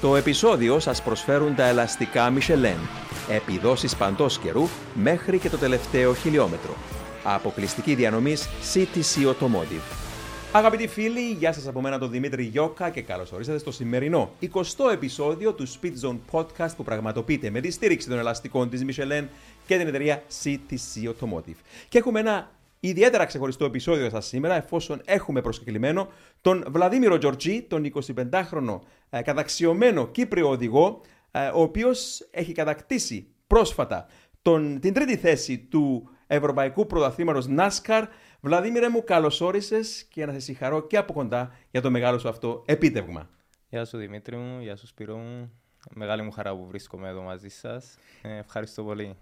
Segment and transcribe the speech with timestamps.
[0.00, 2.88] Το επεισόδιο σας προσφέρουν τα ελαστικά Michelin.
[3.28, 6.76] Επιδόσεις παντός καιρού μέχρι και το τελευταίο χιλιόμετρο.
[7.24, 9.96] Αποκλειστική διανομής CTC Automotive.
[10.52, 14.92] Αγαπητοί φίλοι, γεια σας από μένα τον Δημήτρη Γιώκα και καλώς ορίσατε στο σημερινό 20ο
[14.92, 19.24] επεισόδιο του Speed Zone Podcast που πραγματοποιείται με τη στήριξη των ελαστικών της Michelin
[19.66, 21.58] και την εταιρεία CTC Automotive.
[21.88, 22.50] Και έχουμε ένα
[22.80, 26.08] ιδιαίτερα ξεχωριστό επεισόδιο σας σήμερα εφόσον έχουμε προσκεκλημένο
[26.40, 28.78] τον Βλαδίμηρο Τζορτζή, τον 25χρονο
[29.10, 34.06] ε, καταξιωμένο Κύπριο οδηγό, ε, ο οποίος έχει κατακτήσει πρόσφατα
[34.42, 38.04] τον, την τρίτη θέση του Ευρωπαϊκού Πρωταθλήματος NASCAR.
[38.40, 42.28] Βλαδίμηρε μου, καλώς όρισες και να σε συγχαρώ και από κοντά για το μεγάλο σου
[42.28, 43.28] αυτό επίτευγμα.
[43.68, 45.52] Γεια σου Δημήτρη μου, γεια σου Σπύρο μου.
[45.94, 47.98] Μεγάλη μου χαρά που βρίσκομαι εδώ μαζί σας.
[48.22, 49.16] Ε, ευχαριστώ πολύ.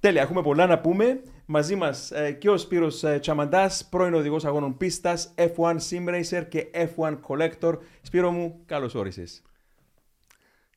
[0.00, 1.22] Τέλεια, έχουμε πολλά να πούμε.
[1.46, 6.44] Μαζί μας ε, και ο Σπύρος ε, Τσαμαντάς, πρώην οδηγός αγώνων πίστας, F1 Sim Racer
[6.48, 7.78] και F1 Collector.
[8.02, 9.42] Σπύρο μου, καλώς όρισες.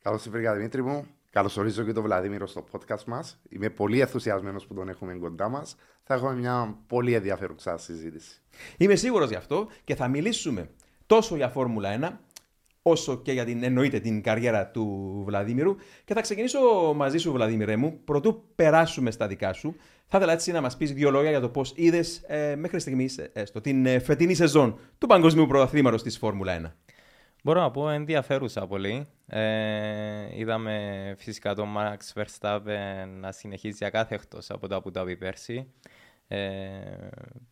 [0.02, 1.06] Καλώς ήρθατε, Δημήτρη μου.
[1.30, 3.40] Καλωσορίζω και τον Βλαδίμηρο στο podcast μας.
[3.48, 5.76] Είμαι πολύ ενθουσιασμένος που τον έχουμε κοντά μας.
[6.02, 8.40] Θα έχουμε μια πολύ ενδιαφέρουσα συζήτηση.
[8.76, 10.70] Είμαι σίγουρος γι' αυτό και θα μιλήσουμε
[11.06, 12.29] τόσο για Φόρμουλα 1
[12.82, 15.76] όσο και για την εννοείται την καριέρα του Βλαδίμηρου.
[16.04, 16.58] Και θα ξεκινήσω
[16.96, 19.76] μαζί σου, Βλαδίμηρε μου, πρωτού περάσουμε στα δικά σου.
[20.06, 23.18] Θα ήθελα έτσι να μας πεις δύο λόγια για το πώς είδες ε, μέχρι στιγμής
[23.18, 26.72] ε, την ε, φετινή σεζόν του Παγκοσμίου Πρωταθλήματος της Φόρμουλα 1.
[27.42, 29.06] Μπορώ να πω ενδιαφέρουσα πολύ.
[29.26, 35.04] Ε, είδαμε φυσικά τον Max Verstappen να συνεχίζει για κάθε εκτός από τα που τα
[35.04, 35.72] πει πέρσι.
[36.28, 36.38] Ε,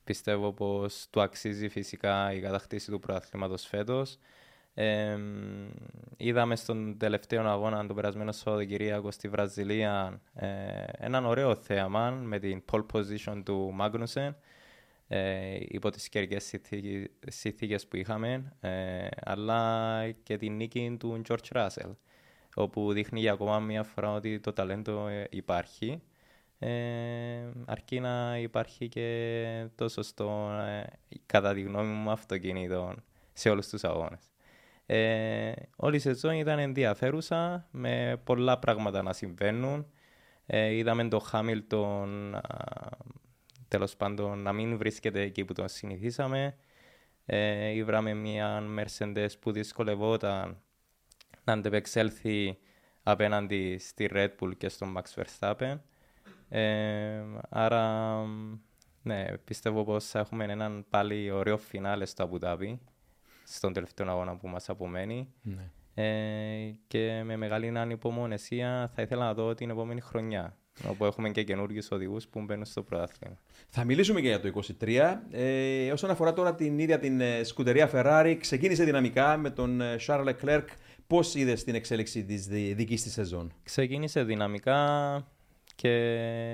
[0.05, 4.19] πιστεύω πως του αξίζει φυσικά η κατακτήση του πρωταθλήματος φέτος.
[4.81, 5.19] Ε,
[6.17, 10.49] είδαμε στον τελευταίο αγώνα, τον περασμένο Σαββατοκυριακό στη Βραζιλία, ε,
[10.91, 14.31] έναν ωραίο θέαμα με την pole position του Magnussen
[15.09, 16.55] ε, υπό τις καιρικές
[17.27, 21.95] συνθήκες που είχαμε, ε, αλλά και την νίκη του George Russell,
[22.55, 26.03] όπου δείχνει για ακόμα μια φορά ότι το ταλέντο ε, υπάρχει,
[26.59, 26.69] ε,
[27.67, 30.85] αρκεί να υπάρχει και το σωστό, ε,
[31.27, 32.95] κατά τη γνώμη μου, αυτοκίνητο
[33.33, 34.21] σε όλους τους αγώνες.
[34.91, 39.87] Ε, όλη η σεζόν ήταν ενδιαφέρουσα, με πολλά πράγματα να συμβαίνουν.
[40.47, 42.41] Ε, είδαμε το Χάμιλτον
[43.69, 46.57] τέλος πάντων να μην βρίσκεται εκεί που τον συνηθίσαμε.
[47.27, 50.63] Ε, ήβραμε μια Mercedes που δυσκολευόταν
[51.45, 52.59] να αντεπεξέλθει
[53.03, 55.79] απέναντι στη Red Bull και στον Max Verstappen.
[56.49, 58.17] Ε, άρα,
[59.03, 62.79] ναι, πιστεύω πως θα έχουμε έναν πάλι ωραίο φινάλε στο Abu Dhabi,
[63.49, 65.29] στον τελευταίο αγώνα που μας απομένει.
[65.43, 65.71] Ναι.
[65.95, 71.43] Ε, και με μεγάλη ανυπομονεσία θα ήθελα να δω την επόμενη χρονιά όπου έχουμε και
[71.43, 73.39] καινούργιους οδηγούς που μπαίνουν στο πρωτάθλημα.
[73.69, 75.21] Θα μιλήσουμε και για το 23.
[75.31, 79.97] Ε, όσον αφορά τώρα την ίδια την ε, σκουτερία Ferrari, ξεκίνησε δυναμικά με τον ε,
[80.07, 80.65] Charles Leclerc.
[81.07, 85.27] Πώς είδες την εξέλιξη της δικής της σεζόν, Ξεκίνησε δυναμικά
[85.75, 85.89] και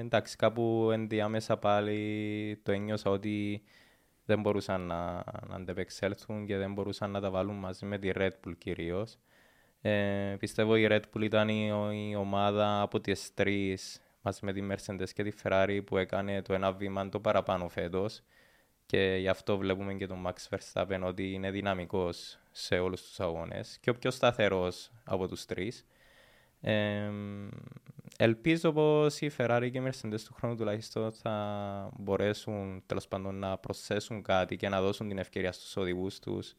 [0.00, 3.62] εντάξει, κάπου ενδιάμεσα πάλι το ένιωσα ότι
[4.24, 8.30] δεν μπορούσαν να, να αντεπεξέλθουν και δεν μπορούσαν να τα βάλουν μαζί με τη Red
[8.46, 9.18] Bull κυρίως.
[9.80, 11.70] Ε, πιστεύω η Red Bull ήταν η,
[12.10, 16.54] η ομάδα από τις τρεις μαζί με τη Mercedes και τη Ferrari που έκανε το
[16.54, 18.22] ένα βήμα το παραπάνω φέτος.
[18.86, 23.78] Και γι' αυτό βλέπουμε και τον Max Verstappen ότι είναι δυναμικός σε όλους τους αγώνες
[23.80, 25.86] και ο πιο σταθερός από τους τρεις.
[26.64, 27.10] Ε,
[28.19, 33.58] ελπίζω πως η Ferrari και η Mercedes του χρόνου τουλάχιστον θα μπορέσουν τέλος πάντων να
[33.58, 36.56] προσθέσουν κάτι και να δώσουν την ευκαιρία στους οδηγούς τους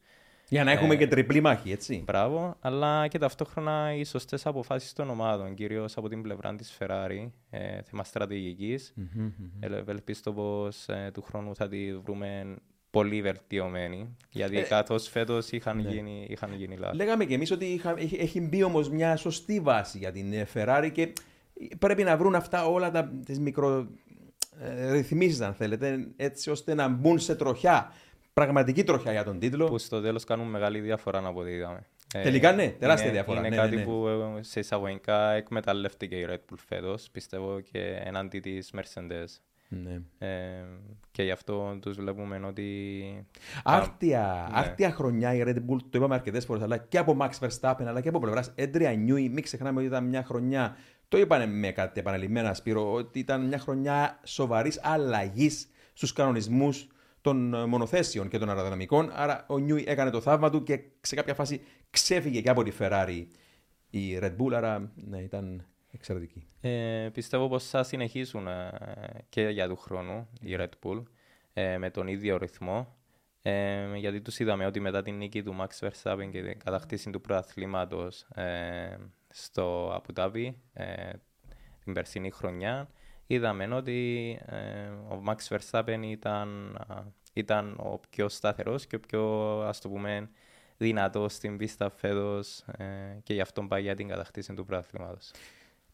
[0.48, 2.02] για να έχουμε ε, και τριπλή μάχη, έτσι.
[2.06, 7.30] Μπράβο, αλλά και ταυτόχρονα οι σωστές αποφάσεις των ομάδων, κυρίως από την πλευρά της Ferrari,
[7.50, 8.94] ε, θέμα στρατηγικής.
[8.96, 9.86] Mm-hmm, mm-hmm.
[9.86, 12.56] Ελπίζω πως ε, του χρόνου θα τη βρούμε
[12.96, 14.16] πολύ βελτιωμένη.
[14.30, 15.90] Γιατί ε, καθώ φέτος είχαν, ναι.
[15.90, 16.96] γίνει, είχαν γίνει λάθη.
[16.96, 20.46] Λέγαμε και εμείς ότι είχα, έχει, έχει μπει όμως μια σωστή βάση για την ε,
[20.54, 21.12] Ferrari και
[21.78, 27.92] πρέπει να βρουν αυτά όλα τις μικρορυθμίσει, αν θέλετε, έτσι ώστε να μπουν σε τροχιά
[28.32, 29.66] πραγματική τροχιά για τον τίτλο.
[29.66, 31.86] Που στο τέλος κάνουν μεγάλη διαφορά από ό,τι είδαμε.
[32.14, 33.38] Ε, Τελικά ναι, τεράστια είναι, διαφορά.
[33.38, 33.86] Είναι ναι, κάτι ναι, ναι.
[33.86, 39.40] που ε, σε εισαγωγικά εκμεταλλεύτηκε η Red Bull φέτος, πιστεύω, και εναντί της Mercedes.
[39.68, 40.00] Ναι.
[40.18, 40.64] Ε,
[41.10, 43.26] και γι' αυτό τους βλέπουμε ότι.
[43.64, 44.58] Άρτια, ναι.
[44.58, 48.00] άρτια χρονιά η Red Bull, το είπαμε αρκετές φορές, αλλά και από Max Verstappen αλλά
[48.00, 49.28] και από πλευράς Έντρια Νιούι.
[49.28, 50.76] Μην ξεχνάμε ότι ήταν μια χρονιά.
[51.08, 56.88] Το είπανε με κάτι επαναλημμένα, Σπύρο, ότι ήταν μια χρονιά σοβαρής αλλαγής στους κανονισμούς
[57.20, 59.10] των ε, μονοθέσεων και των αεροδυναμικών.
[59.14, 61.60] Άρα ο Νιούι έκανε το θαύμα του και σε κάποια φάση
[61.90, 63.26] ξέφυγε και από τη Ferrari
[63.90, 64.52] η Red Bull.
[64.52, 65.66] Άρα ναι, ήταν
[65.96, 66.46] εξαιρετική.
[66.60, 68.70] Ε, πιστεύω πως θα συνεχίσουν ε,
[69.28, 71.02] και για του χρόνου η Red Bull
[71.52, 72.96] ε, με τον ίδιο ρυθμό.
[73.42, 77.20] Ε, γιατί τους είδαμε ότι μετά την νίκη του Max Verstappen και την κατακτήση του
[77.20, 78.96] πρωταθλήματος ε,
[79.28, 81.10] στο Απουτάβι ε,
[81.84, 82.88] την περσινή χρονιά,
[83.26, 86.78] είδαμε ότι ε, ο Max Verstappen ήταν,
[87.32, 89.22] ήταν ο πιο σταθερός και ο πιο,
[89.60, 90.28] ας το πούμε,
[90.76, 95.30] δυνατός στην πίστα φέτος ε, και γι' αυτό πάει για την κατακτήση του πρωταθλήματος.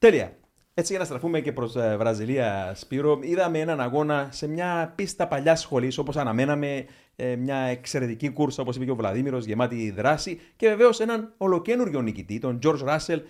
[0.03, 0.37] Τέλεια.
[0.75, 5.29] Έτσι για να στραφούμε και προς ε, Βραζιλία, Σπύρο, είδαμε έναν αγώνα σε μια πίστα
[5.29, 6.85] παλιά σχολής, όπως αναμέναμε,
[7.17, 12.03] ε, μια εξαιρετική κούρσα, όπως είπε και ο Βλαδίμηρος, γεμάτη δράση και βεβαίως έναν ολοκένουργιο
[12.03, 13.21] νικητή, τον George Russell,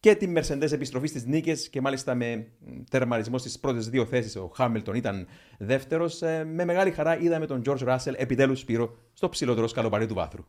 [0.00, 2.46] και την Mercedes επιστροφή στις νίκες και μάλιστα με
[2.90, 4.36] τερματισμό στις πρώτες δύο θέσεις.
[4.36, 5.26] Ο Χάμιλτον ήταν
[5.58, 6.22] δεύτερος.
[6.22, 10.44] Ε, με μεγάλη χαρά είδαμε τον George Russell επιτέλους Σπύρο στο ψηλότερο σκαλοπαρί του βάθρου.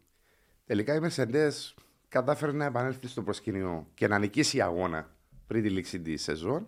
[0.66, 1.74] Τελικά η Mercedes
[2.08, 5.13] κατάφερε να επανέλθει στο προσκήνιο και να νικήσει αγώνα
[5.54, 6.68] πριν τη λήξη της σεζόν.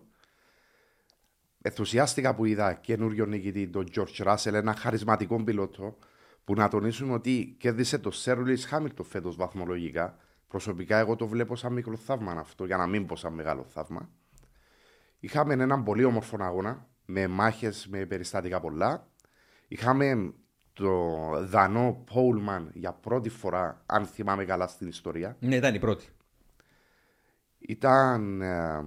[1.62, 5.96] Ενθουσιάστηκα που είδα καινούριο νικητή τον George Russell, ένα χαρισματικό πιλότο
[6.44, 10.18] που να τονίσουμε ότι κέρδισε το Sir Lewis Hamilton φέτος βαθμολογικά
[10.48, 14.10] Προσωπικά εγώ το βλέπω σαν μικρό θαύμα αυτό, για να μην πω σαν μεγάλο θαύμα.
[15.18, 19.08] Είχαμε έναν πολύ όμορφο αγώνα, με μάχες, με περιστατικά πολλά.
[19.68, 20.34] Είχαμε
[20.72, 25.36] το Δανό Πόλμαν για πρώτη φορά, αν θυμάμαι καλά στην ιστορία.
[25.40, 26.06] Ναι, ήταν η πρώτη.
[27.66, 28.84] Ήταν ε,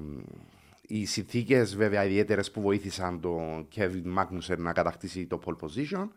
[0.81, 6.07] οι συνθήκες βέβαια ιδιαίτερες που βοήθησαν τον Kevin Magnussen να κατακτήσει το pole position.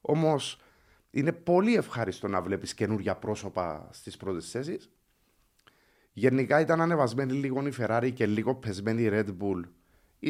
[0.00, 0.60] Όμως
[1.10, 4.90] είναι πολύ ευχάριστο να βλέπεις καινούργια πρόσωπα στις πρώτες θέσεις.
[6.12, 9.62] Γενικά ήταν ανεβασμένη λίγο η Ferrari και λίγο πεσμένη η Red Bull.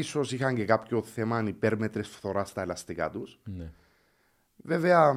[0.03, 3.39] σω είχαν και κάποιο θέμα υπέρμετρη φθοράς στα ελαστικά τους.
[3.45, 3.73] Ναι.
[4.57, 5.15] Βέβαια,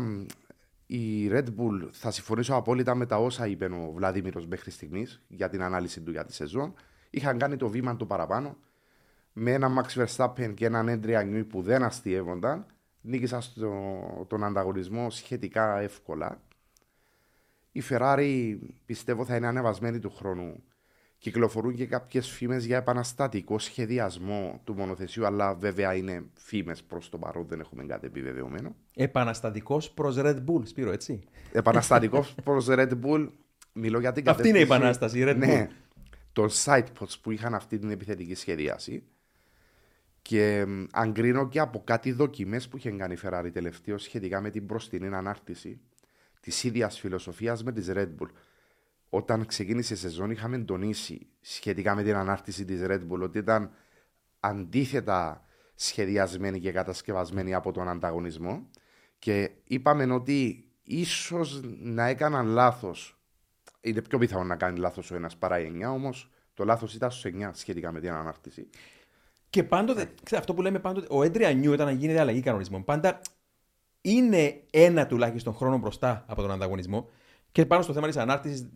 [0.94, 5.50] η Red Bull θα συμφωνήσω απόλυτα με τα όσα είπε ο Βλαδίμηρος μέχρι στιγμής για
[5.50, 6.74] την ανάλυση του για τη σεζόν.
[7.10, 8.58] Είχαν κάνει το βήμα του παραπάνω.
[9.34, 12.66] Με ένα Max Verstappen και έναν Έντρια που δεν αστείευονταν
[13.02, 16.42] νίκησα στο, τον ανταγωνισμό σχετικά εύκολα.
[17.72, 20.64] Η Ferrari πιστεύω θα είναι ανεβασμένη του χρόνου.
[21.22, 27.18] Κυκλοφορούν και κάποιες φήμες για επαναστατικό σχεδιασμό του μονοθεσίου, αλλά βέβαια είναι φήμες προς το
[27.18, 28.76] παρόν, δεν έχουμε κάτι επιβεβαιωμένο.
[28.96, 31.20] Επαναστατικός προς Red Bull, Σπύρο, έτσι.
[31.52, 33.30] Επαναστατικός προς Red Bull.
[33.74, 35.46] Μιλώ για την Αυτή είναι η επανάσταση, η Red ναι.
[35.46, 35.50] Bull.
[35.50, 35.70] Ναι,
[36.34, 39.04] των sidepods που είχαν αυτή την επιθετική σχεδίαση.
[40.22, 44.50] Και αν κρίνω και από κάτι δοκιμές που είχε κάνει η Ferrari τελευταίο σχετικά με
[44.50, 45.80] την προστινή ανάρτηση
[46.40, 48.30] της ίδιας φιλοσοφίας με τη Red Bull.
[49.14, 53.72] Όταν ξεκίνησε η σεζόν, είχαμε τονίσει σχετικά με την ανάρτηση της Red Bull ότι ήταν
[54.40, 58.70] αντίθετα σχεδιασμένη και κατασκευασμένη από τον ανταγωνισμό.
[59.20, 63.20] Και είπαμε ότι ίσως να έκαναν λάθος.
[63.82, 67.12] Είναι πιο πιθανό να κάνει λάθος ο ένας παρά η 9, όμως το λάθος ήταν
[67.12, 68.70] στους 9 σχετικά με την ανάρτηση.
[69.50, 73.22] Και πάντοτε, ξέρετε, αυτό που λέμε πάντοτε, ο Έντρια Νιού όταν γίνεται αλλαγή κανονισμών, πάντα
[74.02, 77.10] είναι ένα τουλάχιστον χρόνο μπροστά από τον ανταγωνισμό.
[77.52, 78.70] Και πάνω στο θέμα της ανάρτησης,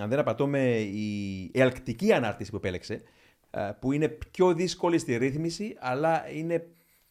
[0.00, 3.02] αν δεν απατώμε, η ελκτική ανάρτηση που επέλεξε,
[3.50, 6.66] ε, που είναι πιο δύσκολη στη ρύθμιση, αλλά είναι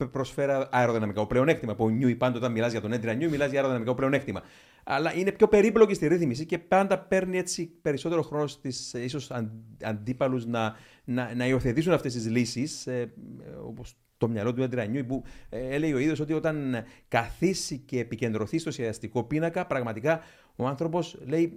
[0.05, 1.75] προσφέρα αεροδυναμικό πλεονέκτημα.
[1.75, 4.41] Που ο Νιού, πάντοτε όταν μιλάς για τον Έντρια Νιού, μιλάς για αεροδυναμικό πλεονέκτημα.
[4.83, 9.31] Αλλά είναι πιο περίπλοκη στη ρύθμιση και πάντα παίρνει έτσι περισσότερο χρόνο στις ίσως
[9.83, 12.87] αντίπαλους να, να, να υιοθετήσουν αυτές τις λύσεις.
[12.87, 13.13] Ε,
[13.65, 18.57] Όπως το μυαλό του Έντρια που ε, έλεγε ο ίδιος ότι όταν καθίσει και επικεντρωθεί
[18.57, 20.21] στο σχεδιαστικό πίνακα, πραγματικά
[20.55, 21.53] ο άνθρωπος λέει: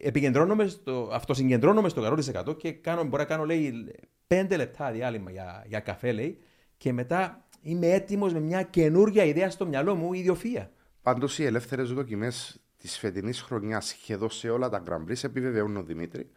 [0.00, 2.16] Επικεντρώνομαι στο, αυτοσυγκεντρώνομαι στο
[2.48, 3.94] 100% και κάνω, μπορεί να κάνω λέει,
[4.28, 6.38] 5 λεπτά διάλειμμα για, για καφέ, λέει,
[6.76, 10.70] και μετά είμαι έτοιμος με μια καινούργια ιδέα στο μυαλό μου, ιδιοφία.
[11.02, 15.82] Πάντως οι ελεύθερες δοκιμές της φετινής χρονιάς σχεδόν σε όλα τα Grand Prix επιβεβαιώνουν ο
[15.82, 16.30] Δημήτρη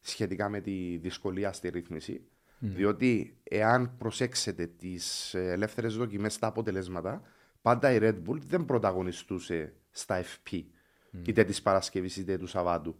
[0.00, 2.26] σχετικά με τη δυσκολία στη ρύθμιση.
[2.60, 2.66] Mm.
[2.66, 7.22] Διότι εάν προσέξετε τις ελεύθερες δοκιμές στα αποτελέσματα,
[7.62, 11.28] πάντα η Red Bull δεν πρωταγωνιστούσε στα FP, mm.
[11.28, 12.96] είτε της Παρασκευής είτε του Σαββάτου.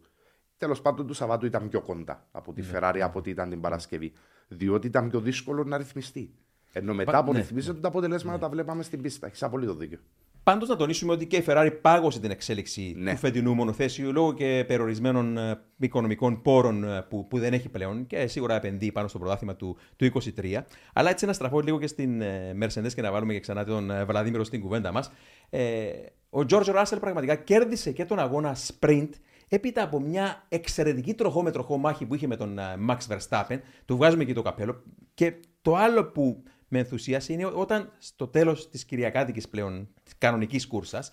[0.59, 2.77] Τέλος πάντων, του Σαββάτου ήταν πιο κοντά από τη mm.
[2.77, 4.13] Ferrari από ότι ήταν την Παρασκευή.
[4.49, 6.35] Διότι ήταν πιο δύσκολο να ρυθμιστεί.
[6.73, 7.81] Ενώ μετά από ναι, ρυθμίζεται ναι.
[7.81, 8.43] τα αποτελέσματα ναι.
[8.43, 9.27] τα βλέπαμε στην πίστα.
[9.27, 9.99] Έχεις απολύτως δίκιο.
[10.47, 13.11] Πάντως να τονίσουμε ότι και η Ferrari πάγωσε την εξέλιξη ναι.
[13.11, 18.07] του φετινού μονοθέσιου λόγω και περιορισμένων ε, οικονομικών πόρων ε, που, που δεν έχει πλέον
[18.07, 20.61] και σίγουρα επενδύει πάνω στο πρωτάθλημα του, του 2023.
[20.93, 23.91] Αλλά έτσι να στραφώ λίγο και στην ε, Mercedes και να βάλουμε και ξανά τον
[24.07, 25.13] Βλαδίμηρο στην κουβέντα μας.
[25.51, 25.89] Ε,
[26.31, 29.11] ο George Russell πραγματικά κέρδισε και τον αγώνα sprint
[29.49, 33.59] έπειτα από μια εξαιρετική τροχό με τροχό μάχη που είχε με τον Max Verstappen.
[33.85, 34.83] Του βγάζουμε και το καπέλο.
[35.15, 41.13] Και το άλλο που με ενθουσίασε είναι όταν στο τέλος της Κυριακάτικης πλέον κανονικής κούρσας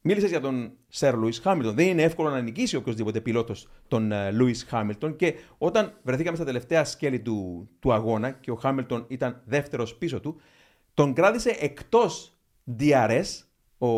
[0.00, 1.74] μίλησες για τον Σερ Λούι Χάμιλτον.
[1.74, 5.16] Δεν είναι εύκολο να νικήσει οποιοδήποτε πιλότος τον Λούι Χάμιλτον.
[5.16, 10.20] Και όταν βρεθήκαμε στα τελευταία σκέλη του, του αγώνα και ο Χάμιλτον ήταν δεύτερος πίσω
[10.20, 10.40] του,
[10.94, 12.36] τον κράτησε εκτός
[12.78, 13.24] DRS
[13.78, 13.88] ο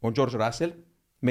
[0.00, 0.70] ο George Russell,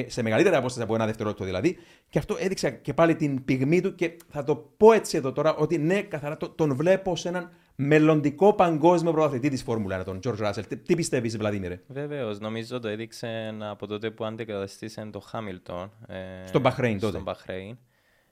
[0.06, 1.78] σε μεγαλύτερη απόσταση από ένα δευτερόλεπτο δηλαδή,
[2.10, 5.56] και αυτό έδειξε και πάλι την πυγμή του και θα το πω έτσι εδώ τώρα,
[5.56, 7.52] ότι ναι, καθαρά τον βλέπω σε έναν
[7.82, 10.64] μελλοντικό παγκόσμιο πρωταθλητή της Φόρμουλα, τον George Russell.
[10.68, 11.82] Τι, τι πιστεύεις, Βλαδίμηρε.
[11.88, 15.92] Βεβαίως, νομίζω το έδειξε από τότε που αντικαταστήσε το Χάμιλτον.
[16.08, 17.12] Ε, στον Μπαχρέιν τότε.
[17.12, 17.78] Στον Μπαχρέιν.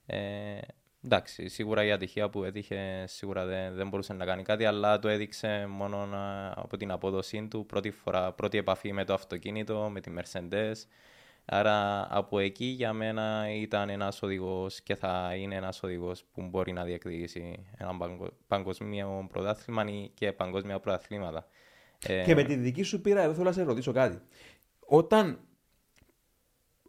[0.06, 0.18] Ε,
[1.06, 5.08] εντάξει, σίγουρα η ατυχία που έτυχε σίγουρα δεν, δεν μπορούσε να κάνει κάτι, αλλά το
[5.08, 6.08] έδειξε μόνο
[6.56, 7.66] από την απόδοσή του.
[7.66, 10.75] Πρώτη, φορά, πρώτη επαφή με το αυτοκίνητο, με τη Mercedes.
[11.50, 16.72] Άρα από εκεί για μένα ήταν ένας οδηγός και θα είναι ένας οδηγός που μπορεί
[16.72, 17.98] να διεκδικήσει ένα
[18.48, 21.48] παγκοσμίο πρωτάθλημα και παγκόσμια πρωταθλήματα.
[22.08, 24.22] Ε, και με τη δική σου πείρα, εδώ θέλω να σε ρωτήσω κάτι.
[24.80, 25.39] Όταν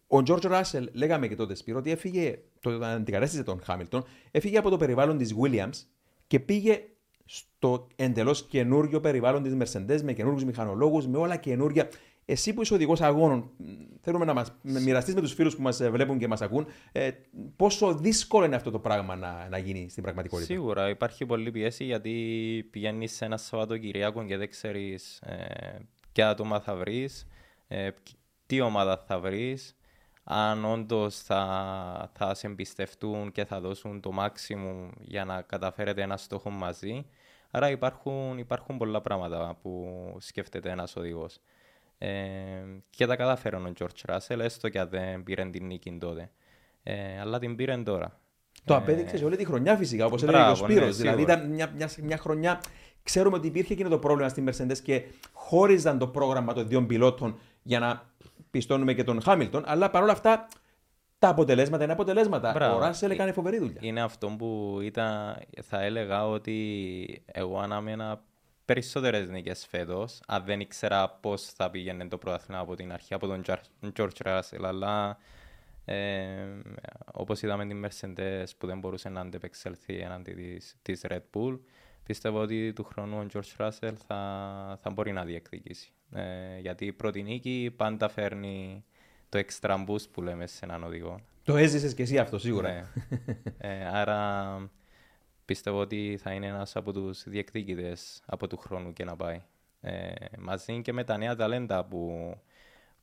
[0.07, 4.71] ο Τζορτζ Ράσελ, λέγαμε και τότε Σπύρο, ότι έφυγε, το αντικατέστησε τον Χάμιλτον, έφυγε από
[4.71, 5.85] το περιβάλλον της Williams
[6.27, 6.83] και πήγε
[7.25, 11.88] στο εντελώς καινούριο περιβάλλον της Mercedes με καινούριου μηχανολόγους, με όλα καινούρια.
[12.30, 13.50] Εσύ που είσαι οδηγός αγώνων,
[14.00, 17.11] θέλουμε να μας μοιραστείς με τους φίλους που μας ε, βλέπουν και μας ακούν, ε,
[17.56, 21.85] πόσο δύσκολο είναι αυτό το πράγμα να, να γίνει στην πραγματικότητα; Σίγουρα υπάρχει πολλή πίεση
[21.85, 25.78] γιατί πηγαίνεις σε ένα Σαββατοκυριακό και δεν ξέρεις ε,
[26.12, 27.26] ποια άτομα θα βρεις,
[27.68, 27.88] ε,
[28.47, 29.76] τι ομάδα θα βρεις,
[30.25, 36.16] αν όντως θα, θα σε εμπιστευτούν και θα δώσουν το maximum για να καταφέρετε ένα
[36.16, 37.06] στόχο μαζί.
[37.50, 39.87] Άρα υπάρχουν, υπάρχουν πολλά πράγματα που
[40.18, 41.40] σκέφτεται ένας οδηγός.
[41.99, 42.09] Ε,
[42.90, 46.31] και τα κατάφεραν ο George Russell, έστω και αν δεν πήρε την νίκη τότε.
[46.83, 48.21] Ε, αλλά την πήρε τώρα.
[48.64, 50.87] Το ε, απέδειξες σε όλη τη χρονιά φυσικά, όπως έλεγε ο Σπύρος.
[50.87, 52.61] Ναι, δηλαδή ήταν μια, μια, μια χρονιά.
[53.02, 55.02] Ξέρουμε ότι υπήρχε εκείνο το πρόβλημα στη Mercedes και
[55.33, 58.11] χώριζαν το πρόγραμμα των δύο πιλότων για να
[58.50, 59.62] πιστώνουμε και τον Χάμιλτον.
[59.67, 60.49] Αλλά παρόλα αυτά
[61.19, 62.52] τα αποτελέσματα είναι αποτελέσματα.
[62.52, 62.76] Μπράβο.
[62.76, 63.81] Ο Ράσελ έκανε φοβερή δουλειά.
[63.81, 68.23] Είναι αυτό που ήταν, θα έλεγα ότι εγώ ανάμενα
[68.69, 73.27] περισσότερες νίκες φέτος, αν δεν ήξερα πώς θα πήγαινε το πρωτάθλημα από την αρχή, από
[73.27, 73.43] τον
[73.97, 74.63] George Russell.
[74.63, 75.19] Αλλά
[75.85, 76.27] ε,
[77.13, 81.59] όπως είδαμε την Mercedes που δεν μπορούσε να αντεπεξέλθει εναντί της Red Bull,
[82.05, 85.93] πιστεύω ότι του χρόνου ο George Russell θα, θα μπορεί να διεκδικήσει.
[86.13, 88.85] Ε, γιατί η πρώτη νίκη πάντα φέρνει
[89.29, 91.21] το extra boost που λέμε σε έναν οδηγό.
[91.45, 92.71] Το έζησες και εσύ αυτό σίγουρα.
[92.71, 92.85] Ναι.
[93.59, 94.71] ε, άρα
[95.49, 99.43] πιστεύω ότι θα είναι ένας από τους διεκδίκητες από του χρόνου και να πάει.
[99.81, 102.35] Ε, μαζί και με τα νέα ταλέντα που,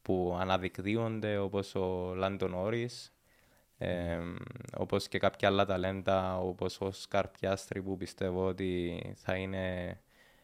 [0.01, 3.13] που αναδεικνύονται όπως ο Λάντον Όρις,
[3.77, 4.17] ε,
[4.77, 9.97] όπως και κάποια άλλα ταλέντα όπως ο Σκαρ Πιάστρη που πιστεύω ότι θα είναι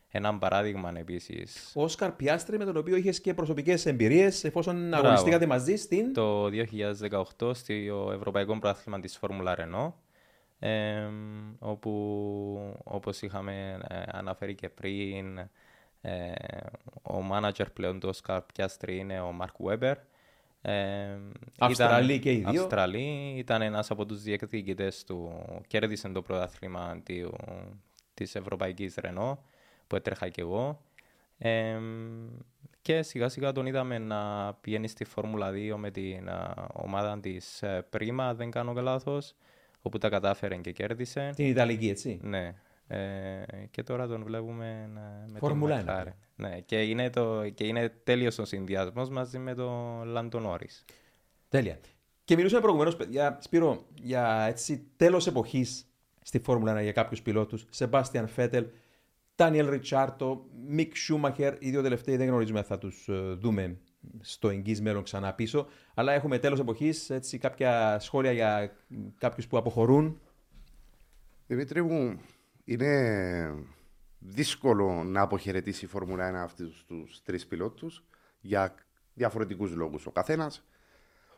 [0.07, 1.71] ένα παράδειγμα επίσης.
[1.75, 6.13] Ο Όσκαρ Πιάστρη, με τον οποίο είχες και προσωπικές εμπειρίες, εφόσον αγωνιστήκατε μαζί στην.
[6.13, 6.49] Το
[7.39, 9.95] 2018 στο Ευρωπαϊκό Πρωτάθλημα της Φόρμουλα Ρενό
[11.59, 15.37] όπου όπως είχαμε ε, αναφέρει και πριν
[16.01, 16.33] ε,
[17.01, 19.97] ο μάνατζερ πλέον του Oscar Piastri είναι ο Μαρκ Βέμπερ.
[21.59, 22.61] Αυστραλή και οι δύο.
[22.61, 27.01] Αυστραλή, ήταν ένας από τους διεκδικητές του, κέρδισε το πρωτάθλημα
[28.13, 29.43] της Ευρωπαϊκής Ρενό
[29.87, 30.81] που έτρεχα και εγώ.
[32.81, 36.29] και σιγά σιγά τον είδαμε να πηγαίνει στη Φόρμουλα 2 με την
[36.73, 39.35] ομάδα της Πρίμα, δεν κάνω λάθος
[39.81, 41.31] όπου τα κατάφερε και κέρδισε.
[41.35, 42.19] Την Ιταλική, έτσι.
[42.23, 42.53] Ναι.
[42.87, 47.89] Ε, και τώρα τον βλέπουμε να, με Φόρμουλα τον Ναι, και είναι, το, και είναι
[48.03, 50.85] τέλειος ο συνδυασμός μαζί με τον Λάντον Όρις.
[51.49, 51.79] Τέλεια.
[52.23, 55.85] Και μιλούσαμε προηγουμένως, για, Σπύρο, για έτσι τέλος εποχής
[56.21, 57.65] στη Φόρμουλα 1 για κάποιους πιλότους.
[57.69, 58.65] Σεμπάστιαν Φέτελ,
[59.35, 63.77] Τάνιελ Ριτσάρτο, Μικ Σούμαχερ, οι δύο τελευταίοι δεν γνωρίζουμε αν θα τους ε, δούμε
[64.21, 65.67] στο εγγύς μέλλον ξανά πίσω.
[65.93, 68.71] Αλλά έχουμε τέλος εποχής κάποια σχόλια για
[69.17, 70.21] κάποιους που αποχωρούν.
[71.47, 72.21] Δημήτρη μου,
[72.63, 73.53] είναι
[74.19, 78.03] δύσκολο να αποχαιρετήσει η Φόρμουλα 1 αυτούς τους τρεις πιλότους
[78.41, 78.75] για
[79.13, 80.05] διαφορετικούς λόγους.
[80.05, 80.65] Ο καθένας.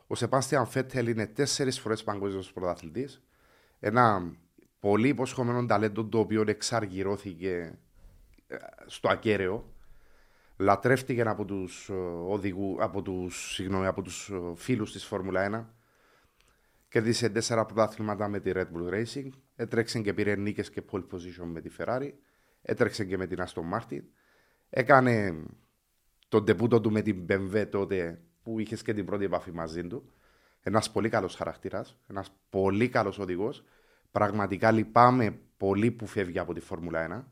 [0.06, 3.22] Ο Σεπάστιαν Φέτελ είναι τέσσερις φορές παγκόσμιος πρωταθλητής.
[3.80, 4.32] Ένα
[4.80, 7.78] πολύ υποσχομένο ταλέντο το οποίο εξαργυρώθηκε
[8.46, 8.56] ε,
[8.86, 9.73] στο ακέραιο
[10.56, 11.92] λατρεύτηκε από τους, ε,
[12.26, 15.64] οδηγού, από τους, συγγνώμη, από τους ε, φίλους της Φόρμουλα 1.
[16.88, 19.28] Κέρδισε τέσσερα πρωτάθληματα με τη Red Bull Racing.
[19.56, 22.10] Έτρεξε και πήρε νίκες και pole position με τη Ferrari.
[22.62, 24.02] Έτρεξε και με την Aston Martin.
[24.70, 25.42] Έκανε
[26.28, 30.12] τον τεπούτο του με την BMW τότε που είχες και την πρώτη επαφή μαζί του.
[30.60, 33.64] Ένας πολύ καλός χαρακτήρας, ένας πολύ καλός οδηγός.
[34.10, 37.24] Πραγματικά λυπάμαι πολύ που φεύγει από τη Φόρμουλα 1.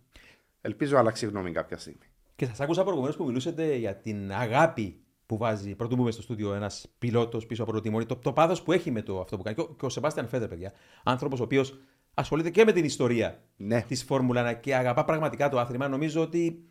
[0.61, 2.12] Ελπίζω να αλλάξει γνώμη κάποια στιγμή.
[2.43, 6.55] Και σας άκουσα προηγουμένως που μιλούσατε για την αγάπη που βάζει, πρώτο μπούμε στο στούντιο,
[6.55, 9.43] ένας πιλότος πίσω από το τιμόνι, το, το πάθος που έχει με το αυτό που
[9.43, 9.57] κάνει.
[9.57, 10.73] Και ο, και ο Σεμπάστιαν Φέδερ, παιδιά,
[11.05, 11.79] άνθρωπος ο οποίος
[12.15, 13.83] ασχολείται και με την ιστορία ναι.
[13.89, 15.89] της Φόρμουλα 1 και αγαπά πραγματικά το άθλημα.
[15.89, 16.65] Νομίζω ότι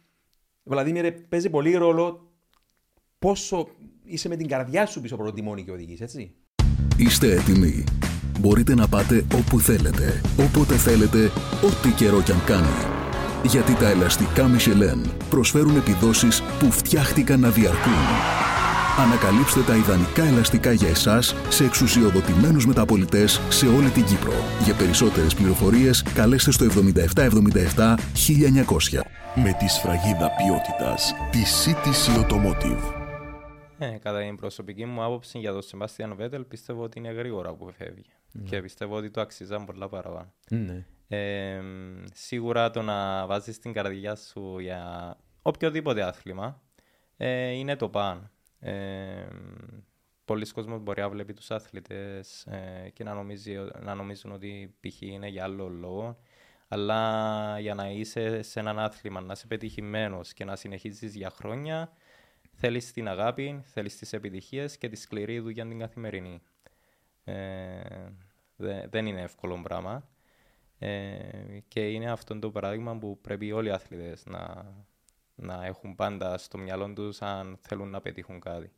[0.64, 2.32] Βλαδίμηρε παίζει πολύ ρόλο
[3.20, 3.68] πόσο
[4.04, 6.36] είσαι με την καρδιά σου πίσω από το τιμόνι και οδηγείς, έτσι.
[6.98, 7.84] Είστε έτοιμοι.
[8.40, 11.26] Μπορείτε να πάτε όπου θέλετε, όποτε θέλετε,
[11.64, 13.01] ό,τι καιρό κι αν κάνει.
[13.44, 18.02] Γιατί τα ελαστικά Michelin προσφέρουν επιδόσεις που φτιάχτηκαν να διαρκούν.
[18.98, 24.34] Ανακαλύψτε τα ιδανικά ελαστικά για εσάς σε εξουσιοδοτημένους μεταπολιτές σε όλη την Κύπρο.
[24.64, 29.02] Για περισσότερες πληροφορίες καλέστε στο 7777 1900.
[29.36, 33.02] Με τη σφραγίδα ποιότητας της CTC Automotive.
[33.78, 37.72] Ε, κατά την προσωπική μου άποψη για τον Σεμπάστιαν Βέτελ πιστεύω ότι είναι γρήγορα που
[37.78, 38.06] φεύγει.
[38.32, 38.50] Ναι.
[38.50, 40.34] Και πιστεύω ότι το αξίζαν πολλά παραπάνω.
[40.50, 40.86] Ναι.
[41.14, 41.62] Ε,
[42.14, 46.62] σίγουρα το να βάζεις την καρδιά σου για οποιοδήποτε άθλημα
[47.18, 48.32] ε, είναι το παν.
[48.60, 49.28] Ε,
[50.26, 55.02] πολλοί κόσμοι μπορεί να βλέπει τους άθλητες ε, και να, νομίζει, να νομίζουν ότι π.χ.
[55.02, 56.18] είναι για άλλο λόγο.
[56.68, 61.92] Αλλά για να είσαι σε έναν άθλημα, να είσαι πετυχημένος και να συνεχίζεις για χρόνια,
[62.52, 66.42] θέλεις την αγάπη, θέλεις τις επιτυχίες και τη σκληρή δουλειά την καθημερινή.
[67.24, 67.82] Ε,
[68.56, 70.11] δε, δεν είναι εύκολο πράγμα.
[70.84, 71.18] Ε,
[71.68, 74.66] και είναι αυτό το παράδειγμα που πρέπει όλοι οι άθλητες να,
[75.36, 78.72] να έχουν πάντα στο μυαλό τους αν θέλουν να πετύχουν κάτι.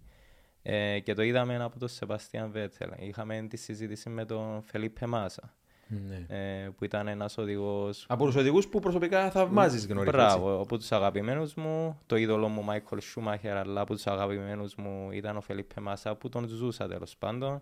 [0.62, 2.90] Ε, και το είδαμε από τον Σεβαστιαν Βέτσελ.
[2.98, 5.54] Είχαμε τη συζήτηση με τον Φελίπε Μάσα.
[5.88, 6.26] Ναι.
[6.28, 8.06] Ε, που ήταν ένας οδηγός.
[8.10, 10.12] Από τους οδηγούς που προσωπικά θαυμάζεις γνωρίζεις.
[10.12, 15.12] Μπράβο, από τους αγαπημένους μου, το είδωλο μου Μάικλ Σούμαχερ, αλλά από τους αγαπημένους μου
[15.12, 17.62] ήταν ο Φελίπε Μάσα που τον ζούσα τέλος πάντων.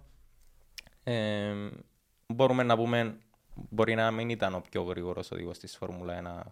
[1.03, 1.53] Ε,
[2.27, 3.17] μπορούμε να πούμε,
[3.55, 6.51] μπορεί να μην ήταν ο πιο γρήγορος οδηγός της Φόρμουλα 1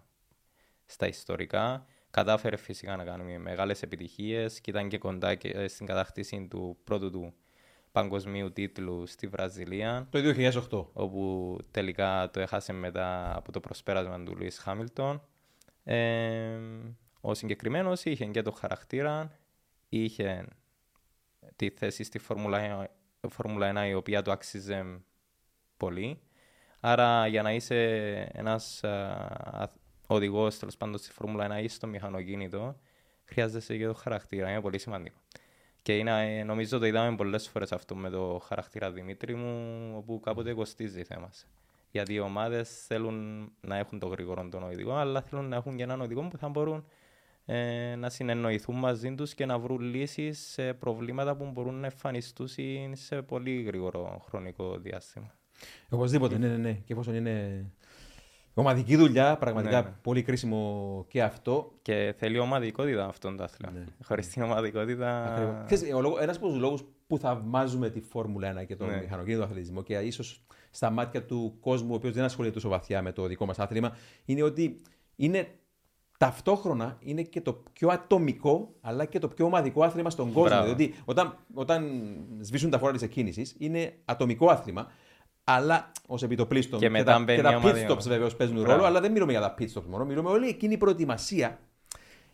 [0.86, 1.86] στα ιστορικά.
[2.10, 7.10] Κατάφερε φυσικά να κάνει μεγάλες επιτυχίες και ήταν και κοντά και στην κατάκτηση του πρώτου
[7.10, 7.34] του
[7.92, 10.06] παγκοσμίου τίτλου στη Βραζιλία.
[10.10, 10.86] Το 2008.
[10.92, 15.22] Όπου τελικά το έχασε μετά από το προσπέρασμα του Λουίς Χάμιλτον.
[15.84, 16.58] Ε,
[17.20, 19.38] ο συγκεκριμένος είχε και το χαρακτήρα,
[19.88, 20.46] είχε
[21.56, 22.88] τη θέση στη Φόρμουλα
[23.84, 25.00] 1 η οποία του άξιζε
[25.76, 26.20] πολύ.
[26.80, 27.76] Άρα για να είσαι
[28.32, 28.80] ένας
[30.06, 32.76] οδηγός τέλος πάντων στη Φόρμουλα 1 ή στο μηχανοκίνητο
[33.24, 35.16] χρειάζεσαι και το χαρακτήρα, είναι πολύ σημαντικό.
[35.82, 40.54] Και είναι, νομίζω το είδαμε πολλές φορές αυτό με το χαρακτήρα Δημήτρη μου, όπου κάποτε
[40.54, 41.30] κοστίζει θέμα.
[41.90, 45.82] Γιατί οι ομάδες θέλουν να έχουν το γρήγορο τον οδηγό, αλλά θέλουν να έχουν και
[45.82, 46.84] έναν οδηγό που θα μπορούν
[47.44, 52.48] ε, να συνεννοηθούν μαζί τους και να βρουν λύσεις σε προβλήματα που μπορούν να εμφανιστούν
[52.92, 55.39] σε πολύ γρήγορο χρονικό διάστημα.
[55.88, 56.72] Οπωσδήποτε, ναι, ναι, ναι.
[56.72, 57.64] Και εφόσον είναι
[58.54, 59.94] Ομαδική δουλειά, πραγματικά ναι, ναι.
[60.02, 61.72] πολύ κρίσιμο και αυτό.
[61.82, 63.72] Και θέλει ομαδικότητα αυτόν το άθλημα.
[63.72, 63.84] Ναι.
[64.06, 65.34] Χωρίς την ομαδικότητα.
[66.20, 69.00] Ένας από τους λόγους που θαυμάζουμε τη Φόρμουλα 1 και τον ναι.
[69.00, 73.12] μηχανοκίνητο αθλητισμό και ίσως στα μάτια του κόσμου, ο οποίος δεν ασχολείται τόσο βαθιά με
[73.12, 74.80] το δικό μας άθλημα, είναι ότι
[75.16, 75.48] είναι
[76.18, 80.42] ταυτόχρονα είναι και το πιο ατομικό αλλά και το πιο ομαδικό άθλημα στον κόσμο.
[80.42, 80.62] Μπράβο.
[80.62, 82.02] Δηλαδή, όταν, όταν
[82.40, 84.90] σβήσουν τα φόρα της εκκίνησης, είναι ατομικό άθλημα
[85.54, 86.80] αλλά ως επιτοπλίστων.
[86.80, 89.54] Και, και, τα, και τα pit stops βεβαίω παίζουν ρόλο, αλλά δεν μιλούμε για τα
[89.58, 90.04] pit stops μόνο.
[90.04, 91.58] Μιλούμε όλη εκείνη η προετοιμασία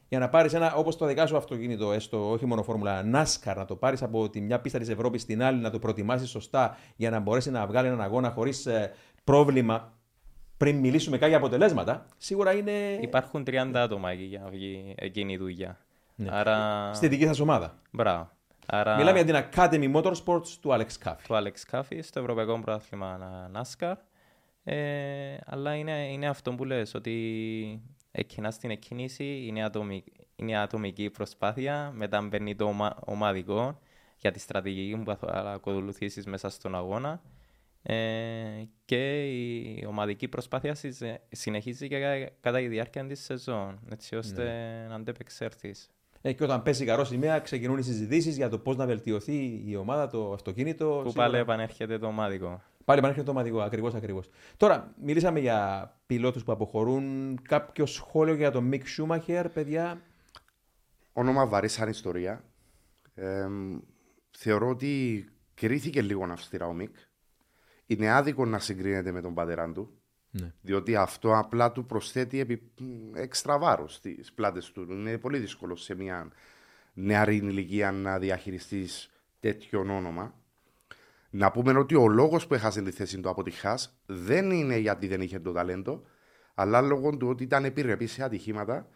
[0.09, 3.64] για να πάρεις ένα, όπως το δικά σου αυτοκίνητο, έστω όχι μόνο φόρμουλα, NASCAR, να
[3.64, 7.11] το πάρεις από τη μια πίστα της Ευρώπης στην άλλη, να το προετοιμάσεις σωστά για
[7.11, 8.92] να μπορέσει να βγάλει έναν αγώνα χωρίς ε,
[9.24, 9.92] πρόβλημα
[10.57, 12.72] πριν μιλήσουμε κάποια αποτελέσματα, σίγουρα είναι.
[13.00, 15.79] Υπάρχουν 30 άτομα εκεί για να βγει εκείνη η δουλειά.
[16.14, 16.29] Ναι.
[16.33, 16.90] Άρα...
[16.94, 17.79] Στη δική σας ομάδα.
[17.90, 18.31] Μπράβο.
[18.66, 18.96] Άρα...
[18.96, 21.22] Μιλάμε για την Academy Motorsports του Alex Caffey.
[21.26, 23.94] Του Alex Caffey στο Ευρωπαϊκό Πρωτάθλημα NASCAR.
[24.64, 31.11] Ε, αλλά είναι, είναι αυτό που λες, ότι εκείνα στην εκκίνηση είναι, ατομική, είναι ατομική
[31.11, 33.79] προσπάθεια, μετά μπαίνει το ομα, ομαδικό
[34.16, 37.22] για τη στρατηγική που θα ακολουθήσεις μέσα στον αγώνα.
[37.83, 40.76] Ε, και η ομαδική προσπάθεια
[41.29, 44.87] συνεχίζει και κατά τη διάρκεια της σεζόν, έτσι ώστε ναι.
[44.88, 45.90] να αντεπεξέλθεις.
[46.20, 49.76] Ε, και όταν πέσει καρό σημαία, ξεκινούν οι συζητήσεις για το πώς να βελτιωθεί η
[49.76, 51.00] ομάδα, το αυτοκίνητο.
[51.05, 52.62] Που πάλι επανέρχεται το ομαδικό.
[52.85, 54.29] Πάλι επανέρχεται το ομαδικό, ακριβώς ακριβώς.
[54.57, 57.38] Τώρα, μιλήσαμε για πιλότους που αποχωρούν.
[57.42, 60.00] Κάποιο σχόλιο για τον Μικ Σούμαχερ, παιδιά;
[61.18, 62.44] Όνομα βαρύ σαν ιστορία.
[63.14, 63.46] Ε,
[64.31, 65.24] θεωρώ ότι
[65.55, 66.96] κρίθηκε λίγο αυστηρά ο Μικ.
[67.87, 69.95] Είναι άδικο να συγκρίνεται με τον πατέρα του.
[70.40, 70.53] Ναι.
[70.61, 72.62] Διότι αυτό απλά του προσθέτει επί...
[73.14, 74.87] έξτρα βάρος στις πλάτες του.
[74.90, 76.29] Είναι πολύ δύσκολο σε μια
[76.94, 80.35] νεαρή ηλικία να διαχειριστείς τέτοιο όνομα.
[81.31, 84.77] Να πούμε ότι ο λόγος που έχασε τη θέση του από τη Χάς δεν είναι
[84.77, 86.03] γιατί δεν είχε το ταλέντο,
[86.55, 88.88] αλλά λόγω του ότι ήταν επιρρεπή σε ατυχήματα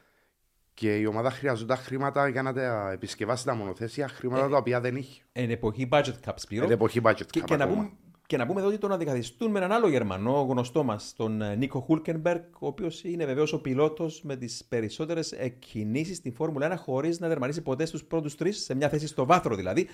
[0.75, 4.81] και η ομάδα χρειαζόταν χρήματα για να τα επισκευάσει τα μονοθέσια, χρήματα ε, τα οποία
[4.81, 5.23] δεν είχε.
[5.33, 6.65] Εν εποχή budget caps πλήρω.
[6.65, 7.91] Εν εποχή budget και, και να πούμε
[8.31, 11.55] Και να πούμε εδώ ότι τον αντικαθιστούν με έναν άλλο Γερμανό γνωστό μας, τον ε,
[11.55, 16.77] Νίκο Χούλκενμπεργκ, ο οποίος είναι βεβαίως ο πιλότος με τις περισσότερες κινήσει στην Φόρμουλα 1
[16.79, 19.89] χωρίς να δερματίσει ποτέ στους πρώτους τρεις, σε μια θέση στο βάθρο δηλαδή.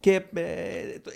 [0.00, 0.42] Και ε,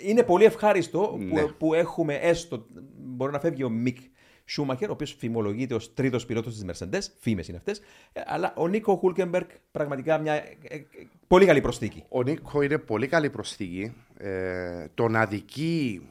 [0.05, 1.41] είναι πολύ ευχάριστο Ναι.
[1.41, 2.65] που, που έχουμε έστω.
[2.97, 3.97] Μπορεί να φεύγει ο Μικ
[4.45, 7.81] Σούμαχερ, ο οποίος φημολογείται ως τρίτος πιλότος της Mercedes, φήμες είναι αυτές.
[8.25, 10.85] Αλλά ο Νίκο Χούλκεμπεργκ πραγματικά μια ε, ε,
[11.27, 12.03] πολύ καλή προσθήκη.
[12.09, 13.93] Ο Νίκο είναι πολύ καλή προσθήκη.
[14.17, 16.01] Ε, τον αδικεί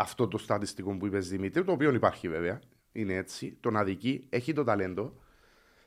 [0.00, 2.60] αυτό το στατιστικό που είπες Δημήτρη, το οποίο υπάρχει βέβαια.
[2.92, 3.56] Είναι έτσι.
[3.60, 5.14] Τον αδικεί, έχει το ταλέντο.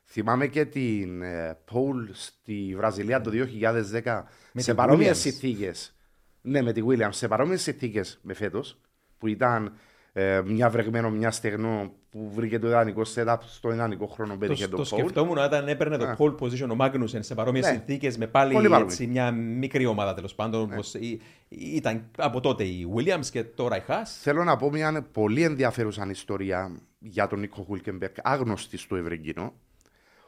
[0.05, 4.23] Θυμάμαι και την ε, Paul στη Βραζιλία το 2010
[4.53, 5.21] Με σε τη παρόμοιες Williams.
[5.21, 5.95] συνθήκες.
[6.41, 7.09] Ναι, με τη Williams.
[7.11, 8.81] Σε παρόμοιες συνθήκες με φέτος,
[9.17, 9.73] που ήταν
[10.13, 14.45] ε, μια βρεγμένο, μια στεγνό που βρήκε το ιδανικό setup στο ιδανικό χρόνο που Το,
[14.47, 14.87] πέτυχε το τον Paul.
[14.87, 16.15] σκεφτόμουν όταν έπαιρνε το Α.
[16.17, 17.71] pole position ο Μάγνουσεν σε παρόμοιες Ναι.
[17.71, 18.91] συνθήκες με πάλι Πολύ παρόμοιο.
[18.91, 20.67] έτσι, μια μικρή ομάδα τέλος πάντων.
[20.67, 20.73] Ναι.
[20.73, 24.05] όπως η- ήταν από τότε η Williams και τώρα η Haas.
[24.21, 29.53] Θέλω να πω μια πολύ ενδιαφέρουσα ιστορία για τον Νίκο Χούλκεμπερκ, άγνωστη στο ευρύ κοινό.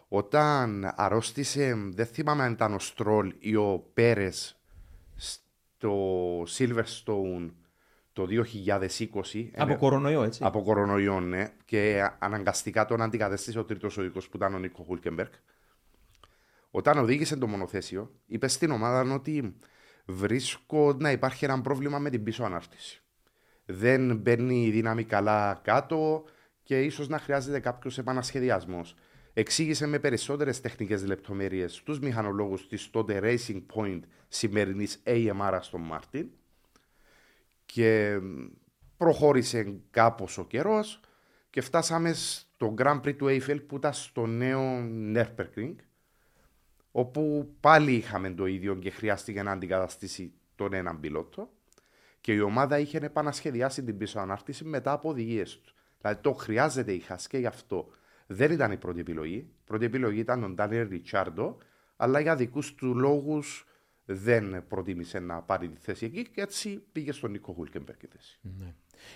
[0.07, 4.57] Όταν αρρώστησε, δεν θυμάμαι αν ήταν ο Στρόλ ή ο Πέρες
[5.15, 5.93] στο
[6.57, 7.49] Silverstone
[8.15, 9.49] το 2020.
[9.55, 10.43] Από ε, κορονοϊό, έτσι.
[10.43, 11.51] από κορονοϊό, ναι.
[11.65, 15.33] Και αναγκαστικά τον αντικατέστησε ο τρίτος οδηγό που ήταν ο Νίκο Χούλκεμπερκ.
[16.71, 19.55] Όταν οδήγησε το μονοθέσιο, είπε στην ομάδα ότι
[20.05, 23.01] βρίσκω να υπάρχει ένα πρόβλημα με την πίσω ανάρτηση.
[23.65, 26.23] Δεν μπαίνει η δύναμη καλά κάτω
[26.63, 28.95] και ίσως να χρειάζεται κάποιος επανασχεδιασμός.
[29.33, 36.29] Εξήγησε με περισσότερες τεχνικές λεπτομέρειες στου μηχανολόγους της τότε Racing Point σημερινής AMR στον Μάρτιν
[37.65, 38.19] και
[38.97, 40.99] προχώρησε κάπως ο καιρός
[41.49, 44.61] και φτάσαμε στο Grand Prix του Eiffel που ήταν στο νέο
[45.15, 45.75] Nürburgring
[46.91, 51.49] όπου πάλι είχαμε το ίδιο και χρειάστηκε να αντικαταστήσει τον έναν πιλότο
[52.21, 55.75] και η ομάδα είχε επανασχεδιάσει την πίσω ανάρτηση μετά από οδηγίες τους.
[56.01, 57.87] Δηλαδή το χρειάζεται η Haas και γι' αυτό
[58.27, 59.35] δεν ήταν η πρώτη επιλογή.
[59.35, 61.57] Η πρώτη επιλογή ήταν ο Ντάνιελ Ριτσάρντο,
[61.95, 63.65] αλλά για δικούς του λόγους
[64.05, 68.39] δεν προτίμησε να πάρει τη θέση εκεί και έτσι πήγε στον Νίκο Χούλκεμπερκ η θέση.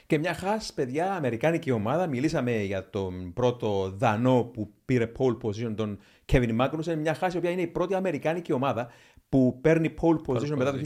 [0.08, 2.08] Και μια χάς, παιδιά, αμερικάνικη ομάδα.
[2.08, 6.95] Μιλήσαμε για τον πρώτο Δανό που πήρε pole position, τον Kevin Magnussen.
[6.97, 8.89] Μια χάση, η οποία είναι η πρώτη αμερικάνικη ομάδα
[9.30, 10.80] που παίρνει pole position μετά το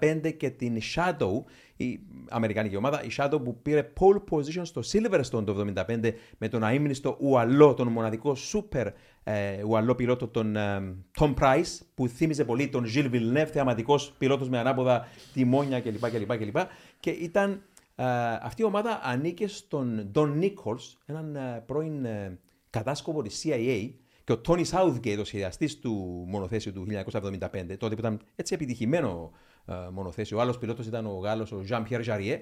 [0.00, 1.42] 1975 και την Shadow,
[1.76, 6.64] η αμερικάνικη ομάδα, η Shadow που πήρε pole position στο Silverstone το 1975 με τον
[6.64, 8.86] αείμνηστο Ουαλό, τον μοναδικό super
[9.24, 14.48] ε, Ουαλό πιλότο, τον ε, Tom Price, που θύμιζε πολύ τον Gilles Villeneuve, θεαματικός πιλότος
[14.48, 16.10] με ανάποδα τιμόνια κλπ.
[16.10, 16.56] κλπ, κλπ.
[17.00, 17.62] Και ήταν
[17.94, 18.04] ε,
[18.42, 22.38] αυτή η ομάδα ανήκε στον Don Nichols, έναν ε, πρώην ε,
[22.70, 23.90] κατάσκοπο της CIA
[24.24, 27.38] και ο Tony Southgate, ο σχεδιαστής του μονοθέσιου του 1975,
[27.78, 29.32] τότε που ήταν έτσι επιτυχημένο
[29.66, 30.38] ε, μονοθέσιο.
[30.38, 32.38] Ο άλλος πιλότος ήταν ο Γάλλος, ο Jean-Pierre Jarrier,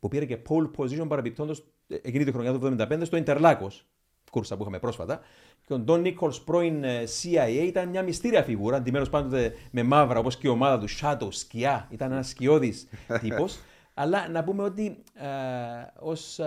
[0.00, 3.80] που πήρε και pole position παραμπιπτόντως ε, εκείνη τη χρονιά του 1975 στο Interlagos,
[4.30, 5.20] κούρσα που είχαμε πρόσφατα.
[5.70, 10.18] Και ο Don Nichols, πρώην ε, CIA, ήταν μια μυστήρια φιγούρα, αντιμένος πάντοτε με μαύρα,
[10.18, 12.88] όπως και η ομάδα του, Shadow, σκιά, ήταν ένας σκιώδης
[13.20, 13.58] τύπος.
[13.94, 15.26] Αλλά να πούμε ότι ε,
[15.98, 16.46] ως, ε,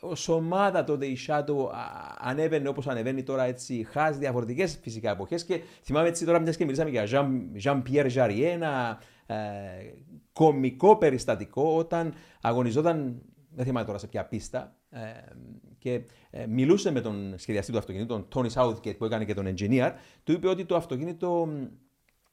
[0.00, 1.78] ως ομάδα τότε η Shadow α,
[2.18, 6.64] ανέβαινε όπως ανεβαίνει τώρα έτσι χάς διαφορετικές φυσικά εποχές και θυμάμαι έτσι τώρα μιας και
[6.64, 9.36] μιλήσαμε για Jean- Jean-Pierre Jarrier ένα ε,
[10.32, 14.98] κομικό περιστατικό όταν αγωνιζόταν δεν θυμάμαι τώρα σε ποια πίστα ε,
[15.80, 19.54] και ε, μιλούσε με τον σχεδιαστή του αυτοκινήτου, τον Tony Southgate που έκανε και τον
[19.54, 19.90] engineer,
[20.24, 21.64] του είπε ότι το αυτοκίνητο μ,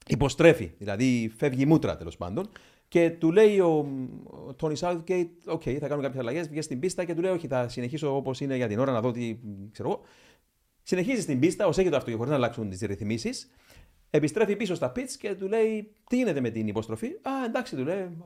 [0.08, 2.50] υποστρέφει, δηλαδή φεύγει η μούτρα τέλος πάντων.
[2.88, 3.88] Και του λέει ο,
[4.24, 7.48] ο Tony Southgate, OK, θα κάνω κάποιες αλλαγές, βγαίνει στην πίστα και του λέει, Όχι,
[7.48, 9.38] θα συνεχίσω όπως είναι για την ώρα να δω τι
[9.72, 10.02] ξέρω εγώ.
[10.84, 13.50] Συνεχίζει στην πίστα, ως έχει το αυτοκίνητο, χωρίς να αλλάξουν τις ρυθμίσεις.
[14.10, 17.84] Επιστρέφει πίσω στα pits και του λέει, Τι γίνεται με την υποστροφή; Α, εντάξει, του
[17.84, 18.18] λέει,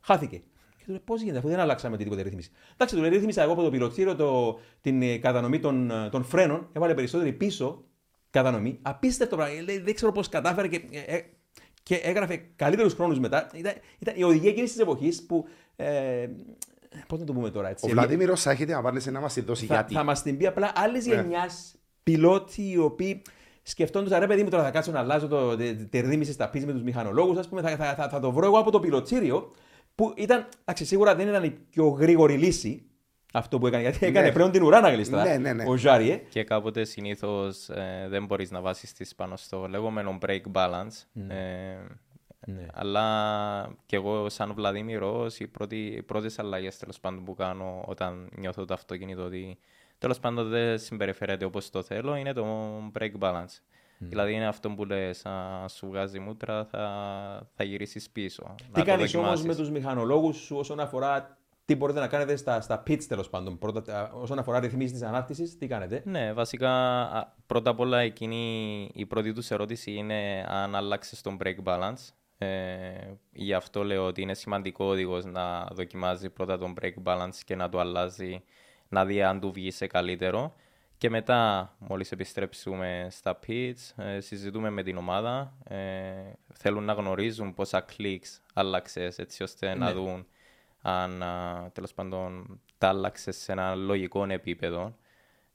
[0.00, 0.42] χάθηκε.
[0.80, 2.50] Και του λέει, Πώς γίνεται, αφού δεν αλλάξαμε τίποτε ρύθμιση.
[2.72, 6.24] Εντάξει, του λέει, ρύθμισα εγώ από το πιλωτήριο το, την ε, κατανομή των, ε, των
[6.24, 7.84] φρένων, έβαλε περισσότερη πίσω
[8.30, 8.78] κατανομή.
[8.82, 9.62] Απίστευτο πράγμα.
[9.62, 11.24] Λέει, δεν ξέρω πώς κατάφερε και, ε, ε,
[11.82, 13.50] και έγραφε καλύτερους χρόνους μετά.
[13.54, 15.46] Ήταν, ήταν η οδηγία εκείνης της εποχής που.
[15.76, 16.28] Ε,
[17.06, 17.86] Πώς να το πούμε τώρα, έτσι.
[17.86, 19.94] Ο Βλαδίμηρος θα έχετε να πάνε να μα τη δώσει θα, γιατί.
[19.94, 21.14] θα μας την πει απλά άλλης Ναι.
[21.14, 23.22] γενιάς πιλότοι οι οποίοι
[23.62, 26.66] σκεφτόντουσαν ρε παιδί μου τώρα θα κάτσω να αλλάζω το, τη, τη ρύθμιση στα πίσω
[26.66, 29.50] με τους μηχανολόγους, ας πούμε, θα, θα, θα, θα το βρω εγώ από το πιλωτήριο
[30.00, 32.82] που ήταν, εντάξει, σίγουρα δεν ήταν η πιο γρήγορη λύση
[33.32, 34.32] αυτό που έκανε, γιατί έκανε Ναι.
[34.32, 35.64] πλέον την ουρά να γλιστρά Ναι, ναι, ναι.
[35.68, 36.16] ο Ζάριε.
[36.28, 37.68] Και κάποτε συνήθως
[38.08, 41.04] δεν μπορείς να βάσεις τη πάνω στο λεγόμενο break balance.
[41.28, 41.76] Ε,
[42.46, 42.66] Ναι.
[42.72, 48.64] Αλλά και εγώ, σαν Βλαδίμηρος, οι, πρώτοι, οι πρώτες αλλαγές πάντων που κάνω όταν νιώθω
[48.64, 49.58] το αυτοκίνητο ότι
[49.98, 52.46] τέλος πάντων δεν συμπεριφέρεται όπως το θέλω είναι το
[52.98, 53.58] break balance.
[54.02, 58.54] Δηλαδή είναι αυτό που λες, αν σου βγάζει μούτρα θα, θα γυρίσεις πίσω.
[58.72, 62.82] Τι κάνεις όμως με τους μηχανολόγους σου όσον αφορά τι μπορείτε να κάνετε στα, στα
[62.86, 63.58] pits τέλος πάντων.
[63.58, 66.70] Πρώτα, όσον αφορά ρυθμίσεις της ανάρτησης, τι κάνετε; Ναι, βασικά
[67.46, 72.12] πρώτα απ' όλα εκείνη η πρώτη τους ερώτηση είναι αν άλλαξε τον break balance.
[72.38, 72.48] Ε,
[73.32, 77.54] γι' αυτό λέω ότι είναι σημαντικό ο οδηγός να δοκιμάζει πρώτα τον break balance και
[77.54, 78.42] να το αλλάζει,
[78.88, 80.54] να δει αν του βγει σε καλύτερο.
[81.00, 85.52] Και μετά, μόλις επιστρέψουμε στα pits, ε, συζητούμε με την ομάδα.
[85.64, 89.74] Ε, θέλουν να γνωρίζουν πόσα clicks άλλαξες έτσι ώστε ναι.
[89.74, 90.26] να δουν
[90.82, 91.24] αν
[91.72, 94.96] τέλος πάντων τα άλλαξες σε ένα λογικό επίπεδο.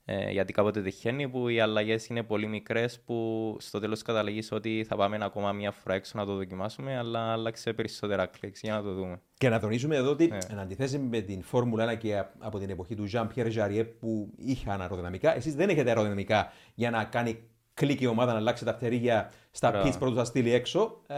[0.08, 4.84] Ε, γιατί κάποτε τυχαίνει που οι αλλαγές είναι πολύ μικρές που στο τέλος καταλήγεις ότι
[4.88, 8.82] θα πάμε ακόμα μια φορά έξω να το δοκιμάσουμε, αλλά άλλαξε περισσότερα κλικ για να
[8.82, 9.20] το δούμε.
[9.38, 10.38] Και να τονίσουμε εδώ ότι, ναι.
[10.50, 14.32] εν αντιθέσει με την Φόρμουλα 1 και από την εποχή του Jean Pierre Jarier που
[14.36, 17.38] είχαν αεροδυναμικά, εσείς δεν έχετε αεροδυναμικά για να κάνει
[17.74, 21.00] κλικ η ομάδα να αλλάξει τα φτερίγια στα pitch πρώτου να στείλει έξω.
[21.06, 21.14] Ε,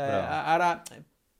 [0.46, 0.82] άρα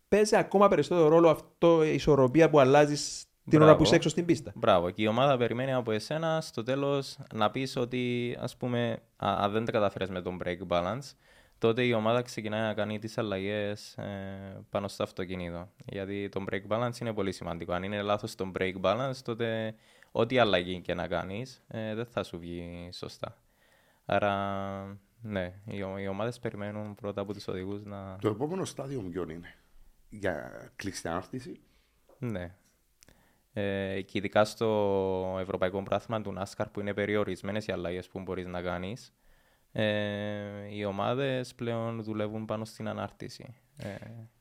[0.09, 4.25] παίζει ακόμα περισσότερο ρόλο αυτό η ισορροπία που αλλάζεις την ώρα που είσαι έξω στην
[4.25, 4.53] πίστα.
[4.55, 4.91] Μπράβο.
[4.91, 9.65] Και η ομάδα περιμένει από εσένα στο τέλος να πεις ότι, ας πούμε, αν δεν
[9.65, 11.13] τα καταφέρεις με τον break balance,
[11.59, 15.69] τότε η ομάδα ξεκινάει να κάνει τις αλλαγές ε, πάνω στο αυτοκίνητο.
[15.85, 17.73] Γιατί το break balance είναι πολύ σημαντικό.
[17.73, 19.75] Αν είναι λάθος το break balance, τότε
[20.13, 23.37] ό,τι αλλαγή και να κάνεις ε, δεν θα σου βγει σωστά.
[24.05, 28.17] Άρα, ναι, οι, οι ομάδες περιμένουν πρώτα από τους οδηγούς να.
[28.21, 29.55] Το επόμενο στάδιο ποιο είναι;
[30.09, 31.61] Για κλειστή ανάρτηση;
[32.19, 32.55] Ναι.
[33.59, 38.47] Ε, και ειδικά στο Ευρωπαϊκό Πράθυμα του NASCAR που είναι περιορισμένες οι αλλαγές που μπορείς
[38.47, 39.14] να κάνεις.
[39.73, 39.85] Ε,
[40.71, 43.55] οι ομάδες πλέον δουλεύουν πάνω στην ανάρτηση.
[43.77, 43.94] Ε,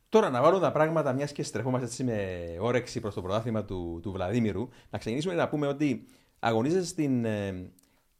[0.09, 2.17] Τώρα να βάλω τα πράγματα, μιας και στρεφόμαστε έτσι με
[2.59, 6.05] όρεξη προς το πρωτάθλημα του, του Βλαδίμηρου, να ξεκινήσουμε να πούμε ότι
[6.39, 7.71] αγωνίζεσαι στην ε,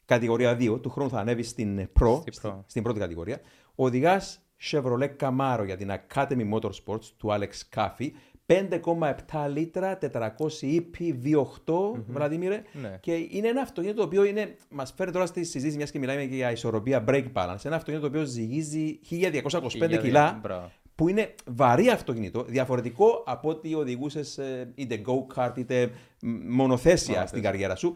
[0.06, 3.42] κατηγορία 2, του χρόνου θα ανέβεις στην Pro, στην, στην πρώτη κατηγορία.
[3.76, 4.40] Οδηγάς
[4.72, 8.10] Chevrolet Camaro για την Academy Motorsports του Alex Caffey.
[8.48, 10.08] 5,7 λίτρα, 400
[10.62, 12.04] EP, V8, mm-hmm.
[12.08, 12.62] Βλαδίμηρε.
[12.82, 12.98] Ναι.
[13.02, 16.26] Και είναι ένα αυτοκίνητο το οποίο είναι, μας φέρει τώρα στη συζήτηση, μιας και μιλάμε
[16.26, 17.64] και για ισορροπία brake balance.
[17.64, 20.42] Ένα αυτοκίνητο το οποίο ζυγίζει 1225 κιλά,
[20.96, 24.22] που είναι βαρύ αυτοκίνητο, διαφορετικό από ότι οδηγούσε
[24.76, 25.92] είτε go-kart είτε
[26.48, 27.96] μονοθέσια στην καριέρα σου.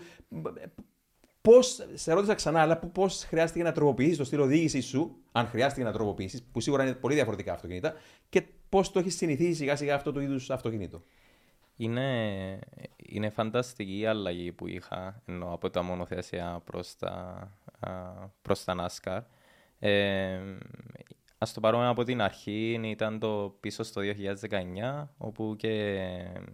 [1.42, 5.84] Πώς, σε ρώτησα ξανά, αλλά πώς χρειάστηκε να τροποποιήσεις το στυλ οδήγηση σου, αν χρειάστηκε
[5.86, 7.94] να τροποποιήσεις, που σίγουρα είναι πολύ διαφορετικά αυτοκίνητα,
[8.30, 11.04] και πώς το έχεις συνηθίσει σιγά σιγά αυτό το είδους αυτοκίνητο.
[11.78, 12.60] Είναι,
[12.98, 17.48] είναι φανταστική η αλλαγή που είχα ενώ από τα μονοθέσια προς τα,
[18.42, 19.22] προς τα NASCAR.
[19.80, 20.40] Ε,
[21.38, 24.02] ας το πάρουμε από την αρχή, ήταν το πίσω στο
[24.50, 25.98] 2019, όπου και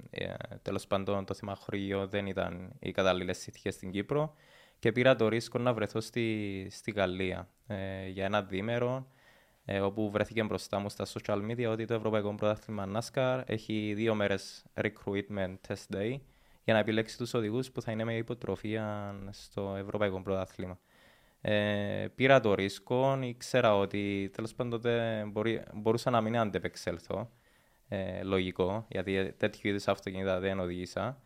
[0.10, 4.34] ε, τέλος πάντων το θέμα χωριό δεν ήταν οι κατάλληλες συνθήκες στην Κύπρο
[4.80, 9.08] και πήρα το ρίσκο να βρεθώ στη, στη Γαλλία ε, για ένα διήμερο
[9.70, 14.16] ε, όπου βρέθηκε μπροστά μου στα social media ότι το Ευρωπαϊκό Πρωτάθλημα NASCAR έχει δύο
[14.16, 16.20] μέρες recruitment test day
[16.64, 20.80] για να επιλέξει τους οδηγούς που θα είναι με υποτροφία στο Ευρωπαϊκό Πρωτάθλημα.
[21.42, 24.82] Ε, πήρα το ρίσκο, ήξερα ότι τέλος πάντων
[25.32, 27.32] μπορεί, μπορούσα να μην αντεπεξέλθω,
[27.88, 31.22] ε, λογικό, γιατί τέτοιου είδους αυτοκίνητα δεν οδήγησα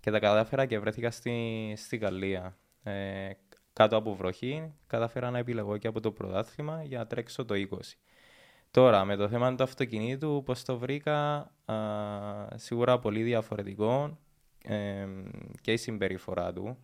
[0.00, 3.30] και τα κατάφερα και βρέθηκα στη, στη Γαλλία ε,
[3.72, 7.76] κάτω από βροχή, καταφέρα να επιλεγώ και από το πρωτάθλημα για να τρέξω το 20.
[8.70, 11.76] Τώρα, με το θέμα του αυτοκινήτου, πώς το βρήκα, α,
[12.54, 14.18] σίγουρα πολύ διαφορετικό
[14.64, 15.06] ε,
[15.60, 16.78] και η συμπεριφορά του,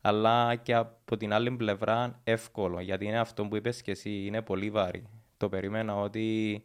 [0.00, 4.42] αλλά και από την άλλη πλευρά εύκολο, γιατί είναι αυτό που είπες και εσύ, είναι
[4.42, 5.06] πολύ βάρη.
[5.36, 6.62] Το περίμενα ότι,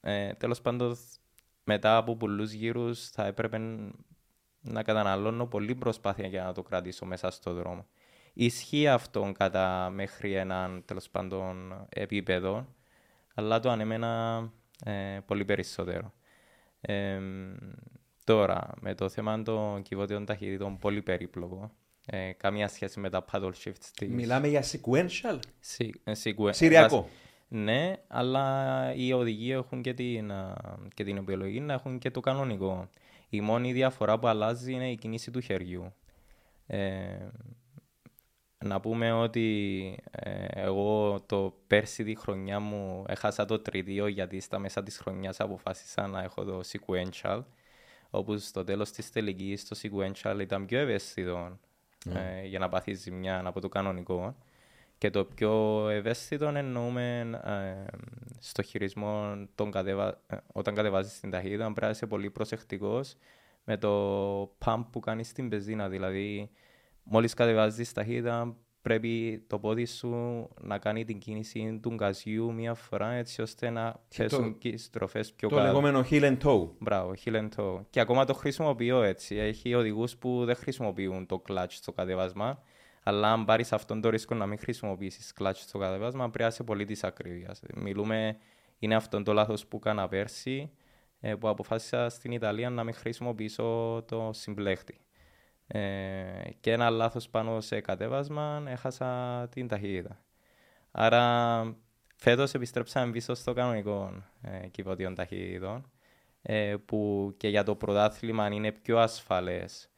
[0.00, 0.96] ε, τέλος πάντων,
[1.64, 3.58] μετά από πολλούς γύρους θα έπρεπε
[4.60, 7.86] να καταναλώνω πολύ προσπάθεια για να το κρατήσω μέσα στο δρόμο.
[8.32, 12.66] Ισχύει αυτό κατά μέχρι έναν τέλος πάντων επίπεδο,
[13.34, 14.52] αλλά το ανέμενα
[14.84, 16.12] ε, πολύ περισσότερο.
[16.80, 17.20] Ε,
[18.24, 21.70] τώρα, με το θέμα των κυβωτιών ταχυτήτων, πολύ περίπλοκο.
[22.06, 24.06] Ε, καμία σχέση με τα paddle shifts.
[24.08, 25.38] Μιλάμε για sequential;
[26.04, 26.14] Ε,
[26.50, 27.08] Συριακό.
[27.48, 30.32] Ναι, αλλά οι οδηγοί έχουν και την,
[30.94, 32.88] και την επιλογή να έχουν και το κανονικό.
[33.28, 35.92] Η μόνη διαφορά που αλλάζει είναι η κίνηση του χεριού.
[36.66, 37.16] Ε,
[38.62, 44.58] να πούμε ότι ε, εγώ το πέρσι τη χρονιά μου έχασα το τριτίο γιατί στα
[44.58, 47.42] μέσα της χρονιάς αποφάσισα να έχω το sequential
[48.10, 51.58] όπου στο τέλος της τελικής το sequential ήταν πιο ευαίσθητο
[52.04, 52.40] ναι.
[52.42, 54.34] ε, για να πάθεις ζημιά από το κανονικό
[54.98, 57.96] και το πιο ευαίσθητο εννοούμε ε,
[58.38, 60.20] στο χειρισμό τον κατεβα...
[60.26, 63.16] Ε, όταν κατεβάζεις την ταχύτητα πρέπει να είσαι πολύ προσεκτικός
[63.64, 66.50] με το pump που κάνεις στην πεζίνα δηλαδή
[67.04, 73.12] μόλις κατεβάζεις ταχύτητα πρέπει το πόδι σου να κάνει την κίνηση του γκαζιού μία φορά
[73.12, 75.66] έτσι ώστε να θέσουν και οι στροφές πιο Το κάτω.
[75.66, 76.68] λεγόμενο heel and toe.
[76.78, 77.80] Μπράβο, heel and toe.
[77.90, 79.36] Και ακόμα το χρησιμοποιώ έτσι.
[79.36, 82.62] Έχει οδηγούς που δεν χρησιμοποιούν το clutch στο κατεβάσμα.
[83.02, 86.62] Αλλά αν πάρεις αυτόν το ρίσκο να μην χρησιμοποιήσεις clutch στο κατεβάσμα, πρέπει να είσαι
[86.62, 87.62] πολύ της ακρίβειας.
[87.74, 88.36] Μιλούμε,
[88.78, 90.70] είναι αυτό το λάθος που έκανα πέρσι,
[91.20, 94.96] ε, που αποφάσισα στην Ιταλία να μην χρησιμοποιήσω το συμπλέχτη.
[95.74, 100.18] Ε, και ένα λάθος πάνω σε κατέβασμα, έχασα την ταχύτητα.
[100.90, 101.76] Άρα
[102.16, 105.90] φέτος επιστρέψαμε πίσω στο κανονικό ε, κυβωτίο ταχύτητων
[106.42, 109.90] ε, που και για το πρωτάθλημα είναι πιο ασφαλές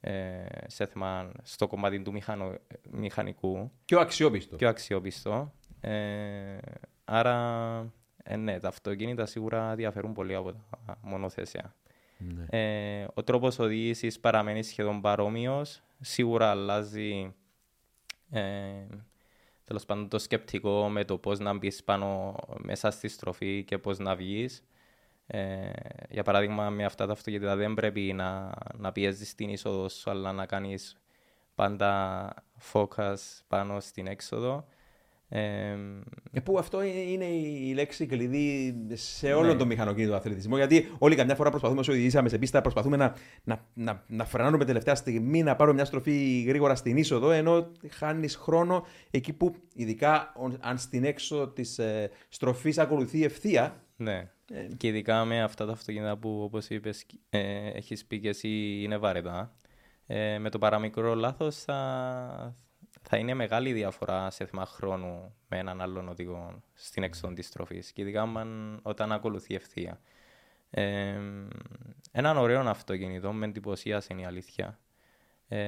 [0.00, 2.54] ε, σε θέμα στο κομμάτι του μηχανο,
[2.90, 4.56] μηχανικού, Πιο αξιόπιστο.
[4.56, 5.52] πιο αξιόπιστο.
[5.80, 6.58] Ε,
[7.04, 11.74] άρα, ε, ναι, τα αυτοκίνητα σίγουρα διαφέρουν πολύ από τα μονοθέσια.
[12.50, 15.82] Ε, ο τρόπος οδήγησης παραμένει σχεδόν παρόμοιος.
[16.00, 17.34] Σίγουρα αλλάζει
[18.30, 18.86] ε,
[19.64, 23.98] τέλος πάντων το σκεπτικό με το πώς να μπεις πάνω μέσα στη στροφή και πώς
[23.98, 24.64] να βγεις.
[25.26, 25.70] Ε,
[26.10, 30.32] για παράδειγμα, με αυτά τα αυτοκίνητα δεν πρέπει να, να πιέζεις την είσοδο σου, αλλά
[30.32, 30.96] να κάνεις
[31.54, 32.34] πάντα
[32.72, 33.16] focus
[33.48, 34.66] πάνω στην έξοδο.
[35.36, 35.76] Ε,
[36.36, 39.54] Ε, που αυτό είναι η λέξη κλειδί σε όλο Ναι.
[39.58, 40.56] τον μηχανοκίνητο αθλητισμό.
[40.56, 44.64] Γιατί όλοι καμιά φορά προσπαθούμε, όσο οδηγήσαμε σε πίστα, προσπαθούμε να, να, να, να φρενάρουμε
[44.64, 50.32] τελευταία στιγμή, να πάρουμε μια στροφή γρήγορα στην είσοδο, ενώ χάνεις χρόνο εκεί που, ειδικά
[50.36, 53.82] ο- αν στην έξοδο της ε, στροφής ακολουθεί ευθεία.
[53.96, 54.28] Ναι.
[54.52, 57.40] Ε, Και ειδικά με αυτά τα αυτοκίνητα που, όπως είπες, ε,
[57.74, 59.54] έχεις πει και εσύ, είναι βαρετά.
[60.06, 62.56] Ε, με το παραμικρό λάθος θα,
[63.08, 67.92] θα είναι μεγάλη διαφορά σε θέμα χρόνου με έναν άλλον οδηγό στην έξοδο της στροφής.
[67.92, 70.00] Και ειδικά αν- όταν ακολουθεί ευθεία.
[70.70, 71.20] Ε,
[72.12, 74.78] έναν ωραίο αυτοκίνητο, με εντυπωσίασε είναι η αλήθεια.
[75.48, 75.58] Ε,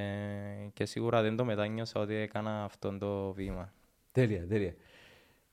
[0.73, 3.73] και σίγουρα δεν το μετάνιωσα ότι έκανα αυτό το βήμα.
[4.13, 4.75] Τέλεια, τέλεια.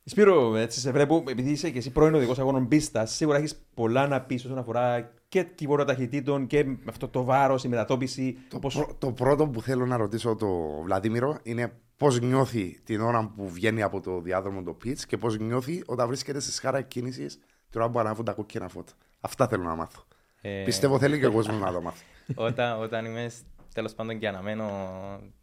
[0.06, 4.08] Σπύρο, έτσι σε βλέπω, επειδή είσαι και εσύ πρώην οδηγός αγώνων πίστα, σίγουρα έχεις πολλά
[4.08, 8.38] να πεις όσον αφορά και κυβόρο ταχυτήτων και με αυτό το βάρος, η μετατόπιση.
[8.50, 10.48] Το, πώς- πρω- το πρώτο που θέλω να ρωτήσω το
[10.84, 15.38] Βλαδίμηρο είναι πώς νιώθει την ώρα που βγαίνει από το διάδρομο το pitch και πώς
[15.40, 17.40] νιώθει όταν βρίσκεται στη σχάρα κίνησης
[17.70, 18.92] την ώρα που ανάβουν τα κόκκινα φώτα.
[19.22, 20.04] Αυτά θέλω να μάθω.
[20.42, 22.04] Ε, Πιστεύω θέλει και ο κόσμος να το μάθει.
[22.36, 23.32] όταν, όταν είμαι
[23.74, 24.66] τέλος πάντων και αναμένω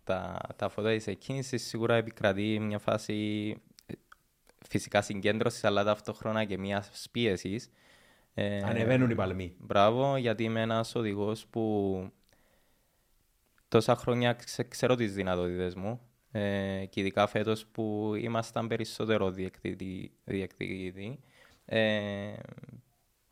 [0.05, 3.15] τα, τα φώτα της εκκίνησης, σίγουρα επικρατεί μια φάση
[3.51, 3.70] ε,
[4.71, 7.71] φυσικά συγκέντρωσης, αλλά ταυτόχρονα και μιας πίεσης.
[8.35, 9.55] Ε, Ανεβαίνουν οι παλμοί.
[9.59, 12.07] Μπράβο, γιατί είμαι ένας οδηγός που
[13.69, 16.01] τόσα χρόνια ξε- ξέρω τις δυνατότητες μου.
[16.33, 20.13] Ε, και ειδικά φέτος που ήμασταν περισσότερο διεκδικητοί.
[20.25, 21.21] διεκδικητοί.
[21.65, 22.33] Ε,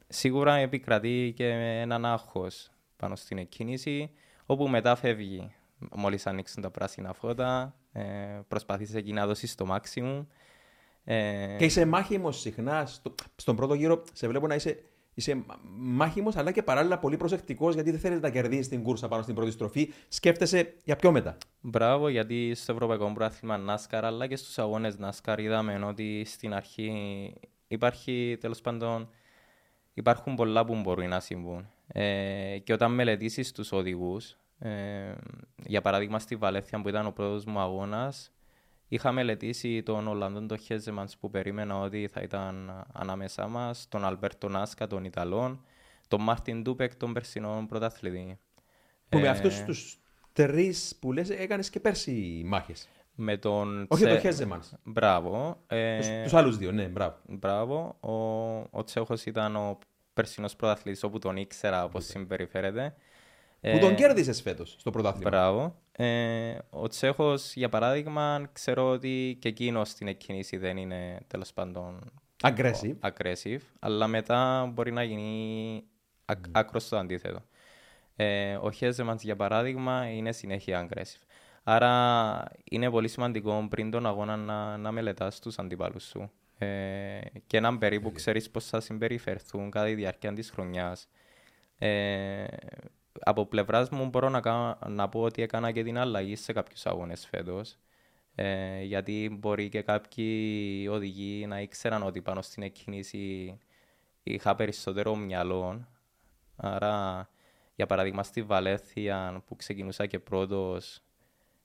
[0.09, 1.48] σίγουρα επικρατεί και
[1.81, 4.11] έναν άγχος πάνω στην εκκίνηση,
[4.46, 5.53] όπου μετά φεύγει.
[5.96, 8.03] Μόλις ανοίξουν τα πράσινα φώτα, ε,
[8.48, 10.27] προσπαθείς εκεί να δώσεις το maximum.
[11.11, 12.87] Ε, Και είσαι μάχημος συχνά.
[12.87, 14.83] Στο, στον πρώτο γύρο σε βλέπω να είσαι,
[15.14, 15.44] είσαι
[15.77, 19.35] μάχημος, αλλά και παράλληλα πολύ προσεκτικός γιατί δεν θέλεις να κερδίσεις την κούρσα πάνω στην
[19.35, 19.92] πρώτη στροφή.
[20.09, 25.37] Σκέφτεσαι για πιο μετά; Μπράβο, γιατί στο Ευρωπαϊκό Πρωτάθλημα NASCAR αλλά και στους αγώνες NASCAR
[25.38, 26.92] είδαμε ότι στην αρχή
[27.68, 29.09] υπάρχει τέλος πάντων
[29.94, 31.68] υπάρχουν πολλά που μπορούν να συμβούν.
[31.87, 34.71] Ε, και όταν μελετήσεις τους οδηγούς, ε,
[35.66, 38.33] για παράδειγμα στη Βαλένθια που ήταν ο πρώτος μου αγώνας,
[38.88, 44.48] είχα μελετήσει τον Ολλανδόν τον Χέζεμανς που περίμενα ότι θα ήταν ανάμεσά μας, τον Αλμπέρτο
[44.48, 45.64] Νάσκα, τον Ιταλόν,
[46.09, 48.38] τον Μάρτιν Ντούμπεκ, τον περσινό πρωταθλητή.
[49.09, 49.98] Που με Ε, αυτούς τους
[50.33, 52.88] τρεις που λες, έκανες και πέρσι μάχες.
[53.20, 54.62] με τον Όχι Τσε- το Χέζεμαν.
[54.83, 55.62] Μπράβο.
[55.66, 57.16] Ε, Του άλλους δύο, ναι, μπράβο.
[57.29, 57.96] Μπράβο.
[58.01, 58.12] Ο,
[58.79, 59.79] ο Τσέχος ήταν ο
[60.14, 62.94] περσινός πρωταθλητής όπου τον ήξερα πώς συμπεριφέρεται.
[63.61, 65.31] Που τον κέρδισες φέτος στο πρωτάθλημα.
[65.31, 65.81] Μπράβο.
[66.00, 72.12] Ε, ο Τσέχος, για παράδειγμα, ξέρω ότι και εκείνος στην εκκίνηση δεν είναι τέλος πάντων
[72.42, 72.94] Aggressive.
[73.00, 75.84] aggressive, αλλά μετά μπορεί να γίνει
[76.24, 77.42] ακ, άκρος το αντίθετο.
[78.16, 81.26] Ε, ο Χέζεμαντς, για παράδειγμα, είναι συνέχεια aggressive.
[81.62, 86.30] Άρα είναι πολύ σημαντικό πριν τον αγώνα να, να μελετάς τους αντιπάλους σου.
[86.58, 91.08] Ε, και έναν περίπου ξέρεις πώς θα συμπεριφερθούν κατά τη διάρκεια της χρονιάς.
[91.78, 92.44] Ε,
[93.20, 96.87] από πλευράς μου μπορώ να, κάνω, να πω ότι έκανα και την αλλαγή σε κάποιους
[96.87, 97.76] αγώνες φέτος.
[98.35, 103.59] Ε, γιατί μπορεί και κάποιοι οδηγοί να ήξεραν ότι πάνω στην εκκίνηση
[104.23, 105.87] είχα περισσότερο μυαλό.
[106.56, 107.29] Άρα,
[107.75, 111.00] για παράδειγμα, στη Βαλέθια που ξεκινούσα και πρώτος,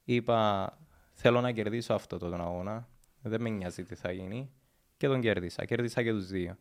[0.04, 0.72] είπα
[1.14, 2.88] θέλω να κερδίσω αυτό τον αγώνα.
[3.22, 4.52] Δεν με νοιάζει τι θα γίνει.
[4.98, 5.66] Και τον κέρδισα.
[5.66, 6.58] Κέρδισα και τους δύο.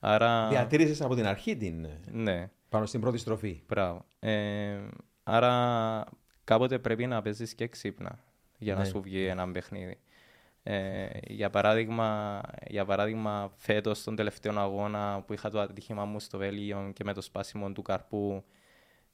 [0.00, 1.88] Άρα, Διατήρησες από την αρχή την.
[2.10, 2.50] ναι.
[2.76, 3.62] Πάνω στην πρώτη στροφή.
[3.68, 4.04] Μπράβο.
[4.18, 4.78] Ε,
[5.22, 6.04] άρα
[6.44, 8.18] κάποτε πρέπει να παίζεις και ξύπνα.
[8.58, 8.86] για να Ναι.
[8.86, 9.98] σου βγει ένα παιχνίδι.
[10.62, 16.38] Ε, για, παράδειγμα, για παράδειγμα, φέτος στον τελευταίο αγώνα που είχα το ατύχημα μου στο
[16.38, 18.44] Βέλγιο και με το σπάσιμο του καρπού,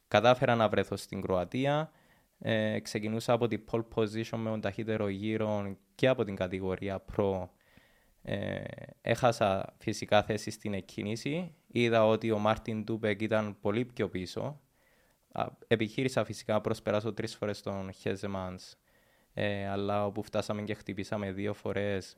[0.08, 1.90] κατάφερα να βρεθώ στην Κροατία.
[2.38, 7.48] Ε, ξεκινούσα από την pole position με τον ταχύτερο γύρο και από την κατηγορία Pro.
[8.22, 8.62] Ε,
[9.00, 11.54] έχασα φυσικά θέση στην εκκίνηση.
[11.72, 14.60] Είδα ότι ο Μάρτιν Τούπεκ ήταν πολύ πιο πίσω.
[15.32, 18.74] Α, Επιχείρησα φυσικά να προσπεράσω τρεις φορές τον Χέζεμανς,
[19.34, 22.16] ε, αλλά όπου φτάσαμε και χτυπήσαμε δύο φορές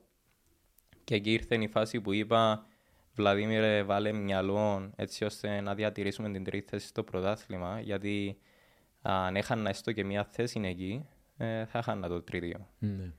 [1.04, 2.66] και εκεί ήρθε η φάση που είπα
[3.14, 8.38] Βλαδίμηρε βάλε μυαλό έτσι ώστε να διατηρήσουμε την τρίτη θέση στο πρωτάθλημα γιατί
[9.02, 12.68] αν έχανα έστω και μια θέση εκεί ε, θα χάνα το τρίτιο.
[12.78, 13.12] Ναι.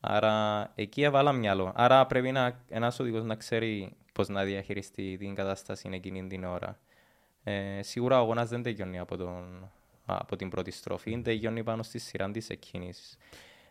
[0.00, 1.72] Άρα εκεί έβαλα μυαλό.
[1.74, 6.78] Άρα πρέπει να, ένας οδηγός να ξέρει πώς να διαχειριστεί την κατάσταση εκείνη την ώρα.
[7.44, 9.70] Ε, σίγουρα ο αγώνας δεν τελειώνει από, τον,
[10.06, 13.16] από την πρώτη στροφή, τελειώνει πάνω στη σειρά της εκκίνησης.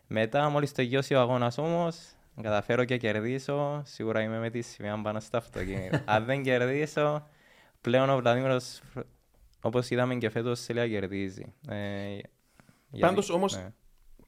[0.06, 1.96] Μετά, μόλις τελειώσει ο αγώνας όμως,
[2.42, 6.00] καταφέρω και κερδίσω, σίγουρα είμαι με τη σημαία πάνω στο αυτοκίνητο.
[6.14, 7.28] Αν δεν κερδίσω,
[7.80, 8.80] πλέον ο Βλαδίμηρος,
[9.60, 11.52] όπως είδαμε και φέτος, σε λέει κερδίζει.
[11.68, 13.72] Ε, γιατί- Πάντως, όμως, ναι.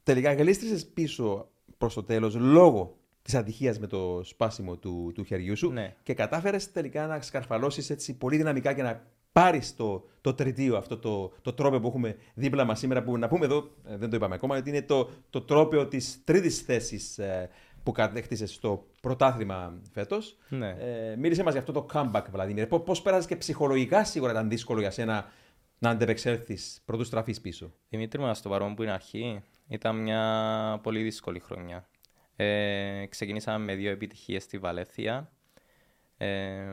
[0.02, 1.48] Τελικά γλίστρησε πίσω
[1.78, 2.96] προς το τέλος λόγω
[3.26, 5.94] της ατυχία με το σπάσιμο του, του χεριού σου Ναι.
[6.02, 9.02] και κατάφερες τελικά να σκαρφαλώσεις έτσι πολύ δυναμικά και να
[9.32, 13.02] πάρεις το, το τριτίο, αυτό το, το τρόπαιο που έχουμε δίπλα μας σήμερα.
[13.02, 16.20] Που να πούμε εδώ, ε, δεν το είπαμε ακόμα, ότι είναι το, το τρόπαιο της
[16.24, 17.20] τρίτης θέσης
[17.82, 20.36] που κατέκτησες στο πρωτάθλημα φέτος.
[20.48, 20.68] Ναι.
[20.68, 22.82] Ε, μίλησε μας για αυτό το comeback, Βλαδίμir.
[22.84, 25.24] Πώς πέρασε και ψυχολογικά σίγουρα ήταν δύσκολο για σένα
[25.78, 31.02] να αντεπεξέλθεις πρωτού στραφείς πίσω; Δημήτρη μου, στο παρόν που είναι αρχή, ήταν μια πολύ
[31.02, 31.88] δύσκολη χρονιά.
[32.36, 35.30] Ε, ξεκινήσαμε με δύο επιτυχίες στη Βαλέθια,
[36.16, 36.64] ε,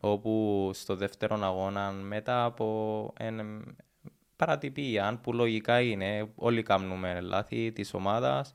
[0.00, 3.64] όπου στο δεύτερο αγώνα μετά από εν,
[4.36, 8.54] παρατυπία, που λογικά είναι, όλοι κάνουμε λάθη της ομάδας,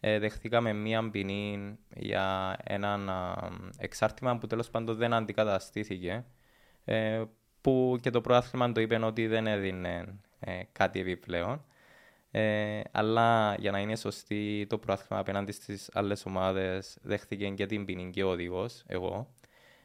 [0.00, 6.24] ε, δεχθήκαμε μία ποινή για έναν α, εξάρτημα που τέλος πάντων δεν αντικαταστήθηκε,
[6.84, 7.22] ε,
[7.60, 11.64] που και το προάθλημα το είπε ότι δεν έδινε ε, κάτι επιπλέον.
[12.36, 17.84] Ε, αλλά για να είναι σωστή το προάθλημα απέναντι στις άλλες ομάδες δέχθηκε και την
[17.84, 19.34] ποινή και ο οδηγός, εγώ.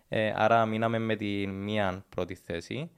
[0.07, 2.91] Ε, άρα μείναμε με την μία πρώτη θέση.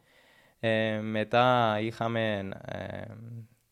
[0.60, 3.02] Ε, μετά είχαμε ε,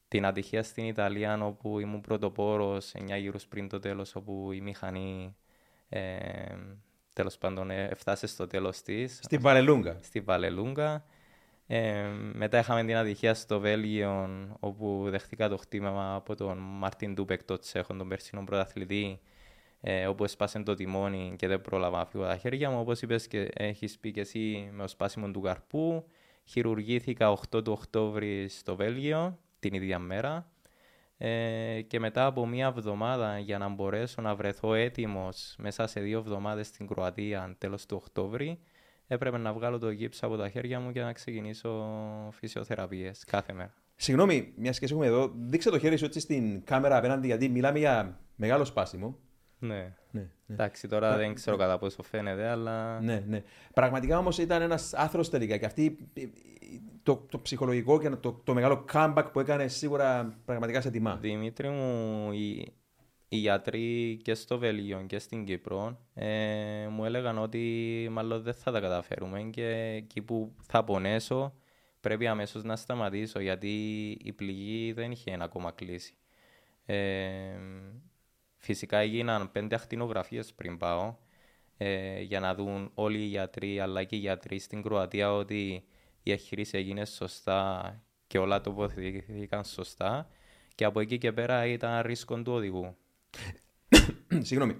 [0.07, 5.36] την ατυχία στην Ιταλία όπου ήμουν πρωτοπόρος 9 γύρους πριν το τέλος όπου η μηχανή
[5.89, 6.55] ε,
[7.13, 9.97] τέλος πάντων ε, έφτασε στο τέλος της Στην Βαλελούγκα.
[10.01, 11.05] στη Βαλελούγκα.
[11.72, 17.43] Ε, μετά είχαμε την ατυχία στο Βέλγιο, όπου δεχτήκα το χτύπημα από τον Μάρτιν Ντούπεκ,
[17.43, 19.20] τον Τσέχον, τον περσινό πρωταθλητή,
[19.82, 22.80] ε, όπου έσπασε το τιμόνι και δεν πρόλαβα να φύγω τα χέρια μου.
[22.80, 26.05] Όπως είπες και έχεις πει και εσύ με το σπάσιμο του καρπού,
[26.43, 30.51] χειρουργήθηκα 8 του Οκτώβρη στο Βέλγιο, την ίδια μέρα.
[31.17, 36.20] Ε, και μετά από μία εβδομάδα για να μπορέσω να βρεθώ έτοιμος μέσα σε δύο
[36.20, 38.59] εβδομάδες στην Κροατία τέλος του Οκτώβρη
[39.12, 41.88] έπρεπε να βγάλω το γύψο από τα χέρια μου και να ξεκινήσω
[42.32, 43.74] φυσιοθεραπείες κάθε μέρα.
[43.95, 47.49] Συγγνώμη, μια και σε έχουμε εδώ, δείξε το χέρι σου έτσι στην κάμερα απέναντι, γιατί
[47.49, 49.18] μιλάμε για μεγάλο σπάσιμο.
[49.60, 49.95] Ναι.
[50.12, 50.53] Ναι, ναι.
[50.53, 53.43] Εντάξει, τώρα δεν ξέρω κατά πόσο φαίνεται, αλλά Ναι, ναι.
[53.74, 55.97] Πραγματικά όμως ήταν ένας άθρος τελικά και αυτή
[57.03, 61.16] το, το ψυχολογικό και το, το μεγάλο comeback που έκανε σίγουρα πραγματικά σε τιμά.
[61.16, 62.74] Δημήτρη μου, οι,
[63.30, 68.71] οι γιατροί και στο Βέλγιο και στην Κύπρο ε, μου έλεγαν ότι μάλλον δεν θα
[68.71, 71.53] τα καταφέρουμε και εκεί που θα πονέσω
[71.99, 76.13] πρέπει αμέσως να σταματήσω γιατί η πληγή δεν είχε ακόμα κλείσει.
[76.86, 77.59] Ε,
[78.57, 81.15] φυσικά έγιναν πέντε ακτινογραφίες πριν πάω
[81.77, 85.84] ε, για να δουν όλοι οι γιατροί αλλά και οι γιατροί στην Κροατία ότι
[86.23, 87.95] η εγχείρηση έγινε σωστά
[88.27, 90.30] και όλα τοποθετήθηκαν σωστά
[90.75, 92.95] και από εκεί και πέρα ήταν ρίσκο του οδηγού.
[94.47, 94.75] Συγγνώμη.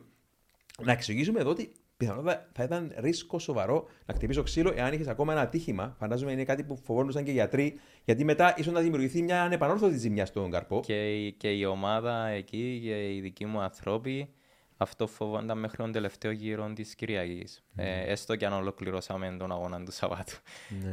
[0.84, 5.32] Να εξηγήσουμε εδώ ότι πιθανότατα θα ήταν ρίσκο σοβαρό να χτυπήσω ξύλο εάν είχες ακόμα
[5.32, 5.96] ένα ατύχημα.
[6.00, 9.98] Φαντάζομαι είναι κάτι που φοβόντουσαν και οι γιατροί, γιατί μετά ίσως να δημιουργηθεί μια ανεπανόρθωτη
[9.98, 10.80] ζημιά στον καρπό.
[10.86, 14.30] Και, η- και η ομάδα εκεί και οι δικοί μου άνθρωποι
[14.78, 17.64] αυτό φοβόνταν μέχρι τον τελευταίο γύρο της Κυριακής.
[17.76, 20.36] Ε, έστω και αν ολοκληρώσαμε τον αγώνα του Σαββάτου.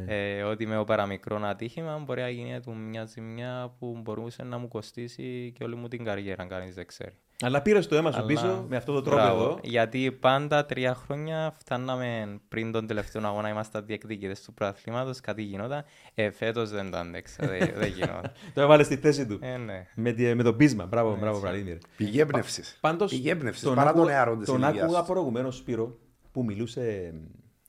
[0.07, 4.57] Ε, ότι με ο παραμικρό ατύχημα μπορεί να γίνει του μια ζημιά που μπορούσε να
[4.57, 7.13] μου κοστίσει και όλη μου την καριέρα, αν κανείς δεν ξέρει.
[7.43, 9.41] Αλλά πήρες το αίμα σου Αλλά- πίσω με αυτό το τρόπο Μπράβο.
[9.43, 9.59] εδώ.
[9.63, 15.83] Γιατί πάντα τρία χρόνια φτάναμε πριν τον τελευταίο αγώνα, ήμασταν διεκδικητέ του πρωταθλήματο, κάτι γινόταν.
[16.13, 18.31] Ε, Φέτος δεν το άντεξα, δεν, δεν γινόταν.
[18.53, 19.37] Το έβαλες στη θέση του.
[19.41, 19.87] Ε, ναι.
[19.95, 20.85] με, τη- με τον πείσμα.
[20.85, 21.77] Μπράβο, μπράβο, Βλαδίμιρ.
[21.97, 22.77] Πηγή έμπνευσης.
[22.81, 23.11] Πάντως.
[23.11, 25.97] Πηγή έμπνευσης παρά τον νεαρό της Τον άκουγα προηγουμένως Σπύρο
[26.31, 27.13] που μιλούσε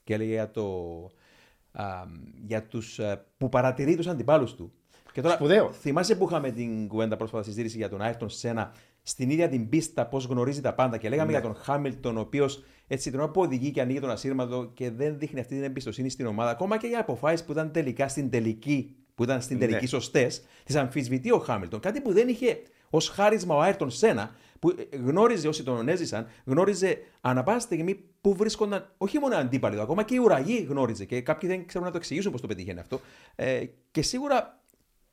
[0.05, 0.65] και έλεγε για, το,
[1.73, 1.85] α,
[2.47, 4.73] για τους α, που παρατηρεί τους αντιπάλους του.
[5.13, 5.73] Και τώρα, Σπουδαίο.
[5.73, 8.73] θυμάσαι που είχαμε την κουβέντα πρόσφατα συζήτηση για τον Άιρτον Σένα
[9.09, 10.97] στην ίδια την πίστα, πώς γνωρίζει τα πάντα.
[10.97, 11.39] Και λέγαμε Ναι.
[11.39, 14.91] για τον Χάμιλτον, ο οποίος έτσι την ώρα που οδηγεί και ανοίγει τον ασύρματο και
[14.91, 18.31] δεν δείχνει αυτή την εμπιστοσύνη στην ομάδα, ακόμα και για αποφάσεις που ήταν τελικά στην
[18.31, 19.87] τελική, που ήταν στην τελική Ναι.
[19.87, 21.81] σωστές, τις αμφισβητεί ο Χάμιλτον.
[21.81, 26.99] Κάτι που δεν είχε ως χάρισμα ο Άιρτον Σένα, που γνώριζε όσοι τον έζησαν, γνώριζε
[27.21, 31.05] ανά πάσα στιγμή που βρίσκονταν όχι μόνο οι αντίπαλοι του, ακόμα και οι ουραγοί γνώριζε.
[31.05, 33.01] Και κάποιοι δεν ξέρουν να το εξηγήσουν πώς το πετύχαινε αυτό.
[33.35, 34.61] Ε, και σίγουρα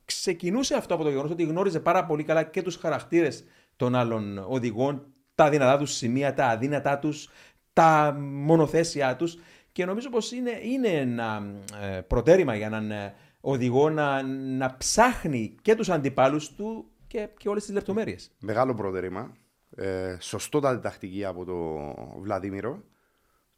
[0.05, 3.43] ξεκινούσε αυτό από το γεγονός ότι γνώριζε πάρα πολύ καλά και τους χαρακτήρες
[3.76, 5.05] των άλλων οδηγών,
[5.36, 7.30] τα δυνατά τους σημεία, τα αδύνατά τους,
[7.73, 9.38] τα μονοθέσια τους.
[9.71, 11.43] Και νομίζω πως είναι, είναι ένα
[11.82, 14.23] ε, προτέρημα για έναν ε, οδηγό να,
[14.57, 18.32] να ψάχνει και τους αντιπάλους του και, και όλες τις λεπτομέρειες.
[18.39, 19.34] Μεγάλο προτερήμα.
[19.76, 22.84] Ε, σωστότατη τακτική από τον Βλαδίμηρο.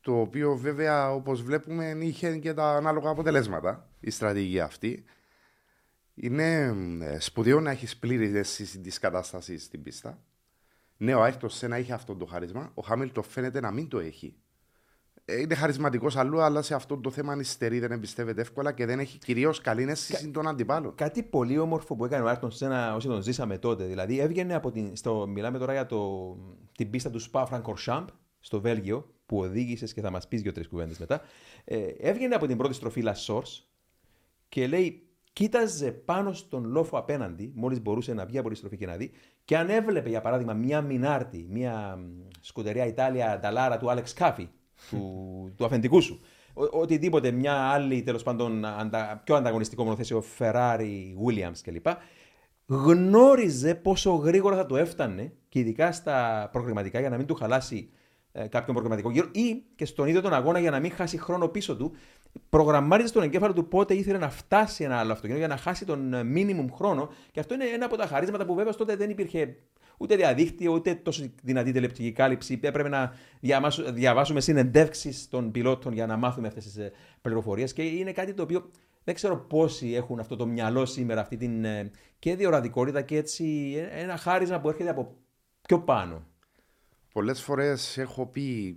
[0.01, 5.03] Το οποίο βέβαια όπως βλέπουμε είχε και τα ανάλογα αποτελέσματα η στρατηγική αυτή.
[6.19, 10.23] Είναι ε, σπουδαίο να έχεις πλήρη αίσθηση της κατάστασης στην πίστα.
[10.97, 12.71] Ναι, ο Άιρτον Σένα είχε αυτό το χάρισμα.
[12.73, 14.35] Ο Χάμιλτον φαίνεται να μην το έχει.
[15.25, 18.99] Ε, Είναι χαρισματικός αλλού, αλλά σε αυτό το θέμα ανιστερεί, δεν εμπιστεύεται εύκολα και δεν
[18.99, 20.95] έχει κυρίως καλή αίσθηση των αντιπάλων.
[20.95, 23.85] Κάτι πολύ όμορφο που έκανε ο Άρτον Σένα όσοι τον ζήσαμε τότε.
[23.85, 24.95] Δηλαδή έβγαινε από την.
[24.95, 26.31] Στο, μιλάμε τώρα για το,
[26.77, 28.07] την πίστα του Spa Francorchamps
[28.39, 31.21] στο Βέλγιο που οδήγησες και θα μας πεις δύο-τρεις κουβέντες μετά.
[31.65, 33.63] Ε, έβγαινε από την πρώτη στροφή La Source
[34.49, 35.06] και λέει,
[35.37, 39.11] κοίταζε πάνω στον λόφο απέναντι, μόλις μπορούσε να βγει από τη στροφή και να δει,
[39.45, 44.49] και αν έβλεπε για παράδειγμα μια Μινάρτη, μια μ, σκουτεριά Ιτάλια Νταλάρα του Άλεξ Κάφι,
[44.89, 46.19] του, του αφεντικού σου,
[46.53, 51.85] ο- οτιδήποτε, μια άλλη τέλος πάντων αντα, πιο ανταγωνιστικό μονοθέσιο, Ferrari, Williams κλπ.
[52.65, 57.89] Γνώριζε πόσο γρήγορα θα το έφτανε και ειδικά στα προγραμματικά για να μην του χαλάσει
[57.89, 58.06] ε,
[58.41, 61.77] κάποιον προγραμματικό γύρο ή και στον ίδιο τον αγώνα για να μην χάσει χρόνο πίσω
[61.77, 61.95] του.
[62.49, 66.13] Προγραμμάριζε στον εγκέφαλο του πότε ήθελε να φτάσει ένα άλλο αυτοκίνητο για να χάσει τον
[66.13, 67.09] ε, minimum χρόνο.
[67.31, 69.55] Και αυτό είναι ένα από τα χαρίσματα που βέβαια ως τότε δεν υπήρχε
[69.97, 72.59] ούτε διαδίκτυο, ούτε τόσο δυνατή τηλεπτική κάλυψη.
[72.61, 77.73] Έπρεπε να διαβάσου- διαβάσουμε συνεντεύξεις των πιλότων για να μάθουμε αυτές τις πληροφορίες.
[77.73, 78.69] Και είναι κάτι το οποίο
[79.03, 83.73] δεν ξέρω πόσοι έχουν αυτό το μυαλό σήμερα, αυτή την ε, και διορατικότητα και έτσι
[83.77, 85.15] ε, ένα χάρισμα που έρχεται από
[85.61, 86.25] πιο πάνω.
[87.13, 88.75] Πολλές φορές έχω πει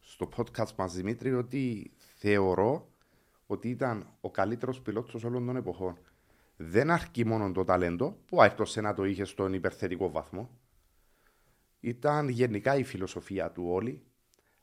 [0.00, 2.88] στο podcast μας Δημήτρη ότι θεωρώ
[3.46, 5.98] ότι ήταν ο καλύτερος πιλότος όλων των εποχών.
[6.56, 10.50] Δεν αρκεί μόνο το ταλέντο, που άρτωσε να το είχε στον υπερθετικό βαθμό.
[11.80, 14.02] Ήταν γενικά η φιλοσοφία του όλη,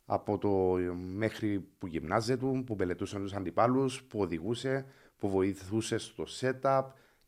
[0.06, 0.50] από το
[0.96, 4.86] μέχρι που γυμνάζε του, που μελετούσε τους αντιπάλους, που οδηγούσε,
[5.18, 6.84] που βοηθούσε στο setup.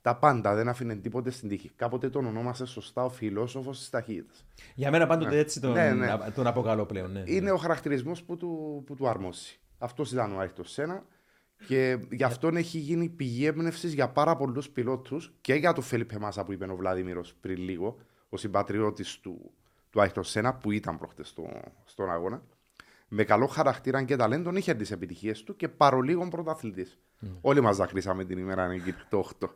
[0.05, 1.71] Τα πάντα δεν άφηνε τίποτε στην τύχη.
[1.75, 4.45] Κάποτε τον ονόμασε σωστά ο φιλόσοφος της ταχύτητας.
[4.75, 6.17] Για μένα πάντοτε έτσι τον, Ναι, ναι.
[6.35, 7.11] τον αποκαλώ πλέον.
[7.11, 7.23] Ναι.
[7.25, 9.59] Είναι ο χαρακτηρισμός που του, που του αρμόζει.
[9.77, 11.05] Αυτός ήταν ο Άιρτο Σένα.
[11.67, 16.19] Και γι' αυτόν έχει γίνει πηγή έμπνευσης για πάρα πολλούς πιλότους και για τον Φέλιππε
[16.19, 17.97] Μάσα που είπε ο Βλάδιμηρο πριν λίγο,
[18.29, 19.51] ο συμπατριώτης του,
[19.89, 21.49] του Άιρτο Σένα που ήταν προχτές στο,
[21.85, 22.43] στον αγώνα.
[23.07, 26.99] Με καλό χαρακτήρα και ταλέντο είχε τις επιτυχίες του και παρολίγο πρωταθλητής.
[27.41, 29.47] Όλοι μας δακρύσαμε την ημέρα εκεί το 8.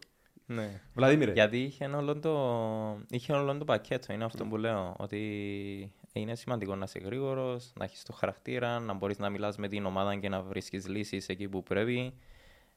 [0.51, 0.81] Ναι.
[0.93, 1.31] Βλαδίμηρε.
[1.31, 4.95] Γιατί είχε όλο το, είχε όλο το πακέτο, είναι αυτό που λέω.
[4.97, 9.67] Ότι είναι σημαντικό να είσαι γρήγορος, να έχεις το χαρακτήρα, να μπορείς να μιλάς με
[9.67, 12.13] την ομάδα και να βρίσκεις λύσεις εκεί που πρέπει.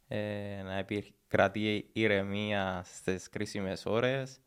[0.08, 4.40] Ε, να επικρατεί ηρεμία στις κρίσιμες ώρες.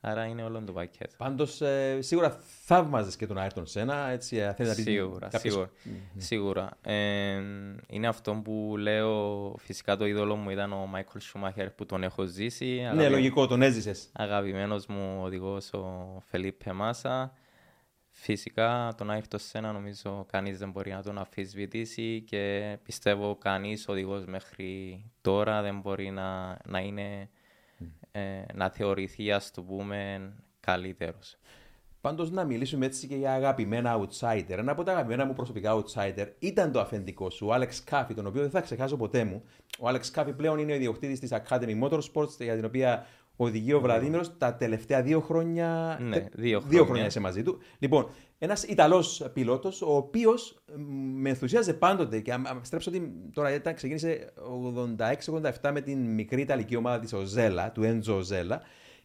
[0.00, 1.14] Άρα είναι όλο το πακέτο.
[1.16, 1.60] Πάντως
[1.98, 4.08] σίγουρα θαύμαζε και τον Άιρτον Σένα.
[4.08, 5.70] Έτσι, ε, θέλεις να πει Σίγουρα, κάποιες- σίγουρα.
[6.16, 6.68] σίγουρα.
[6.82, 7.42] Ε,
[7.88, 12.24] είναι αυτό που λέω, φυσικά το είδωλο μου ήταν ο Μάικλ Σουμάχερ που τον έχω
[12.24, 12.78] ζήσει.
[12.80, 14.08] Ναι, Αγαπη- λογικό, τον έζησες.
[14.12, 17.32] Αγαπημένος μου οδηγός ο Φελίππε Μάσα.
[18.18, 24.24] Φυσικά τον Άιρτο Σένα νομίζω κανείς δεν μπορεί να τον αφισβητήσει και πιστεύω κανείς οδηγός
[24.24, 27.28] μέχρι τώρα δεν μπορεί να, να είναι
[28.16, 31.36] ε, να θεωρηθεί ας το πούμε καλύτερος.
[32.00, 34.44] Πάντως να μιλήσουμε έτσι και για αγαπημένα outsider.
[34.58, 38.26] Ένα από τα αγαπημένα μου προσωπικά outsider ήταν το αφεντικό σου, ο Άλεξ Κάφι, τον
[38.26, 39.42] οποίο δεν θα ξεχάσω ποτέ μου.
[39.80, 43.06] Ο Άλεξ Κάφι πλέον είναι ο ιδιοκτήτης της Academy Motorsports, για την οποία
[43.36, 45.98] οδηγεί ο Βλαδίμηρος τα τελευταία δύο χρόνια.
[46.00, 47.06] Ναι, τε- δύο χρόνια χρόνια.
[47.06, 47.58] είσαι μαζί του.
[47.78, 48.08] Λοιπόν,
[48.38, 50.62] ένας Ιταλός πιλότος, ο οποίος
[51.14, 54.32] με ενθουσίαζε πάντοτε και αν αν στρέψω ότι τώρα ήταν, ξεκίνησε
[55.62, 58.62] 86-87 με την μικρή Ιταλική ομάδα της Οζέλα, του Έντζο Οζέλα,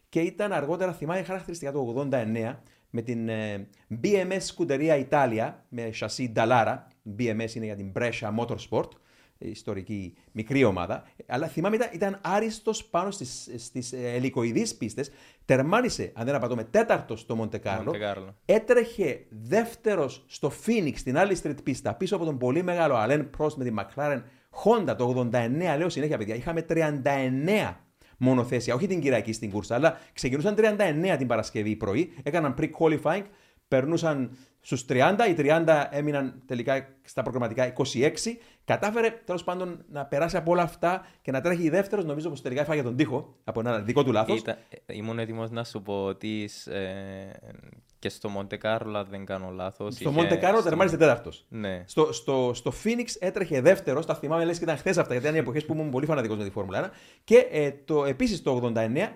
[0.08, 2.56] και ήταν αργότερα, θυμάμαι χαρακτηριστικά το 89,
[2.90, 3.68] με την ε,
[4.02, 6.76] BMS Scuderia Italia, με σασί Dallara.
[7.18, 9.01] BMS είναι για την Brescia Motorsport, ε,
[9.44, 11.04] ιστορική μικρή ομάδα.
[11.26, 15.10] Αλλά θυμάμαι ήταν, ήταν άριστος πάνω στις, στις ε, ελικοειδείς πίστες.
[15.44, 17.92] Τερμάνισε, αν δεν απατώμε, τέταρτος στο Μοντεκάρλο.
[17.92, 18.28] Monte-Carlo.
[18.44, 23.54] Έτρεχε δεύτερος στο Phoenix, στην άλλη street πίστα, πίσω από τον πολύ μεγάλο Alain Prost
[23.54, 24.22] με την McLaren
[24.64, 25.76] Honda το 89.
[25.78, 27.74] Λέω συνέχεια, παιδιά, είχαμε 39
[28.16, 33.24] μονοθέσια, όχι την Κυριακή στην κούρσα, αλλά ξεκινούσαν 39 την Παρασκευή πρωί, έκαναν pre-qualifying,
[33.68, 38.36] περνούσαν στους 30, οι 30 έμειναν τελικά στα προγραμματικά 26.
[38.64, 42.04] Κατάφερε τέλος πάντων να περάσει από όλα αυτά και να τρέχει δεύτερος.
[42.04, 44.42] Νομίζω πως τελικά έφαγε τον τοίχο από ένα δικό του λάθος.
[44.86, 46.80] Ήμουν έτοιμος να σου πω ότι ε,
[48.02, 49.94] και στο Μοντε Κάρολο, δεν κάνω λάθος.
[49.94, 51.46] Στο Μοντε Κάρολο τερμάρισε τέταρτος.
[51.48, 51.84] Ναι.
[51.86, 54.06] Στο, στο, στο Phoenix έτρεχε δεύτερος.
[54.06, 56.36] Τα θυμάμαι λες και ήταν χθες αυτά, γιατί ήταν οι εποχές που ήμουν πολύ φανατικός
[56.36, 56.90] με τη Φόρμουλα 1.
[57.24, 59.08] Και ε, το, επίσης το 89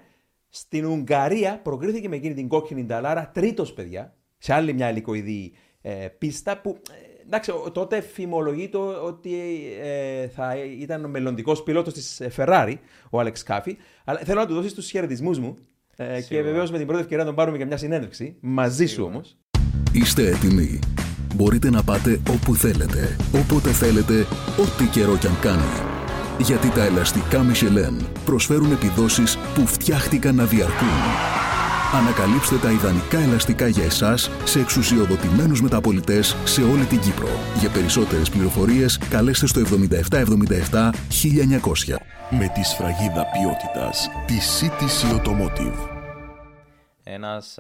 [0.48, 6.08] στην Ουγγαρία προκρίθηκε με εκείνη την κόκκινη νταλάρα τρίτος παιδιά σε άλλη μια ελικοειδή ε,
[6.18, 9.32] πίστα που ε, εντάξει, τότε φημολογείται ότι
[9.82, 12.74] ε, θα ήταν ο μελλοντικός πιλότος της Ferrari,
[13.10, 13.76] ο Άλεξ Κάφη.
[14.04, 15.56] Αλλά θέλω να του δώσεις τους χαιρετισμούς μου
[15.96, 18.36] ε, και βεβαίως με την πρώτη ευκαιρία να τον πάρουμε για μια συνέντευξη.
[18.40, 19.36] Μαζί σου όμως.
[19.92, 20.78] Είστε έτοιμοι.
[21.34, 24.20] Μπορείτε να πάτε όπου θέλετε, όποτε θέλετε,
[24.60, 25.94] ό,τι καιρό κι αν κάνει.
[26.38, 31.45] Γιατί τα ελαστικά Michelin προσφέρουν επιδόσεις που φτιάχτηκαν να διαρκούν.
[32.00, 37.28] Ανακαλύψτε τα ιδανικά ελαστικά για εσάς σε εξουσιοδοτημένους μεταπολιτές σε όλη την Κύπρο.
[37.60, 41.96] Για περισσότερες πληροφορίες καλέστε στο 7777 1900.
[42.30, 45.88] Με τη σφραγίδα ποιότητας τη CTC Automotive.
[47.02, 47.58] Ένας,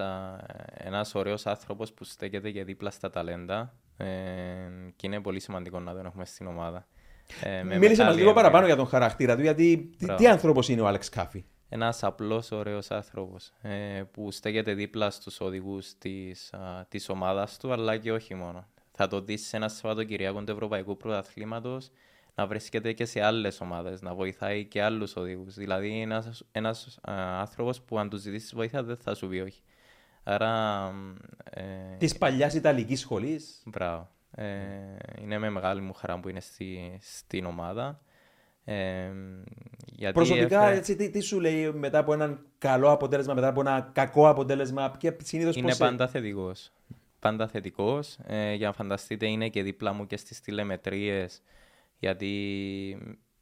[0.74, 4.06] ένας ωραίος άνθρωπος που στέκεται και δίπλα στα ταλέντα ε,
[4.96, 6.86] και είναι πολύ σημαντικό να τον έχουμε στην ομάδα.
[7.42, 10.86] Ε, Μίλησε μας λίγο παραπάνω για τον χαρακτήρα του, γιατί τι, τι άνθρωπος είναι ο
[10.86, 16.52] Άλεξ Κάφη; Ένας απλός ωραίος άνθρωπος ε, που στέκεται δίπλα στους οδηγούς της,
[16.88, 18.66] της ομάδας του αλλά και όχι μόνο.
[18.92, 21.90] Θα το δεις σε ένα Σαββατοκυριακό του Ευρωπαϊκού Πρωταθλήματος
[22.34, 25.54] να βρίσκεται και σε άλλες ομάδες, να βοηθάει και άλλους οδηγούς.
[25.54, 29.60] Δηλαδή, ένας, ένας άνθρωπος που αν τους ζητήσεις βοήθεια δεν θα σου πει όχι.
[30.22, 30.92] Άρα.
[31.50, 33.62] Ε, Της παλιάς Ιταλικής σχολής.
[33.64, 34.08] Μπράβο.
[34.30, 34.46] Ε,
[35.20, 38.00] είναι με μεγάλη μου χαρά που είναι στη, στην ομάδα.
[38.68, 39.10] Ε,
[40.12, 44.28] Προσωπικά, έτσι, τι, τι, σου λέει μετά από ένα καλό αποτέλεσμα, μετά από ένα κακό
[44.28, 46.72] αποτέλεσμα, και συνήθως Είναι πάντα θετικός.
[47.18, 48.18] Πάντα θετικός.
[48.26, 51.42] Ε, για να φανταστείτε, είναι και δίπλα μου και στις τηλεμετρίες,
[51.98, 52.32] γιατί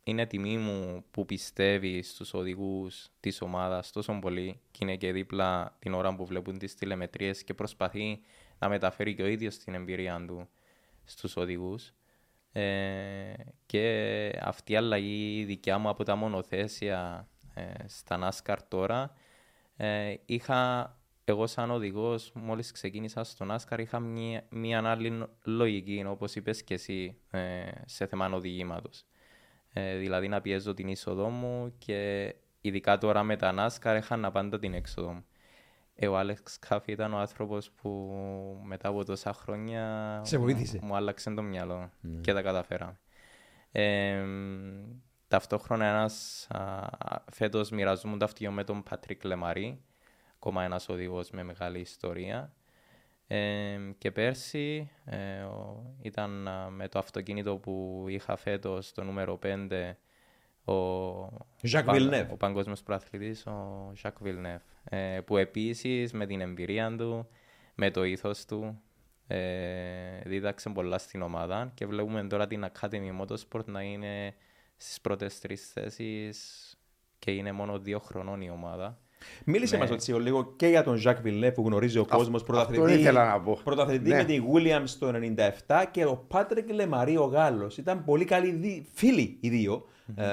[0.04, 5.76] είναι τιμή μου που πιστεύει στους οδηγούς της ομάδας τόσο πολύ και είναι και δίπλα
[5.78, 8.20] την ώρα που βλέπουν τις τηλεμετρίες και προσπαθεί
[8.58, 10.48] να μεταφέρει και ο ίδιος την εμπειρία του
[11.04, 11.92] στους οδηγούς.
[12.56, 13.34] Ε,
[13.66, 19.14] και αυτή η αλλαγή δικιά μου από τα μονοθέσια ε, στα NASCAR τώρα
[19.76, 20.92] ε, είχα
[21.24, 26.74] εγώ σαν οδηγός μόλις ξεκίνησα στο NASCAR είχα μια, μια άλλη λογική όπως είπες και
[26.74, 29.04] εσύ ε, σε θέμα οδηγήματος.
[29.72, 34.58] Ε, δηλαδή να πιέζω την είσοδό μου και ειδικά τώρα με τα NASCAR είχα πάντα
[34.58, 35.24] την έξοδο μου.
[35.94, 40.78] Ε, ο Άλεξ Κάφη ήταν ο άνθρωπος που μετά από τόσα χρόνια Σε βοήθησε.
[40.82, 42.20] μου άλλαξε το μυαλό ναι.
[42.20, 42.98] και τα καταφέραμε.
[43.72, 44.24] Ε,
[45.28, 46.46] ταυτόχρονα ένας
[47.32, 49.82] φέτος μοιραζόμουν ταυτιό με τον Πατρίκ Λεμαρί,
[50.34, 52.52] ακόμα ένας οδηγός με μεγάλη ιστορία.
[53.26, 59.94] Ε, και πέρσι ε, ο, ήταν με το αυτοκίνητο που είχα φέτος το νούμερο 5
[60.64, 60.74] ο,
[61.62, 62.28] Jacques Villeneuve.
[62.30, 67.28] ο παγκόσμιος προαθλητής, ο Ζακ Βιλνεύ, ε, που επίσης με την εμπειρία του,
[67.74, 68.82] με το ήθος του,
[69.26, 69.38] ε,
[70.24, 74.34] δίδαξε πολλά στην ομάδα και βλέπουμε τώρα την Academy Motorsport να είναι
[74.76, 76.68] στις πρώτες τρεις θέσεις
[77.18, 78.98] και είναι μόνο δύο χρονών η ομάδα.
[79.44, 79.88] Μίλησε ναι.
[79.88, 83.10] μας λίγο και για τον Ζακ Βιλνέ που γνωρίζει ο κόσμος πρωταθλητή.
[83.64, 84.16] Πρωταθλητή ναι.
[84.16, 85.12] με την Williams το
[85.66, 87.78] 1997 και ο Πάτρικ Λεμαρί ο Γάλλος.
[87.78, 89.86] Ήταν πολύ καλοί φίλοι οι δύο.
[90.14, 90.24] Ε,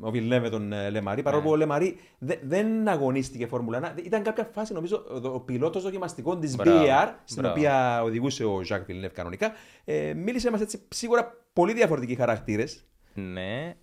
[0.00, 1.22] ο Βιλνέβ με τον ε, Λεμαρί.
[1.22, 1.96] Παρόλο που ο Λεμαρί
[2.42, 4.04] δεν αγωνίστηκε Φόρμουλα 1.
[4.04, 9.08] Ήταν κάποια φάση, νομίζω, ο πιλότος δοκιμαστικών της BAR, στην οποία οδηγούσε ο Ζακ Βιλνέβ
[9.08, 9.52] κανονικά.
[9.84, 12.82] Ε, μίλησε μας έτσι σίγουρα πολύ διαφορετικοί χαρακτήρες.
[13.14, 13.74] Ναι,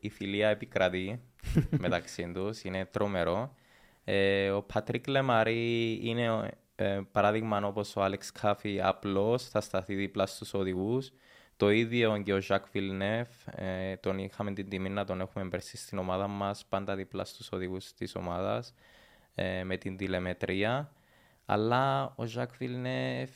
[0.00, 1.20] η φιλία επικρατεί
[1.84, 3.54] μεταξύ τους, είναι τρομερό.
[4.04, 10.26] Ε, ο Πατρίκ Λεμαρί είναι ε, παράδειγμα όπως ο Άλεξ Κάφι απλός, θα σταθεί δίπλα
[10.26, 11.12] στους οδηγούς.
[11.56, 15.76] Το ίδιο και ο Ζακ Βιλνεύ, ε, τον είχαμε την τιμή να τον έχουμε πέρσι
[15.76, 18.74] στην ομάδα μας, πάντα δίπλα στους οδηγούς της ομάδας,
[19.34, 20.92] ε, με την τηλεμετρία.
[21.46, 23.28] Αλλά ο Ζακ Βιλνεύ.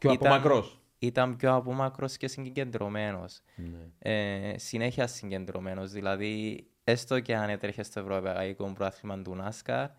[0.00, 0.80] Πιο απομακρός.
[0.98, 3.40] Ήταν πιο απομακρός και συγκεντρωμένος.
[3.56, 3.88] Ναι.
[3.98, 5.90] Ε, συνέχεια συγκεντρωμένος.
[5.90, 9.96] Δηλαδή, έστω και αν έτρεχε στο Ευρωπαϊκό Πρόθυμα του Νάσκα,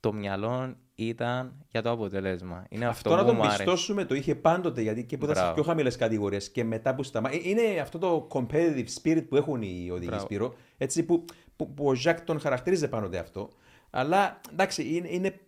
[0.00, 2.66] το μυαλό ήταν για το αποτέλεσμα.
[2.68, 5.62] Είναι αυτό, αυτό να τον πιστώσουμε το είχε πάντοτε γιατί και που ήταν σε πιο
[5.62, 7.48] χαμηλές κατηγορίες και μετά που σταμάτησε.
[7.48, 11.24] Είναι αυτό το competitive spirit που έχουν οι οδηγοί Σπύρο, έτσι που,
[11.56, 13.48] που, που ο Ζακ τον χαρακτηρίζει πάντοτε αυτό.
[13.90, 15.38] Αλλά εντάξει, είναι, είναι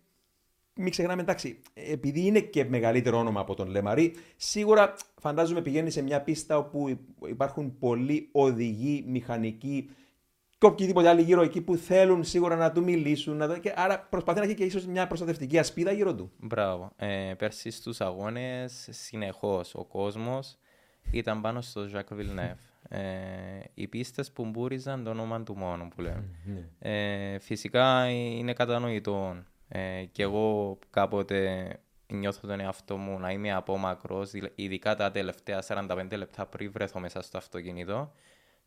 [0.77, 6.01] μην ξεχνάμε, εντάξει, επειδή είναι και μεγαλύτερο όνομα από τον Λεμαρί, σίγουρα φαντάζομαι πηγαίνει σε
[6.01, 9.89] μια πίστα όπου υπάρχουν πολλοί οδηγοί, μηχανικοί
[10.57, 13.37] και οποιοδήποτε άλλοι γύρω εκεί που θέλουν σίγουρα να του μιλήσουν.
[13.37, 13.57] Να...
[13.57, 16.31] Και άρα προσπαθεί να έχει και ίσως μια προστατευτική ασπίδα γύρω του.
[16.37, 16.91] Μπράβο.
[16.95, 20.57] Ε, πέρσι στους αγώνες συνεχώς ο κόσμος
[21.11, 22.55] ήταν πάνω στο Ζακ Βιλνεύ.
[22.89, 22.99] Ε,
[23.73, 26.23] οι πίστες που μπούριζαν το όνομα του μόνο που λέμε.
[26.45, 26.67] Ναι.
[26.79, 29.43] Ε, φυσικά είναι κατανοητό.
[29.67, 31.67] Ε, και εγώ κάποτε
[32.07, 37.21] νιώθω τον εαυτό μου να είμαι απόμακρος, ειδικά τα τελευταία 45 λεπτά πριν βρεθώ μέσα
[37.21, 38.11] στο αυτοκίνητο.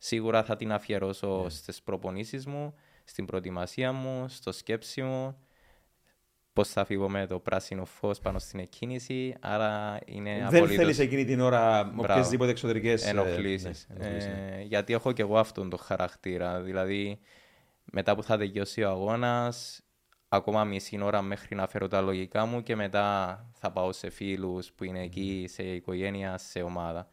[0.03, 1.49] Σίγουρα θα την αφιερώσω Ναι.
[1.49, 2.73] στις προπονήσεις μου,
[3.03, 5.37] στην προετοιμασία μου, στο σκέψη μου,
[6.53, 10.99] πώς θα φύγω με το πράσινο φως πάνω στην εκκίνηση, άρα είναι Δεν απολύτως θέλεις
[10.99, 12.01] εκείνη την ώρα Μπράβο.
[12.01, 13.87] οποιασδήποτε εξωτερικές ενοχλήσεις.
[13.97, 17.19] Ε, γιατί έχω και εγώ αυτόν τον χαρακτήρα, δηλαδή
[17.83, 19.81] μετά που θα τελειώσει ο αγώνας,
[20.27, 24.71] ακόμα μισή ώρα μέχρι να φέρω τα λογικά μου και μετά θα πάω σε φίλους
[24.71, 27.07] που είναι εκεί, σε οικογένεια, σε ομάδα.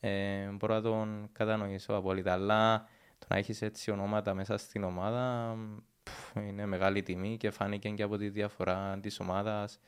[0.00, 2.88] Ε, μπορώ να τον κατανοήσω απόλυτα, αλλά
[3.18, 5.56] το να έχεις έτσι ονόματα μέσα στην ομάδα
[6.02, 9.78] πφ, είναι μεγάλη τιμή και φάνηκε και από τη διαφορά της ομάδας.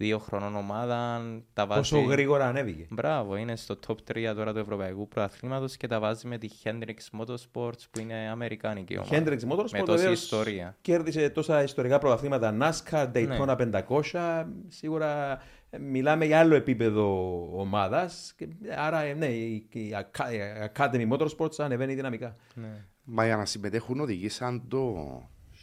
[0.00, 1.20] Δύο χρονών ομάδα,
[1.52, 1.80] τα βάζει...
[1.80, 2.86] Πόσο γρήγορα ανέβηκε.
[2.90, 7.20] Μπράβο, είναι στο top 3 τώρα του Ευρωπαϊκού Προαθλήματος και τα βάζει με τη Hendrix
[7.20, 9.16] Motorsports που είναι αμερικάνικη ομάδα.
[9.16, 10.76] Hendrix Motorsport Με τόση βεβαίως, ιστορία.
[10.80, 13.36] Κέρδισε τόσα ιστορικά πρωταθλήματα NASCAR, Ναι.
[13.38, 14.44] Daytona 500.
[14.68, 15.40] Σίγουρα ε,
[15.76, 18.34] μιλάμε για άλλο επίπεδο ομάδας.
[18.76, 20.38] Άρα, ε, ναι, η, η Aca- η
[20.74, 22.36] Academy Motorsports ανεβαίνει δυναμικά.
[22.54, 22.84] Ναι.
[23.02, 24.96] Μα για να συμμετέχουν οδηγοί σαν το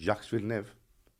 [0.06, 0.72] Jacques Villeneuve,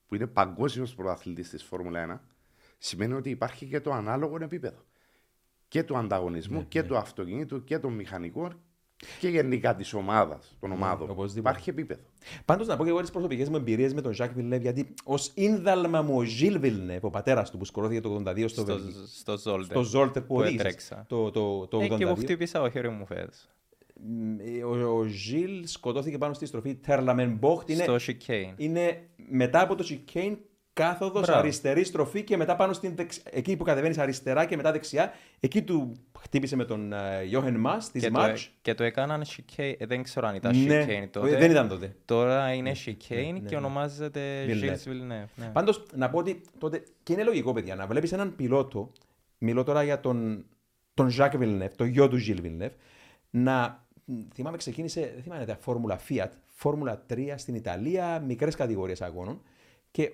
[0.08, 2.36] που είναι παγκόσμιος πρωταθλητής της Φόρμουλα 1,
[2.78, 4.84] σημαίνει ότι υπάρχει και το ανάλογο επίπεδο.
[5.68, 8.62] Και του ανταγωνισμού Ναι, και του αυτοκινήτου και των μηχανικών
[9.20, 11.06] και γενικά της ομάδας, των ομάδων.
[11.08, 11.40] Ναι, οπωσδήποτε.
[11.50, 12.02] υπάρχει επίπεδο.
[12.46, 15.32] Πάντως να πω και εγώ τις προσωπικές μου εμπειρίες με τον Jacques Villeneuve, γιατί ως
[15.34, 18.92] ίνδαλμα μου ο Gilles Villeneuve, ο πατέρας του που σκορώθηκε το 82 στο, Στο, Βελγίο,
[19.16, 19.64] στο Zolder.
[19.64, 20.60] στο Ζόλτερ που που οδήγησε.
[20.62, 21.06] έτρεξα.
[21.08, 21.82] Το, το, το 82.
[21.92, 23.48] Ε, και που χτύπησα ο χέρι μου φέτος.
[24.02, 24.36] Μ,
[24.66, 27.70] Ο, ο Ζιλ σκοτώθηκε πάνω στη στροφή Terlamenbocht.
[27.70, 28.54] Είναι, Στο chicane.
[28.56, 30.38] είναι μετά από το chicane
[30.74, 31.40] κάθοδος, Μπράβο.
[31.40, 33.22] αριστερή στροφή και μετά πάνω στην δεξ...
[33.30, 35.14] εκεί που κατεβαίνεις αριστερά και μετά δεξιά.
[35.40, 35.92] Εκεί του
[36.26, 36.94] χτύπησε με τον
[37.26, 38.48] Γιώχεν Μα της Και το, Match.
[38.62, 41.38] και το έκαναν chicane, ε, δεν ξέρω αν ήταν Ναι, chicane τότε.
[41.38, 41.96] δεν ήταν τότε.
[42.06, 43.56] Τώρα είναι chicane ναι, ναι, και ναι.
[43.56, 44.64] ονομάζεται Villeneuve.
[44.64, 45.28] Gilles Villeneuve.
[45.36, 45.50] Ναι.
[45.54, 46.84] Πάντως, να πω ότι τότε.
[47.04, 48.92] και είναι λογικό, παιδιά, να βλέπεις έναν πιλότο.
[49.38, 50.46] Μιλώ τώρα για τον,
[50.94, 52.74] τον Jacques Villeneuve, το γιο του Gilles Villeneuve,
[53.30, 53.84] να.
[54.34, 59.42] Θυμάμαι, ξεκίνησε, δεν θυμάμαι, τα Φόρμουλα Fiat, Φόρμουλα 3 στην Ιταλία, μικρές κατηγορίες αγώνων.
[59.92, 60.12] Και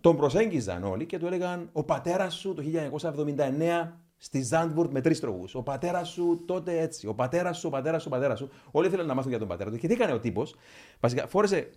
[0.00, 2.62] τον προσέγγιζαν όλοι και του έλεγαν: Ο πατέρας σου το
[3.00, 5.54] 1979 στη Ζάντβουρτ με τρεις τροχούς.
[5.54, 7.06] Ο πατέρας σου τότε έτσι.
[7.06, 8.50] Ο πατέρας σου, ο πατέρας σου, ο πατέρας σου.
[8.70, 9.76] Όλοι ήθελαν να μάθουν για τον πατέρα του.
[9.76, 10.54] Και τι έκανε ο τύπος.
[11.00, 11.70] Βασικά, φόρεσε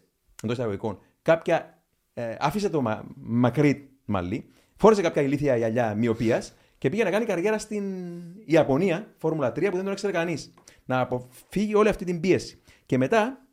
[0.43, 1.79] εντός εισαγωγικών κάποια.
[2.13, 7.25] Ε, άφησε το μα, μακρύ μαλλί, φόρεσε κάποια ηλίθια γυαλιά μοιοπίας και πήγε να κάνει
[7.25, 7.83] καριέρα στην
[8.45, 10.53] Ιαπωνία, Φόρμουλα 3, που δεν τον ήξερε κανείς.
[10.85, 12.61] Να αποφύγει όλη αυτή την πίεση.
[12.85, 13.47] Και μετά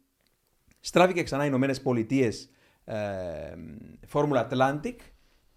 [0.81, 2.51] στράφηκε ξανά οι Ηνωμένες Πολιτείες
[2.85, 2.97] ε,
[4.07, 4.97] Φόρμουλα Atlantic,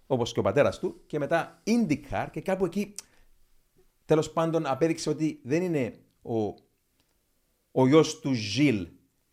[0.06, 2.94] όπως και ο πατέρας του, και μετά IndyCar και κάπου εκεί
[4.06, 5.92] τέλος πάντων απέδειξε ότι δεν είναι
[6.22, 6.54] ο,
[7.72, 8.86] ο γιος του Ζιλ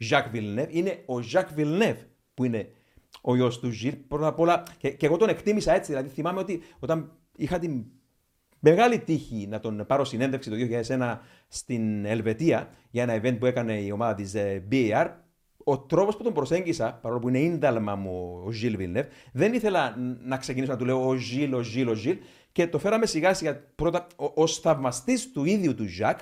[0.10, 2.70] Jacques Villeneuve, είναι ο Jacques Villeneuve που είναι
[3.22, 3.96] ο γιος του Ζιλ.
[4.08, 5.92] Πρώτα απ' όλα, και, και εγώ τον εκτίμησα έτσι.
[5.92, 7.86] Δηλαδή, θυμάμαι ότι όταν είχα την
[8.60, 10.56] μεγάλη τύχη να τον πάρω συνέντευξη το
[10.88, 11.18] 2001
[11.48, 15.10] στην Ελβετία για ένα event που έκανε η ομάδα της ε, BAR,
[15.64, 19.96] ο τρόπος που τον προσέγγισα, παρόλο που είναι ίνταλμα μου ο Ζιλ Βιλνεύ, δεν ήθελα
[20.24, 22.18] να ξεκινήσω να του λέω ο Ζιλ, ο Ζιλ, ο Ζιλ
[22.54, 26.20] και το φέραμε σιγά σιγά πρώτα ως θαυμαστής του ίδιου του Ζακ.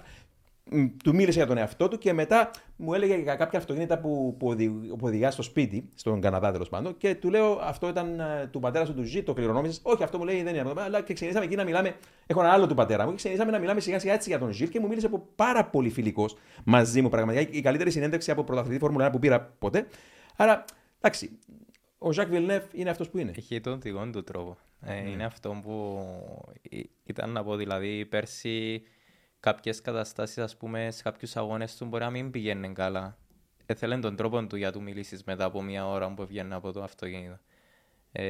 [0.72, 4.36] μ, Του μίλησε για τον εαυτό του και μετά μου έλεγε για κάποια αυτοκίνητα που,
[4.40, 6.98] που, οδη, που οδηγά στο σπίτι, στον Καναδά τέλος πάντων.
[6.98, 9.80] Και του λέω αυτό ήταν ε, του πατέρα σου του Ζη, το κληρονόμησες.
[9.84, 10.82] Όχι, αυτό μου λέει δεν είναι αυτό.
[10.82, 11.96] Αλλά και ξεκινήσαμε εκεί να μιλάμε.
[12.28, 14.52] Έχω ένα άλλο του πατέρα μου και ξεκινήσαμε να μιλάμε σιγά σιγά έτσι για τον
[14.52, 17.58] Ζιλ και μου μίλησε από πάρα πολύ φιλικός μαζί μου πραγματικά.
[17.58, 19.88] Η καλύτερη συνέντευξη από πρωταθλητή Φόρμουλα 1 που πήρα ποτέ.
[20.36, 20.66] Άρα,
[21.02, 21.40] εντάξει,
[22.04, 23.32] ο Ζακ Βιλνεύ είναι αυτός που είναι.
[23.36, 24.58] Έχει τον δικό του τρόπο.
[24.82, 25.10] Ε, Ναι.
[25.10, 26.00] Είναι αυτό που
[26.62, 28.84] ή- ήταν να πω, δηλαδή πέρσι
[29.40, 33.18] κάποιες καταστάσεις, ας πούμε, σε κάποιους αγώνες του μπορεί να μην πηγαίνουν καλά.
[33.66, 36.84] Έθελε τον τρόπο του για του μιλήσεις μετά από μια ώρα που βγαίνει από το
[36.84, 37.40] αυτοκίνητο.
[38.12, 38.24] Ε,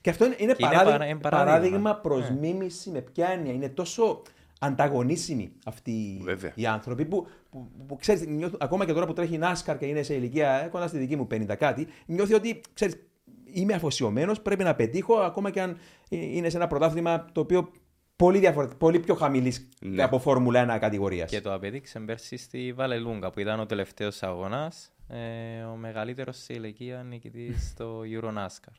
[0.00, 1.52] Και αυτό είναι, είναι, Και είναι παράδειγμα, παρά- είναι παράδειγμα.
[1.52, 2.36] παράδειγμα προς Ναι.
[2.36, 3.52] μίμηση με ποια έννοια.
[3.52, 4.22] Είναι τόσο
[4.62, 6.52] ανταγωνίσιμοι αυτοί Βέβαια.
[6.54, 10.02] οι άνθρωποι που, που, που ξέρεις, νιώθουν- ακόμα και τώρα που τρέχει NASCAR και είναι
[10.02, 12.96] σε ηλικία ε, κοντά στη δική μου 50 κάτι, νιώθει ότι ξέρεις,
[13.52, 15.76] είμαι αφοσιωμένος, πρέπει να πετύχω, ακόμα και αν
[16.08, 17.70] ε, είναι σε ένα πρωτάθλημα το οποίο
[18.16, 20.02] πολύ, διαφορετικό, πολύ πιο χαμηλής Ναι.
[20.02, 21.30] από Φόρμουλα 1 κατηγορίας.
[21.30, 26.52] και το απέδειξε πέρσι στη Βαλελούγκα που ήταν ο τελευταίος αγώνας, ε, ο μεγαλύτερος σε
[26.54, 28.74] ηλικία νικητής στο Euronascar.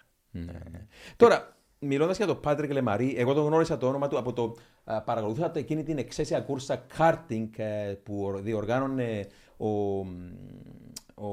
[1.17, 4.55] Τώρα, μιλώντας για τον Πάτρικ Λεμαρί, εγώ τον γνώρισα το όνομα του από το.
[4.83, 9.27] α, παρακολουθούσα το εκείνη την εξαίσια κούρσα karting ε, που διοργάνωνε
[9.57, 9.67] ο,
[10.03, 10.09] μ,
[11.15, 11.27] ο,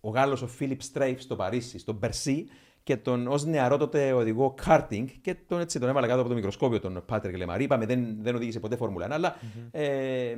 [0.00, 2.46] ο Γάλλος ο Φίλιπ Στρέιφ στο Παρίσι, στο Μπερσί,
[2.82, 6.34] και τον ως νεαρό τότε οδηγό κάρτινγκ και τον, έτσι, τον έβαλα κάτω από το
[6.34, 7.64] μικροσκόπιο τον Πάτρικ Λεμαρί.
[7.64, 9.68] Είπαμε δεν, δεν οδήγησε ποτέ Φόρμουλα 1, αλλά mm-hmm.
[9.70, 10.36] ε,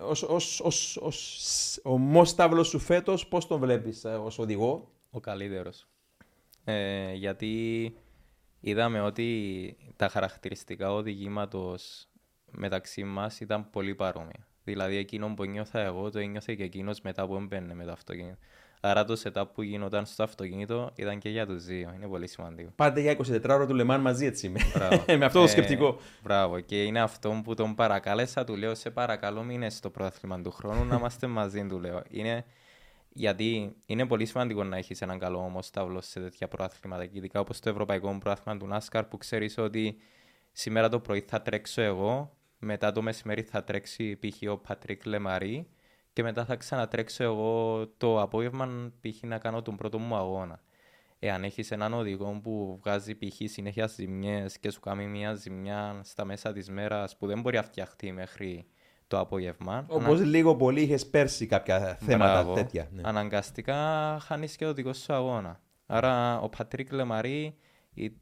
[0.00, 5.20] ως, ως, ως, ως, ο Μόσταυλος σου φέτος, πώς τον βλέπεις ε, ως οδηγό; Ο
[5.20, 5.88] καλύτερος.
[6.64, 7.94] Ε, γιατί
[8.60, 12.08] είδαμε ότι τα χαρακτηριστικά οδηγήματος
[12.50, 14.46] μεταξύ μας ήταν πολύ παρόμοια.
[14.64, 18.38] Δηλαδή εκείνο που νιώθα εγώ το ένιωθε και εκείνος μετά που έμπαινε με το αυτοκίνητο.
[18.80, 21.92] Άρα το setup που γινόταν στο αυτοκίνητο ήταν και για τους δύο.
[21.94, 22.72] Είναι πολύ σημαντικό.
[22.76, 24.60] Πάτε για 24 ώρα του Λεμάν μαζί έτσι με,
[25.18, 25.98] με αυτό το ε, σκεπτικό.
[26.22, 26.60] Μπράβο.
[26.60, 28.44] Και είναι αυτό που τον παρακάλεσα.
[28.44, 31.66] Του λέω: Σε παρακαλώ, μην στο πρόθυμα του χρόνου να είμαστε μαζί.
[31.66, 32.02] Του λέω.
[32.10, 32.44] Είναι
[33.18, 37.08] γιατί είναι πολύ σημαντικό να έχεις έναν καλό όμω τάβλο σε τέτοια προάθληματα.
[37.12, 39.96] Ειδικά όπως το Ευρωπαϊκό Προάθλημα του NASCAR που ξέρεις ότι
[40.52, 44.50] σήμερα το πρωί θα τρέξω εγώ, μετά το μεσημέρι θα τρέξει π.χ.
[44.50, 45.68] ο Πατρίκ Λεμαρή
[46.12, 49.22] και μετά θα ξανατρέξω εγώ το απόγευμα π.χ.
[49.22, 50.62] να κάνω τον πρώτο μου αγώνα.
[51.18, 53.36] Εάν έχεις έναν οδηγό που βγάζει π.χ.
[53.44, 57.62] συνέχεια ζημιές και σου κάνει μια ζημιά στα μέσα της μέρας που δεν μπορεί να
[57.62, 58.66] φτιαχτεί μέχρι
[59.08, 59.84] το απόγευμα.
[59.88, 60.26] Όπως ανα...
[60.26, 62.54] λίγο πολύ είχες πέρσι κάποια θέματα Μπράβο.
[62.54, 62.88] τέτοια.
[62.92, 63.02] Ναι.
[63.04, 63.76] Αναγκαστικά
[64.20, 65.60] χάνεις και ο οδηγό σου αγώνα.
[65.86, 67.56] Άρα ο Πατρίκ Λεμαρή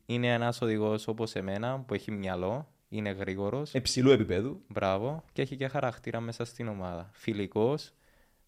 [0.06, 3.74] είναι ένας οδηγός όπως εμένα που έχει μυαλό, είναι γρήγορος.
[3.74, 4.62] Εψηλού επίπεδου.
[4.68, 5.24] Μπράβο.
[5.32, 7.10] Και έχει και χαρακτήρα μέσα στην ομάδα.
[7.12, 7.92] Φιλικός.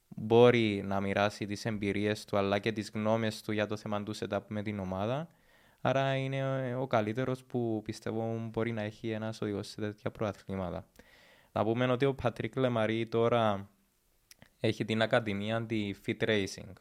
[0.08, 4.14] Μπορεί να μοιράσει τις εμπειρίες του αλλά και τις γνώμες του για το θέμα του
[4.16, 5.28] setup με την ομάδα.
[5.80, 10.86] Άρα είναι ο καλύτερος που πιστεύω μπορεί να έχει ένας οδηγός σε τέτοια προαθλήματα.
[11.58, 13.70] Να πούμε ότι ο Πατρίκ Λεμαρή τώρα
[14.60, 16.72] έχει την Ακαδημία τη Fit Racing,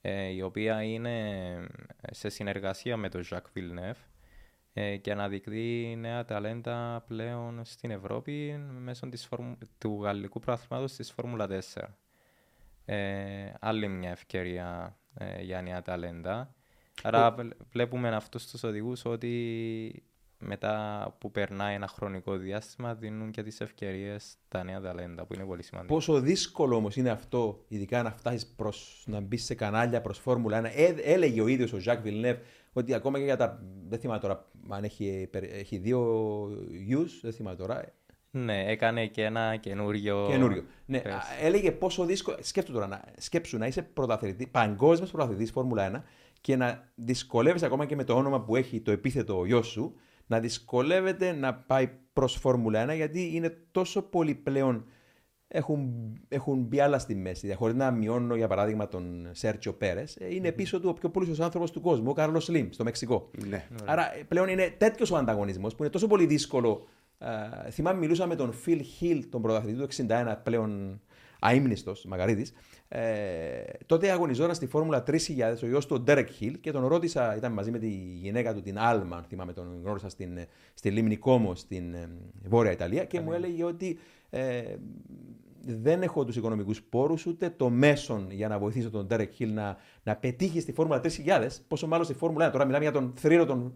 [0.00, 1.68] ε, η οποία είναι
[2.10, 4.02] σε συνεργασία με τον Jacques Villeneuve
[4.72, 9.28] ε, και αναδεικνύει νέα ταλέντα πλέον στην Ευρώπη μέσω της
[9.78, 11.82] του γαλλικού προαθλήματος της Φόρμουλα 4.
[12.84, 16.54] Ε, άλλη μια ευκαιρία ε, για νέα ταλέντα.
[17.02, 17.34] Άρα
[17.70, 20.02] βλέπουμε αυτούς τους οδηγούς ότι
[20.46, 25.44] μετά που περνάει ένα χρονικό διάστημα δίνουν και τις ευκαιρίες τα νέα ταλέντα που είναι
[25.44, 25.94] πολύ σημαντικό.
[25.94, 30.60] Πόσο δύσκολο όμως είναι αυτό, ειδικά να φτάσεις προς, να μπεις σε κανάλια προς Φόρμουλα
[30.60, 30.64] 1.
[30.64, 32.38] Ε, έλεγε ο ίδιος ο Ζακ Βιλνεύ
[32.72, 33.62] ότι ακόμα και για τα.
[33.88, 37.84] Δεν θυμάμαι τώρα αν έχει, έχει δύο γιους, δεν θυμάμαι τώρα.
[38.30, 40.26] Ναι, έκανε και ένα καινούριο.
[40.30, 40.64] Καινούριο.
[40.86, 41.02] Ναι,
[41.40, 42.36] έλεγε πόσο δύσκολο.
[42.40, 46.02] Σκέφτομαι τώρα, να, σκέψου να είσαι πρωταθλητή, παγκόσμιος πρωταθλητής Φόρμουλα 1
[46.40, 49.94] και να δυσκολεύεσαι ακόμα και με το όνομα που έχει το επίθετο ο γιο σου,
[50.26, 54.84] να δυσκολεύεται να πάει προς Φόρμουλα 1 γιατί είναι τόσο πολύ πλέον
[55.48, 55.92] έχουν,
[56.28, 57.54] έχουν μπει άλλα στη μέση.
[57.54, 61.44] Χωρίς να μειώνω, για παράδειγμα, τον Σέρτσιο Πέρες, ε, είναι πίσω του ο πιο πλούσιο
[61.44, 63.30] άνθρωπος του κόσμου, ο Κάρλος Σλιμ, στο Μεξικό.
[63.48, 63.68] Ναι.
[63.84, 66.86] Άρα ε, πλέον είναι τέτοιος ο ανταγωνισμός που είναι τόσο πολύ δύσκολο.
[67.18, 67.26] Uh,
[67.70, 71.00] θυμάμαι, μιλούσα με τον Φιλ Χιλ, τον πρωταθλητή του 61, πλέον
[71.50, 72.52] αίμνηστο Μαγαρίτη.
[72.88, 73.00] Ε,
[73.86, 75.12] τότε αγωνιζόταν στη Φόρμουλα 3000
[75.62, 77.88] ο γιος του, ο Ντέρεκ Χιλ, και τον ρώτησα, ήταν μαζί με τη
[78.22, 80.38] γυναίκα του, την Άλμα, θυμάμαι, τον γνώρισα στην,
[80.74, 82.08] στη Λίμνη Κόμο, στην ε,
[82.48, 83.98] Βόρεια Ιταλία, και μου έλεγε ότι
[84.30, 84.62] ε,
[85.66, 89.76] δεν έχω τους οικονομικούς πόρους ούτε το μέσον για να βοηθήσω τον Derek Hill να,
[90.02, 92.52] να πετύχει στη Φόρμουλα 3000, πόσο μάλλον στη Φόρμουλα 1.
[92.52, 93.74] Τώρα μιλάμε για τον θρύρο, τον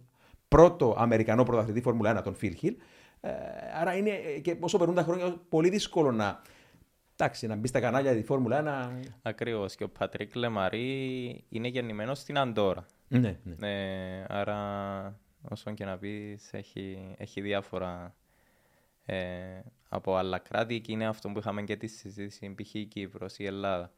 [0.48, 2.74] πρώτο Αμερικανό πρωταθλητή Φόρμουλα 1, τον Phil Hill.
[3.20, 3.30] Ε,
[3.80, 4.10] άρα είναι
[4.42, 6.40] και όσο περνούν τα χρόνια, πολύ δύσκολο να,
[7.20, 9.08] εντάξει, να μπει στα κανάλια τη Φόρμουλα 1.
[9.22, 9.74] Ακριβώς.
[9.74, 12.86] Και ο Πατρίκ Λεμαρί είναι γεννημένος στην Αντόρα.
[13.08, 13.68] Ναι, ναι.
[13.68, 18.14] Ε, άρα, όσο και να πεις, έχει, έχει διάφορα
[19.04, 22.74] ε, από άλλα κράτη και είναι αυτό που είχαμε και τη συζήτηση π.χ.
[22.74, 23.92] η Κύπρος, η Ελλάδα.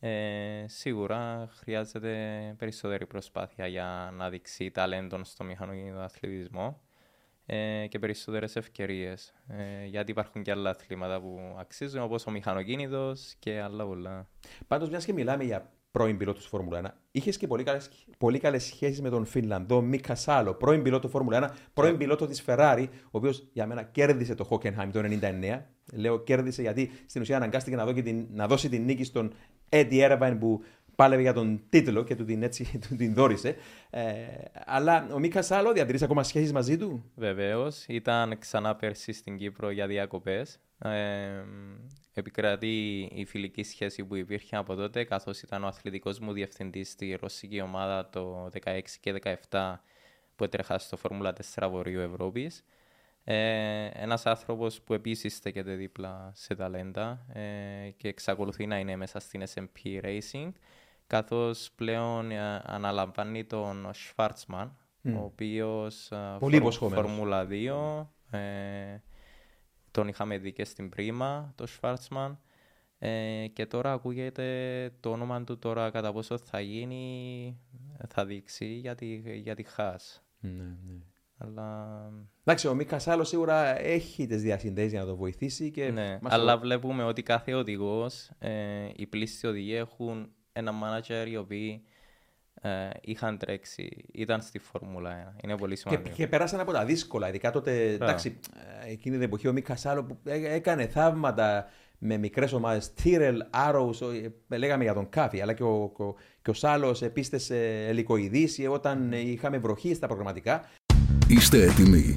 [0.00, 6.80] Ε, σίγουρα χρειάζεται περισσότερη προσπάθεια για να δείξει ταλέντον στο μηχανοκίνητο αθλητισμό
[7.46, 9.34] ε, και περισσότερες ευκαιρίες.
[9.48, 14.28] Ε, γιατί υπάρχουν και άλλα αθλήματα που αξίζουν, όπως ο μηχανοκίνητος και άλλα πολλά.
[14.66, 16.86] Πάντως, μιας και μιλάμε για πρώην πιλότος του Φόρμουλα 1.
[17.10, 21.12] Είχες και πολύ καλές πολύ καλές σχέσεις με τον Φινλανδό Μίκα Σάλο, πρώην πιλότο του
[21.12, 25.60] Φόρμουλα 1, πρώην πιλότο της Ferrari, ο οποίος για μένα κέρδισε το Hockenheim το 1999.
[25.92, 29.32] Λέω κέρδισε γιατί στην ουσία αναγκάστηκε να, δω την, να δώσει την νίκη στον
[29.68, 30.62] Eddie Irvine που
[31.02, 33.56] πάλευε για τον τίτλο και του την, έτσι, του την δόρισε.
[33.90, 34.02] Ε,
[34.64, 37.84] αλλά ο Μίκα Σάλο διατηρείς ακόμα σχέσεις μαζί του; Βεβαίως.
[37.88, 40.58] Ήταν ξανά πέρσι στην Κύπρο για διακοπές.
[40.78, 41.44] Ε,
[42.14, 47.18] επικρατεί η φιλική σχέση που υπήρχε από τότε, καθώς ήταν ο αθλητικός μου διευθυντής στη
[47.20, 49.14] ρωσική ομάδα το 16 και
[49.50, 49.74] 17
[50.36, 52.64] που έτρεχα στο Φόρμουλα 4 Βορείου Ευρώπης.
[53.24, 59.18] Ε, ένας άνθρωπος που επίσης στέκεται δίπλα σε ταλέντα ε, και εξακολουθεί να είναι μέσα
[59.18, 60.50] στην SMP Racing,
[61.12, 64.70] καθώς πλέον ε, αναλαμβάνει τον Schwarzman,
[65.04, 65.14] mm.
[65.16, 66.36] ο οποίος ε,
[66.78, 68.06] Φόρμουλα 2,
[69.90, 72.36] τον είχαμε δει και στην πρίμα, το Schwarzman.
[72.98, 74.46] Ε, και τώρα ακούγεται
[75.00, 77.58] το όνομα του τώρα κατά πόσο θα γίνει,
[78.08, 80.24] θα δείξει για τη, για τη Χάς.
[80.40, 80.98] Ναι, ναι.
[81.38, 82.08] Αλλά,
[82.44, 85.70] Εντάξει, ο Μίκας Σάλο σίγουρα έχει τις διασυνδέσεις για να το βοηθήσει.
[85.70, 90.72] Και ναι, μας αλλά το- βλέπουμε ότι κάθε οδηγός, ε, οι πλήστοι οδηγοί έχουν ένα
[90.82, 91.82] manager οι οποίοι
[92.62, 95.44] ε, είχαν τρέξει, ήταν στη Φόρμουλα 1.
[95.44, 96.16] Είναι πολύ Και, σημαντικό.
[96.16, 97.28] και περάσαν από τα δύσκολα.
[97.28, 98.38] Ειδικά τότε, εντάξει,
[98.86, 101.66] ε, εκείνη την εποχή ο Μίκα Σάλο που έ- έκανε θαύματα
[101.98, 102.92] με μικρές ομάδες.
[102.94, 103.90] Τύρελ, Άρροου,
[104.48, 109.58] λέγαμε για τον Κάφι, αλλά και ο, ο, και ο Σάλος επίστησε ελικοειδήσει όταν είχαμε
[109.58, 110.64] βροχή στα προγραμματικά.
[111.28, 112.14] Είστε έτοιμοι.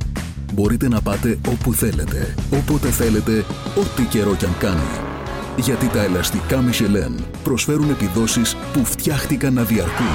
[0.54, 3.40] Μπορείτε να πάτε όπου θέλετε, όποτε θέλετε,
[3.80, 5.15] ό,τι καιρό κι αν κάνει.
[5.58, 10.06] Γιατί τα ελαστικά Michelin προσφέρουν επιδόσεις που φτιάχτηκαν να διαρκούν.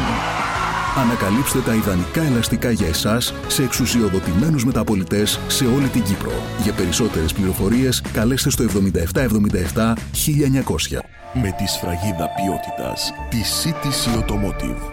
[0.96, 6.32] Ανακαλύψτε τα ιδανικά ελαστικά για εσάς σε εξουσιοδοτημένους μεταπολιτές σε όλη την Κύπρο.
[6.62, 10.98] Για περισσότερες πληροφορίες καλέστε στο 7777 1900.
[11.32, 14.92] Με τη σφραγίδα ποιότητας της CTC Automotive.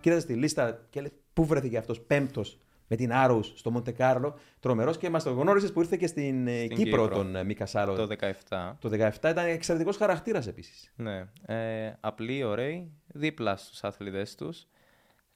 [0.00, 4.38] Κοίταζε στη λίστα και λέει πού βρέθηκε αυτός πέμπτος με την Άρους στο Μοντε Κάρλο.
[4.60, 7.16] Τρομερός και μας το γνώρισες που ήρθε και στην, ε, Στην Κύπρο, Κύπρο.
[7.16, 7.94] τον ε, Μίκα Σάλο.
[7.94, 8.06] Το
[8.48, 8.76] 17.
[8.80, 10.92] Το 17 ήταν εξαιρετικός χαρακτήρας επίσης.
[10.96, 11.26] Ναι.
[11.46, 14.66] Ε, απλοί, ωραίοι, δίπλα στους αθλητές τους.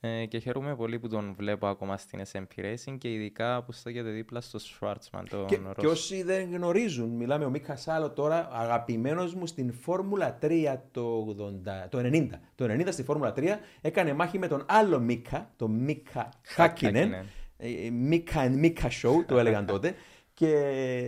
[0.02, 4.10] Ε, και χαίρομαι πολύ που τον βλέπω ακόμα στην SMP Racing και ειδικά που στέκεται
[4.10, 5.74] δίπλα στο Schwarzman, τον Και, Ρώσο.
[5.78, 11.36] και όσοι δεν γνωρίζουν, μιλάμε ο Μίκα Σάλο τώρα, αγαπημένος μου στην Φόρμουλα 3 το,
[11.38, 12.28] 80, το 90.
[12.54, 13.44] Το 90 στη Φόρμουλα 3
[13.80, 17.14] έκανε μάχη με τον άλλο Μίκα, τον Μίκα Χάκινεν.
[17.60, 17.86] Χάκινεν.
[17.86, 19.94] Ε, Μίκα and Μίκα Show, το έλεγαν τότε.
[20.34, 20.54] Και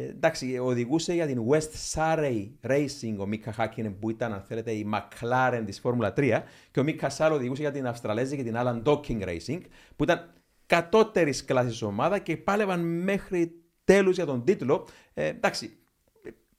[0.09, 4.87] εντάξει, οδηγούσε για την West Surrey Racing ο Μίκα Χάκινεν που ήταν, αν θέλετε, η
[4.95, 8.83] McLaren της Φόρμουλα 3 και ο Μίκα Σάλο οδηγούσε για την Αυστραλέζη και την Alan
[8.83, 9.61] Docking Racing
[9.97, 10.33] που ήταν
[10.67, 13.53] κατώτερης κλάσης ομάδα και πάλευαν μέχρι
[13.85, 14.87] τέλους για τον τίτλο.
[15.15, 15.77] Ε, εντάξει,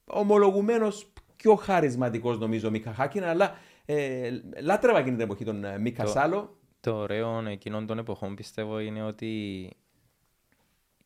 [0.04, 4.30] ομολογουμένως πιο χαρισματικός νομίζω ο Μίκα Χάκινεν αλλά ε,
[4.62, 6.56] λάτρευα εκείνη την εποχή τον ε, Μίκα Το- Σάλο.
[6.80, 9.70] Το ωραίο εκείνων των εποχών πιστεύω είναι ότι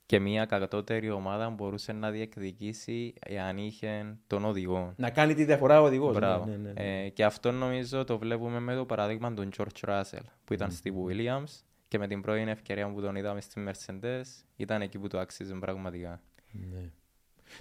[0.08, 4.92] και μια κατώτερη ομάδα μπορούσε να διεκδικήσει εάν είχε τον οδηγό.
[4.96, 6.16] Να κάνει τη διαφορά ο οδηγός.
[6.16, 6.44] Μπράβο.
[6.44, 7.04] Ναι, ναι, ναι.
[7.04, 10.92] Ε, και αυτό νομίζω το βλέπουμε με το παράδειγμα του George Russell που ήταν στη
[11.06, 14.22] Williams και με την πρώην ευκαιρία που τον είδαμε στη Mercedes
[14.56, 16.20] ήταν εκεί που το άξιζε πραγματικά.
[16.52, 16.90] Ναι.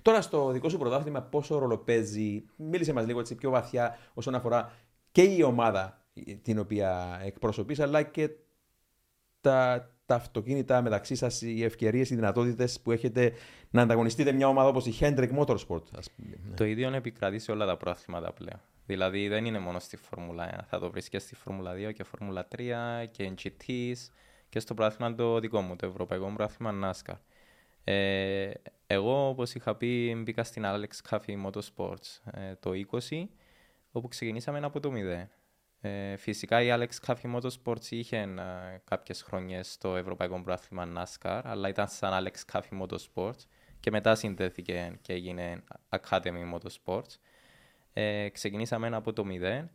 [0.01, 4.35] Τώρα στο δικό σου πρωτάθλημα πόσο ρόλο παίζει, μίλησε μας λίγο έτσι πιο βαθιά όσον
[4.35, 4.71] αφορά
[5.11, 6.05] και η ομάδα
[6.41, 8.29] την οποία εκπροσωπείς αλλά και
[9.41, 13.33] τα, τα αυτοκίνητα μεταξύ σας, οι ευκαιρίες, οι δυνατότητες που έχετε
[13.69, 15.83] να ανταγωνιστείτε μια ομάδα όπως η Hendrick Motorsport.
[15.97, 16.37] Ας πούμε.
[16.49, 16.55] Ναι.
[16.55, 18.61] Το ίδιο επικρατεί σε όλα τα προαθλήματα πλέον.
[18.85, 20.63] Δηλαδή δεν είναι μόνο στη Φόρμουλα 1.
[20.69, 24.11] Θα το βρεις και στη Φόρμουλα 2 και Φόρμουλα 3 και GTs
[24.49, 27.17] και στο πρόθυμα το δικό μου, το Ευρωπαϊκό Πρόθυμα NASCAR.
[27.83, 28.51] Ε,
[28.87, 32.71] εγώ, όπως είχα πει, μπήκα στην Alex Cafe Motorsports ε, το
[33.09, 33.23] 20,
[33.91, 35.27] όπου ξεκινήσαμε από το 0.
[35.81, 41.69] Ε, φυσικά η Alex Cafe Motorsports είχε ε, κάποιες χρονιές στο Ευρωπαϊκό Πρόθυμα NASCAR, αλλά
[41.69, 43.41] ήταν σαν Alex Cafe Motorsports
[43.79, 47.15] και μετά συνδέθηκε και έγινε Academy Motorsports.
[47.93, 49.65] Ε, ξεκινήσαμε από το 0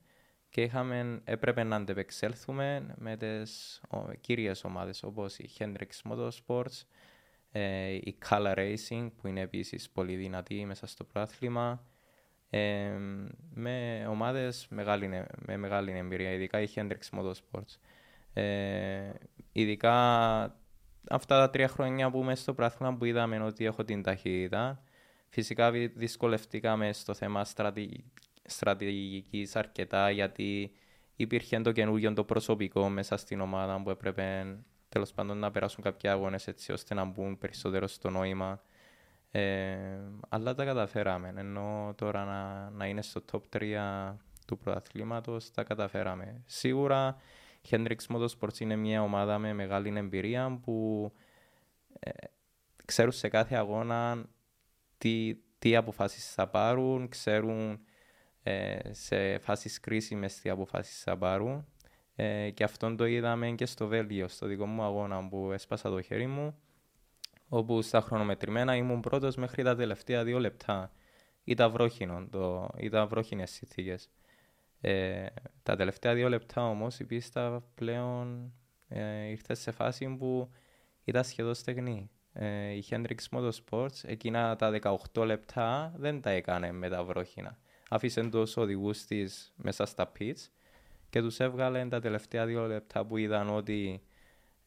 [0.48, 6.82] και είχαμε, έπρεπε να αντεπεξέλθουμε με τις ο, κύριες ομάδες όπως η Hendrix Motorsports,
[7.52, 11.86] ε, η Kala Racing που είναι επίσης πολύ δυνατή μέσα στο πρόθλημα
[12.54, 12.90] ε,
[13.54, 17.76] με ομάδες μεγάλη, με μεγάλη εμπειρία, ειδικά η Hendrix Motorsports.
[18.32, 19.12] Ε,
[19.52, 19.94] ειδικά
[21.10, 24.82] αυτά τα τρία χρόνια που είμαι στο πρόθυμα που είδαμε ότι έχω την ταχύτητα,
[25.28, 28.04] φυσικά βι- δυσκολευτήκαμε στο θέμα στρατη...
[28.44, 30.72] στρατηγικής αρκετά γιατί
[31.16, 34.56] υπήρχε το καινούργιο το προσωπικό μέσα στην ομάδα που έπρεπε
[34.88, 38.62] τέλος πάντων να περάσουν κάποιοι αγώνες έτσι ώστε να μπουν περισσότερο στο νόημα.
[39.34, 39.76] Ε,
[40.28, 41.32] αλλά τα καταφέραμε.
[41.36, 44.14] Ενώ τώρα να, να είναι στο top 3
[44.46, 46.42] του πρωταθλήματος τα καταφέραμε.
[46.46, 47.16] Σίγουρα
[47.62, 51.12] η Hendrix Motorsports είναι μια ομάδα με μεγάλη εμπειρία που
[52.00, 52.10] ε,
[52.84, 54.24] ξέρουν σε κάθε αγώνα
[54.98, 57.80] τι, τι αποφάσεις θα πάρουν, ξέρουν
[58.42, 61.66] ε, σε φάσεις κρίσιμες τι αποφάσεις θα πάρουν
[62.14, 66.02] ε, και αυτόν το είδαμε και στο Βέλγιο, στο δικό μου αγώνα που έσπασα το
[66.02, 66.58] χέρι μου
[67.54, 70.92] όπου στα χρονομετρημένα ήμουν πρώτος μέχρι τα τελευταία δύο λεπτά.
[71.44, 74.10] Ήταν βρόχινο, το, ήταν βρόχινες συνθήκες.
[74.80, 75.26] Ε,
[75.62, 78.52] τα τελευταία δύο λεπτά όμως η πίστα πλέον
[78.88, 80.50] ε, ήρθε σε φάση που
[81.04, 82.10] ήταν σχεδόν στεγνή.
[82.32, 87.58] Ε, η Hendrix Motorsports εκείνα τα 18 λεπτά δεν τα έκανε με τα βρόχινα.
[87.88, 90.48] Άφησε τους οδηγούς της μέσα στα pits
[91.10, 94.02] και τους έβγαλε τα τελευταία δύο λεπτά που είδαν ότι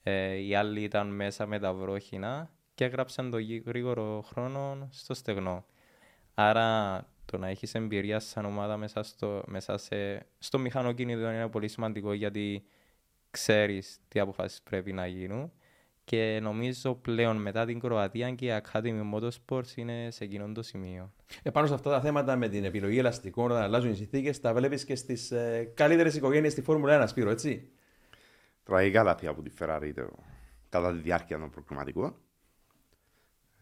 [0.03, 5.13] ε, οι άλλοι ήταν μέσα με τα βρόχινα και έγραψαν το γη- γρήγορο χρόνο στο
[5.13, 5.65] στεγνό.
[6.33, 11.67] Άρα το να έχεις εμπειρία σαν ομάδα μέσα στο, μέσα σε, στο μηχανοκίνητο είναι πολύ
[11.67, 12.65] σημαντικό γιατί
[13.31, 15.51] ξέρεις τι αποφάσεις πρέπει να γίνουν
[16.05, 21.13] και νομίζω πλέον μετά την Κροατία και η Academy Motorsports είναι σε εκείνο το σημείο.
[21.43, 24.85] Επάνω σε αυτά τα θέματα με την επιλογή ελαστικών, όταν αλλάζουν οι συνθήκες, τα βλέπεις
[24.85, 27.69] και στις ε, καλύτερες οικογένειες στη Φόρμουλα 1, Σπύρο, έτσι;
[28.63, 30.09] Τραγικά λάθη από τη Ferrari το,
[30.69, 32.15] κατά τη διάρκεια των προκριματικών.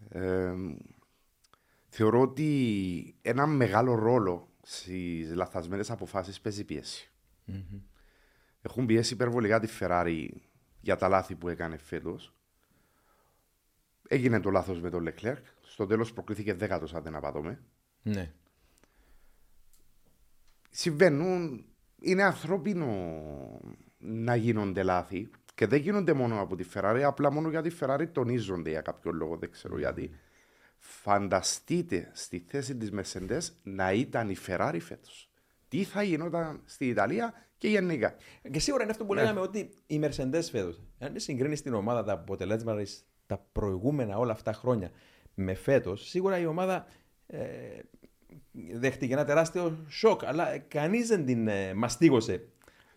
[0.09, 0.53] Ε,
[1.87, 7.11] θεωρώ ότι ένα μεγάλο ρόλο στις λαθασμένες αποφάσεις παίζει πίεση.
[7.47, 7.81] Mm-hmm.
[8.61, 10.27] Έχουν πιέσει υπερβολικά τη Ferrari
[10.81, 12.33] για τα λάθη που έκανε φέτος.
[14.07, 15.41] Έγινε το λάθος με τον Leclerc.
[15.61, 17.61] Στο τέλος προκρίθηκε δέκατος, αν δεν απατώμε.
[18.01, 18.33] Ναι.
[20.69, 21.65] Συμβαίνουν.
[21.99, 22.87] Είναι ανθρώπινο
[23.97, 28.07] να γίνονται λάθη και δεν γίνονται μόνο από τη Ferrari, απλά μόνο γιατί τη Ferrari
[28.11, 30.11] τονίζονται για κάποιο λόγο, δεν ξέρω γιατί.
[30.77, 35.29] Φανταστείτε στη θέση της Mercedes να ήταν η Ferrari φέτος.
[35.67, 38.15] Τι θα γινόταν στην Ιταλία και γενικά.
[38.51, 39.21] Και σίγουρα είναι αυτό που ναι.
[39.21, 42.83] λέγαμε ότι η Mercedes φέτος, αν συγκρίνεις την ομάδα τα αποτελέσματα
[43.25, 44.91] τα προηγούμενα όλα αυτά χρόνια
[45.33, 46.85] με φέτος, σίγουρα η ομάδα
[47.27, 47.39] ε,
[48.73, 50.25] δέχτηκε ένα τεράστιο σοκ.
[50.25, 52.39] Αλλά κανείς δεν την ε, μαστίγωσε ε,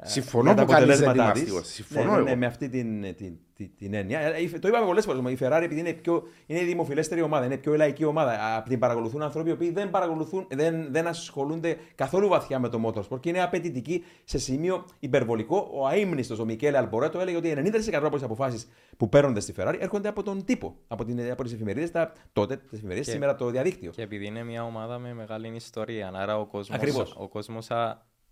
[0.03, 3.95] Συμφωνώ που κανείς δεν την Συμφωνώ ναι, ναι, ναι, με αυτή την, την, την, την
[3.95, 4.21] έννοια.
[4.21, 5.33] Ε, το είπαμε πολλές φορές.
[5.33, 8.63] Η Ferrari επειδή είναι, πιο, είναι η δημοφιλέστερη ομάδα, είναι πιο λαϊκή ομάδα.
[8.69, 13.21] Την παρακολουθούν άνθρωποι οι οποίοι δεν, παρακολουθούν, δεν, δεν ασχολούνται καθόλου βαθιά με το motorsport
[13.21, 15.71] και είναι απαιτητικοί σε σημείο υπερβολικό.
[15.73, 19.77] Ο αίμνηστο, ο Μικέλε Αλμπορέτο, έλεγε ότι 90% από τις αποφάσεις που παίρνονται στη Ferrari
[19.79, 21.91] έρχονται από τον τύπο, από, την, από τις εφημερίδες
[22.33, 23.91] τότε, τις εφημερίδες, σήμερα το διαδίκτυο.
[23.91, 26.39] Και επειδή είναι μια ομάδα με μεγάλη ιστορία, άρα
[27.17, 27.59] ο κόσμο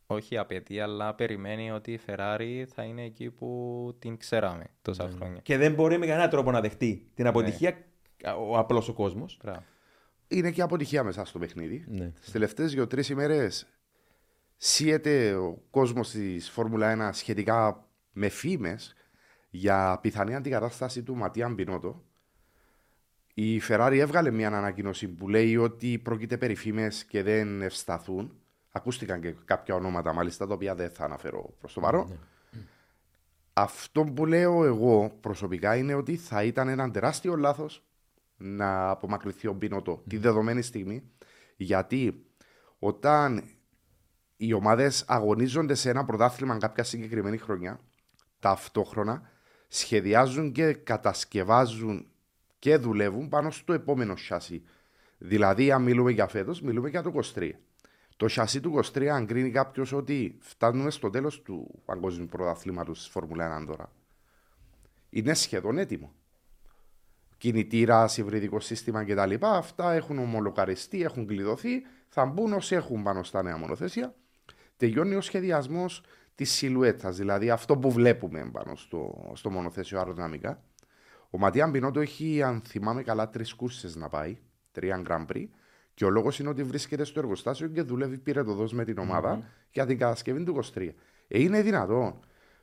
[0.07, 5.14] όχι απαιτεί, αλλά περιμένει ότι η Ferrari θα είναι εκεί που την ξέραμε τόσα mm.
[5.16, 5.40] χρόνια.
[5.40, 8.30] Και δεν μπορεί με κανένα τρόπο να δεχτεί την αποτυχία ναι.
[8.30, 9.40] ο απλός ο κόσμος.
[10.28, 11.84] Είναι και αποτυχία μέσα στο παιχνίδι.
[11.88, 12.12] Ναι.
[12.16, 13.66] Στις τελευταίες δύο-τρεις ημέρες
[14.57, 18.94] σύεται ο κόσμος της Φόρμουλα 1 σχετικά με φήμες
[19.50, 22.05] για πιθανή αντικατάσταση του Ματία Μπινότο.
[23.34, 28.38] Η Ferrari έβγαλε μια ανακοίνωση που λέει ότι πρόκειται περί φήμες και δεν ευσταθούν.
[28.77, 32.07] Ακούστηκαν και κάποια ονόματα μάλιστα τα οποία δεν θα αναφέρω προς το παρόν.
[32.09, 32.16] Ναι.
[33.53, 37.85] Αυτό που λέω εγώ προσωπικά είναι ότι θα ήταν ένα τεράστιο λάθος
[38.37, 41.11] να απομακρυνθεί ο Μπινότο τη δεδομένη στιγμή.
[41.57, 42.27] Γιατί
[42.79, 43.45] όταν
[44.37, 47.81] οι ομάδες αγωνίζονται σε ένα πρωτάθλημα κάποια συγκεκριμένη χρονιά,
[48.39, 49.31] ταυτόχρονα
[49.68, 52.07] σχεδιάζουν και κατασκευάζουν
[52.59, 54.62] και δουλεύουν πάνω στο επόμενο σιάσι.
[55.18, 57.51] Δηλαδή, αν μιλούμε για φέτος, μιλούμε για το 23.
[58.17, 63.09] Το σασί του 23, αν κρίνει κάποιος ότι φτάνουμε στο τέλος του παγκόσμιου πρωταθλήματος της
[63.09, 63.93] Φόρμουλα 1 τώρα,
[65.11, 66.12] είναι σχεδόν έτοιμο.
[67.39, 69.35] Κινητήρα, υβριδικό σύστημα κτλ.
[69.41, 71.83] Αυτά έχουν ομολοκαριστεί, έχουν κλειδωθεί.
[72.09, 74.15] Θα μπουν όσοι έχουν πάνω στα νέα μονοθέσια.
[74.77, 76.03] Τελειώνει ο σχεδιασμός
[76.35, 80.62] της σιλουέτας, δηλαδή αυτό που βλέπουμε πάνω στο, στο μονοθέσιο αεροδυναμικά.
[81.31, 84.39] Ο Ματία Μπινότο έχει, αν θυμάμαι καλά, τρεις κούρσες να πάει,
[84.73, 85.47] τρία Grand Prix.
[85.95, 89.66] Και ο λόγος είναι ότι βρίσκεται στο εργοστάσιο και δουλεύει πυρετοδό με την ομάδα mm-hmm.
[89.70, 90.88] για την κατασκευή του 23.
[91.28, 92.20] Ε, είναι δυνατόν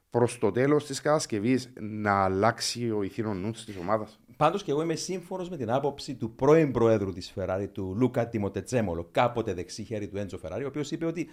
[0.10, 4.82] προς το τέλος της κατασκευής να αλλάξει ο ηθήνων νους της ομάδας; Πάντως και εγώ
[4.82, 9.84] είμαι σύμφωνος με την άποψη του πρώην Προέδρου της Ferrari, του Λούκα Τιμοτετσέμολο, κάποτε δεξί
[9.84, 11.30] χέρι του Έντζο Ferrari, ο οποίος είπε ότι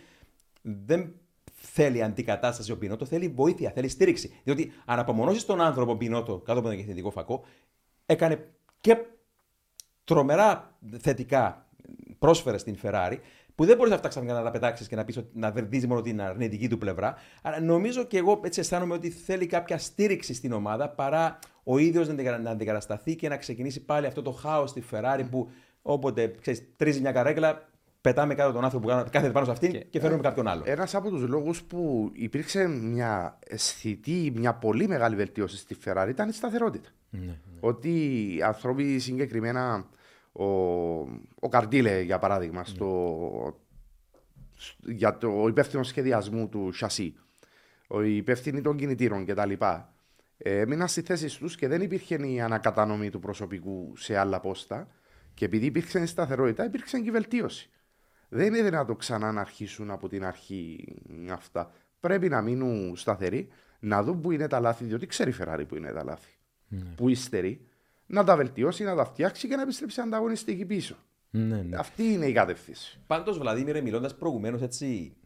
[0.63, 1.13] δεν
[1.53, 4.41] θέλει αντικατάσταση ο Πινότο, θέλει βοήθεια, θέλει στήριξη.
[4.45, 7.45] Διότι αν απομονώσει τον άνθρωπο Πινότο κάτω από τον εγκαθιδικό φακό,
[8.07, 8.49] έκανε
[8.81, 8.97] και
[10.05, 11.68] τρομερά θετικά
[12.19, 13.17] πρόσφερες στην Ferrari,
[13.55, 16.21] που δεν μπορείς αυτά ξαφνικά να τα πετάξεις και να πεις να βερδίζεις μόνο την
[16.21, 17.15] αρνητική του πλευρά.
[17.43, 22.09] Αλλά νομίζω και εγώ έτσι αισθάνομαι ότι θέλει κάποια στήριξη στην ομάδα παρά ο ίδιος
[22.43, 25.51] να αντικατασταθεί και να ξεκινήσει πάλι αυτό το χάος στη Ferrari που
[25.83, 27.69] όποτε ξέρεις, τρίζει μια καρέκλα,
[28.01, 30.63] πετάμε κάτω τον άνθρωπο που κάθεται πάνω σε αυτήν και, και φέρνουμε κάποιον άλλο.
[30.67, 36.29] Ένας από τους λόγους που υπήρξε μια αισθητή, μια πολύ μεγάλη βελτίωση στη Ferrari ήταν
[36.29, 36.89] η σταθερότητα.
[37.11, 37.35] Ναι, ναι.
[37.61, 37.91] Ότι
[38.37, 39.89] οι άνθρωποι συγκεκριμένα
[40.39, 40.45] ο,
[41.41, 43.61] ο Καρντίλε, για παράδειγμα, στο,
[44.85, 47.15] για το υπεύθυνο σχεδιασμού του σασί,
[47.89, 49.53] ο υπεύθυνοι των κινητήρων κτλ.
[50.39, 54.89] Έμειναν στη θέση τους και δεν υπήρχε η ανακατανομή του προσωπικού σε άλλα πόστα.
[55.35, 57.71] Και επειδή υπήρξε η σταθερότητα, υπήρξε και η βελτίωση.
[58.29, 60.85] Δεν είναι δυνατό ξανά να αρχίσουν από την αρχή
[61.31, 61.73] αυτά.
[62.01, 63.49] Πρέπει να μείνουν σταθεροί,
[63.81, 66.37] να δουν που είναι τα λάθη, διότι ξέρει η Ferrari που είναι τα λάθη.
[66.69, 66.85] Ναι.
[66.97, 67.68] Που ύστερη
[68.09, 70.97] να τα βελτιώσει, να τα φτιάξει και να επιστρέψει ανταγωνιστική πίσω.
[71.31, 71.77] Ναι, ναι.
[71.77, 73.01] Αυτή είναι η κατευθύνση.
[73.07, 75.17] Πάντως, Βλαδίμηρε, μιλώντας προηγουμένως έτσι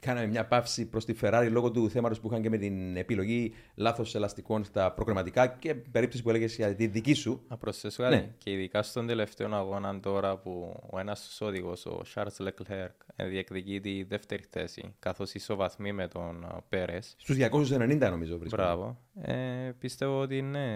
[0.00, 3.54] κάναμε μια παύση προς τη Ferrari λόγω του θέματος που είχαν και με την επιλογή
[3.74, 7.42] λάθος ελαστικών στα προγραμματικά και περίπτωση που έλεγες για τη δική σου.
[7.48, 8.14] Να προσθέσω κάτι.
[8.14, 8.30] Ναι.
[8.38, 14.02] Και ειδικά στον τελευταίο αγώνα τώρα που ο ένας οδηγό, ο Charles Leclerc, διεκδικεί τη
[14.02, 17.14] δεύτερη θέση, καθώς ισοβαθμεί με τον Πέρες.
[17.18, 18.62] Στους 290 νομίζω βρίσκεται.
[18.62, 18.98] Μπράβο.
[19.22, 19.34] Ε,
[19.78, 20.68] πιστεύω ότι ναι,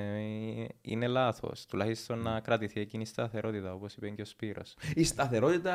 [0.80, 1.66] είναι λάθος.
[1.66, 4.76] Τουλάχιστον να κρατηθεί εκείνη η σταθερότητα, όπως είπε και ο Σπύρος.
[4.94, 5.74] Η σταθερότητα,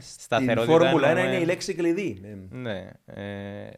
[0.00, 2.20] στην Φόρμουλα 1 είναι η λέξη κλειδί.
[2.50, 2.79] Ναι.
[3.04, 3.68] Ε,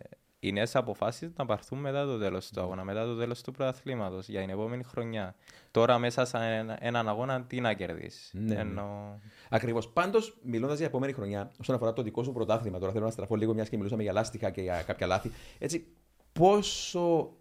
[0.44, 4.28] οι νέες αποφάσεις να πάρθουν μετά το τέλος του αγώνα, μετά το τέλος του πρωταθλήματος
[4.28, 5.34] για την επόμενη χρονιά.
[5.70, 6.38] Τώρα, μέσα σε
[6.80, 8.30] έναν αγώνα, τι να κερδίσεις.
[8.32, 8.60] Ναι, ναι.
[8.60, 9.20] Ενώ...
[9.50, 9.88] Ακριβώς.
[9.88, 13.34] Πάντως, μιλώντας για επόμενη χρονιά, όσον αφορά το δικό σου πρωτάθλημα, τώρα θέλω να στραφώ
[13.34, 15.30] λίγο μιας και μιλούσαμε για λάστιχα και για κάποια λάθη.
[15.58, 15.86] Έτσι,
[16.32, 17.36] πόσο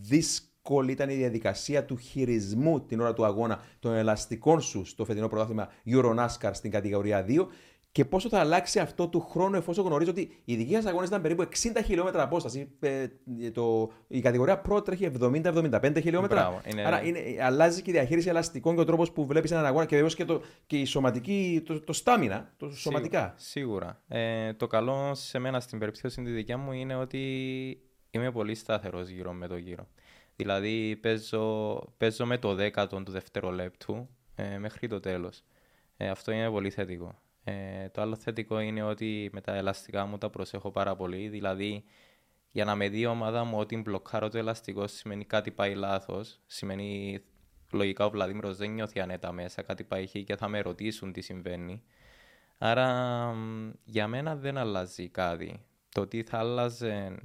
[0.00, 5.28] δύσκολη ήταν η διαδικασία του χειρισμού την ώρα του αγώνα των ελαστικών σου στο φετινό
[5.28, 7.46] πρωτάθλημα NASCAR στην κατηγορία 2
[7.92, 11.22] και πόσο θα αλλάξει αυτό του χρόνου εφόσον γνωρίζω ότι οι δικοί σα αγώνες ήταν
[11.22, 11.46] περίπου 60
[11.84, 12.70] χιλιόμετρα απόσταση.
[12.80, 13.06] Ε,
[13.52, 16.40] το, η κατηγορία Pro τρέχει 70-75 χιλιόμετρα.
[16.40, 16.86] Μπράβο, είναι...
[16.86, 19.96] Άρα είναι, αλλάζει και η διαχείριση ελαστικών και ο τρόπος που βλέπεις έναν αγώνα και
[19.96, 23.34] βεβαίω και, το, και η σωματική, το, το στάμινα, το σωματικά.
[23.36, 24.02] Σίγουρα.
[24.08, 27.20] Ε, το καλό σε μένα στην περίπτωση τη δικιά μου είναι ότι
[28.10, 29.88] είμαι πολύ σταθερό γύρω με το γύρο.
[30.36, 35.42] Δηλαδή παίζω, παίζω με το δέκατο του δευτερολέπτου ε, μέχρι το τέλος.
[35.96, 37.18] Ε, αυτό είναι πολύ θετικό.
[37.44, 41.28] Ε, το άλλο θετικό είναι ότι με τα ελαστικά μου τα προσέχω πάρα πολύ.
[41.28, 41.84] Δηλαδή,
[42.50, 46.40] για να με δει η ομάδα μου ότι μπλοκάρω το ελαστικό σημαίνει κάτι πάει λάθος.
[46.46, 47.20] Σημαίνει
[47.72, 51.20] λογικά ο Βλαδίμηρος δεν νιώθει ανέτα μέσα, κάτι πάει εκεί και θα με ρωτήσουν τι
[51.20, 51.82] συμβαίνει.
[52.58, 53.34] Άρα
[53.84, 55.64] για μένα δεν αλλάζει κάτι.
[55.88, 57.18] Το τι θα άλλαζε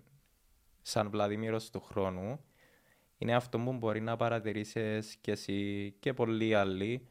[0.82, 2.40] σαν Βλαδίμηρος του χρόνου
[3.18, 7.08] είναι αυτό που μπορεί να παρατηρήσεις και εσύ και πολλοί άλλοι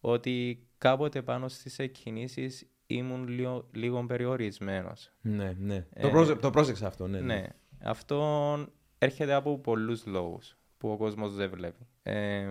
[0.00, 5.12] ότι κάποτε πάνω στις εκκινήσεις ήμουν λίγο, λίγο περιορισμένος.
[5.20, 5.86] Ναι, ναι.
[5.92, 7.34] Ε, το, το πρόσεξα αυτό, ναι, ναι.
[7.34, 7.46] ναι.
[7.82, 8.56] Αυτό
[8.98, 11.86] έρχεται από πολλούς λόγους που ο κόσμος δεν βλέπει.
[12.02, 12.48] Ε,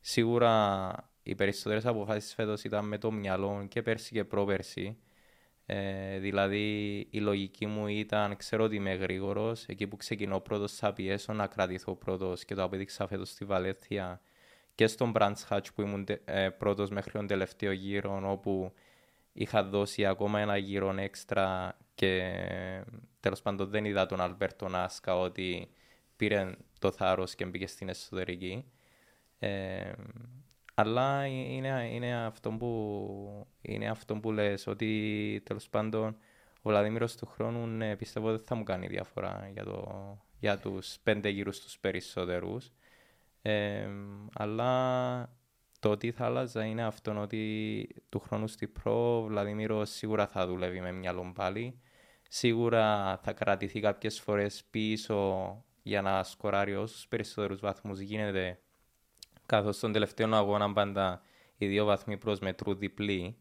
[0.00, 4.98] σίγουρα οι περισσότερες αποφάσεις φέτος ήταν με το μυαλό και πέρσι και πρόπερσι.
[5.66, 9.64] Ε, δηλαδή η λογική μου ήταν, ξέρω ότι είμαι γρήγορος.
[9.64, 14.20] Εκεί που ξεκινώ πρώτος θα πιέσω να κρατηθώ πρώτος και το απέδειξα φέτος στη Βαλέθια
[14.78, 18.72] και στον Brands Hatch που ήμουν ε, πρώτος μέχρι τον τελευταίο γύρο όπου
[19.32, 22.34] είχα δώσει ακόμα ένα γύρο έξτρα και
[23.20, 25.70] τέλος πάντων δεν είδα τον Αλμπέρτο Νάσκα ότι
[26.16, 28.64] πήρε το θάρρος και μπήκε στην εσωτερική.
[29.38, 29.92] Ε,
[30.74, 36.16] αλλά είναι, είναι, αυτό που, είναι αυτό που λες ότι τέλος πάντων
[36.62, 40.96] ο Βλαδίμηρος του χρόνου ναι, πιστεύω δεν θα μου κάνει διαφορά για, το, για τους
[41.02, 42.72] πέντε γύρους τους περισσότερους
[44.32, 45.32] αλλά
[45.80, 50.80] το ότι θα άλλαζα είναι αυτό ότι του χρόνου στη Προ, Βλαδιμίρο σίγουρα θα δουλεύει
[50.80, 51.80] με μια πάλι.
[52.28, 58.58] Σίγουρα θα κρατηθεί κάποιες φορές πίσω για να σκοράρει όσους περισσότερους βαθμούς γίνεται.
[59.46, 61.22] Καθώς στον τελευταίο αγώνα πάντα
[61.56, 63.38] οι δύο βαθμοί προσμετρούν διπλή,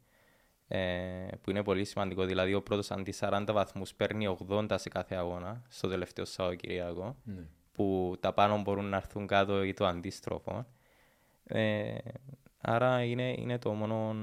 [0.67, 2.25] ε, που είναι πολύ σημαντικό.
[2.25, 7.15] Δηλαδή ο πρώτος αντί 40 βαθμούς παίρνει 80 σε κάθε αγώνα, στο τελευταίο Σαββατοκυριακό.
[7.23, 7.47] Ναι
[7.77, 10.65] που τα πάνω μπορούν να έρθουν κάτω ή το αντίστροφο.
[11.43, 11.95] Ε,
[12.57, 14.15] άρα είναι, είναι το μόνο,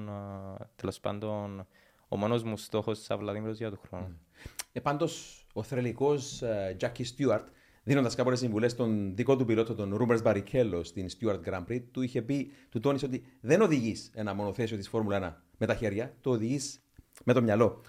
[0.77, 1.67] τέλος πάντων,
[2.09, 4.11] ο μόνος μου στόχος σαν Βλαδίμηρος για τον χρόνο.
[4.73, 6.43] Ε, πάντως, ο θρελικός
[6.77, 7.47] Τζάκι Στιούαρτ,
[7.83, 12.03] δίνοντας κάποιες συμβουλές στον δικό του πιλότο, τον Ρούμπερ Μπαρικέλο, στην Stuart Grand Prix, του
[12.03, 16.15] είχε πει, του τόνισε ότι δεν οδηγείς ένα μονοθέσιο της Φόρμουλα 1 με τα χέρια,
[16.21, 16.81] το οδηγείς
[17.25, 17.81] με το μυαλό.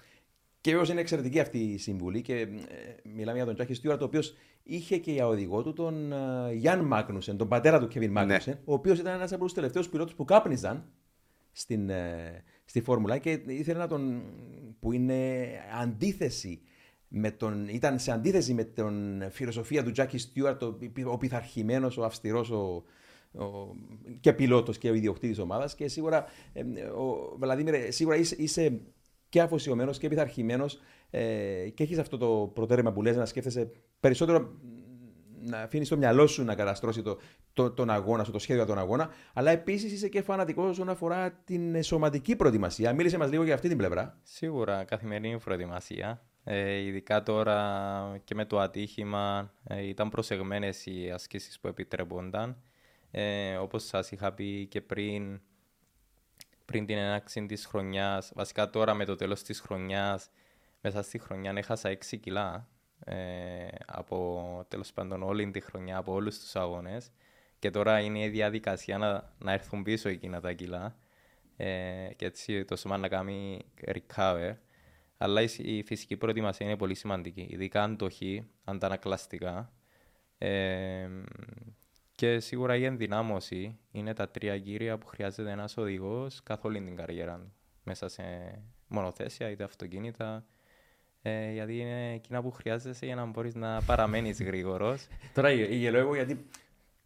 [0.66, 2.48] Και βέβαια είναι εξαιρετική αυτή η συμβουλή και ε,
[3.14, 6.84] μιλάμε για τον Τζάκι Στιούαρτ, ο οποίος είχε και για οδηγό του τον uh, Γιάνν
[6.84, 8.60] Μάγνουσεν, τον πατέρα του Κεβιν Μάγνουσεν, ναι.
[8.64, 10.84] ο οποίος ήταν ένας από τους τελευταίους πιλότους που κάπνιζαν
[11.52, 11.92] στην, uh,
[12.64, 14.22] στη Φόρμουλα και ήθελε να τον.
[14.80, 15.48] που είναι
[15.80, 16.60] αντίθεση.
[17.08, 22.04] Με τον, ήταν σε αντίθεση με την φιλοσοφία του Τζάκι Στιούαρτ, ο, ο πειθαρχημένος, ο
[22.04, 22.84] αυστηρός, ο,
[23.32, 23.76] ο,
[24.20, 25.74] και πιλότος και ο ιδιοκτήτης ομάδας.
[25.74, 28.80] Και σίγουρα, ε, ο Βλαδίμηρ, σίγουρα είσαι, είσαι
[29.36, 30.80] και αφοσιωμένος και πειθαρχημένος
[31.10, 31.20] ε,
[31.74, 34.50] και έχεις αυτό το προτέρημα που λες να σκέφτεσαι περισσότερο
[35.40, 37.18] να αφήνεις το μυαλό σου να καταστρώσει το,
[37.52, 40.88] το, τον αγώνα σου, το σχέδιο για τον αγώνα, αλλά επίσης είσαι και φανατικός όσον
[40.88, 42.92] αφορά την σωματική προετοιμασία.
[42.92, 44.18] Μίλησε μας λίγο για αυτή την πλευρά.
[44.22, 46.22] Σίγουρα, καθημερινή προετοιμασία.
[46.44, 52.56] Ε, ειδικά τώρα και με το ατύχημα ε, ήταν προσεγμένες οι ασκήσεις που επιτρέπονταν.
[53.10, 55.40] Ε, Όπως σας είχα πει και πριν,
[56.66, 60.30] πριν την έναξη της χρονιάς, βασικά τώρα με το τέλος της χρονιάς,
[60.80, 62.68] μέσα στη χρονιά έχασα 6 κιλά
[63.04, 67.10] ε, από τέλος πάντων όλη τη χρονιά, από όλους τους αγώνες
[67.58, 70.96] και τώρα είναι η διαδικασία να, να έρθουν πίσω εκείνα τα κιλά
[71.56, 74.54] ε, και έτσι το σώμα να κάνει recover.
[75.18, 79.72] Αλλά η, η φυσική προετοιμασία είναι πολύ σημαντική, ειδικά αντοχή, αντανακλαστικά.
[80.38, 81.08] Ε,
[82.16, 86.96] και σίγουρα η ενδυνάμωση είναι τα τρία κύρια που χρειάζεται ένας οδηγός καθ' όλη την
[86.96, 87.52] καριέρα του.
[87.82, 88.22] Μέσα σε
[88.88, 90.46] μονοθέσια είτε αυτοκίνητα.
[91.22, 95.06] Ε, γιατί είναι εκείνα που χρειάζεσαι για να μπορείς να παραμένεις γρήγορος.
[95.34, 96.46] Τώρα γελώ εγώ γιατί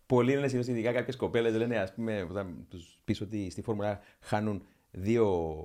[0.06, 4.00] πολλοί λένε συνήθως ειδικά κάποιες κοπέλες λένε ας πούμε όταν τους πεις ότι στη Φόρμουλα
[4.20, 5.64] χάνουν δύο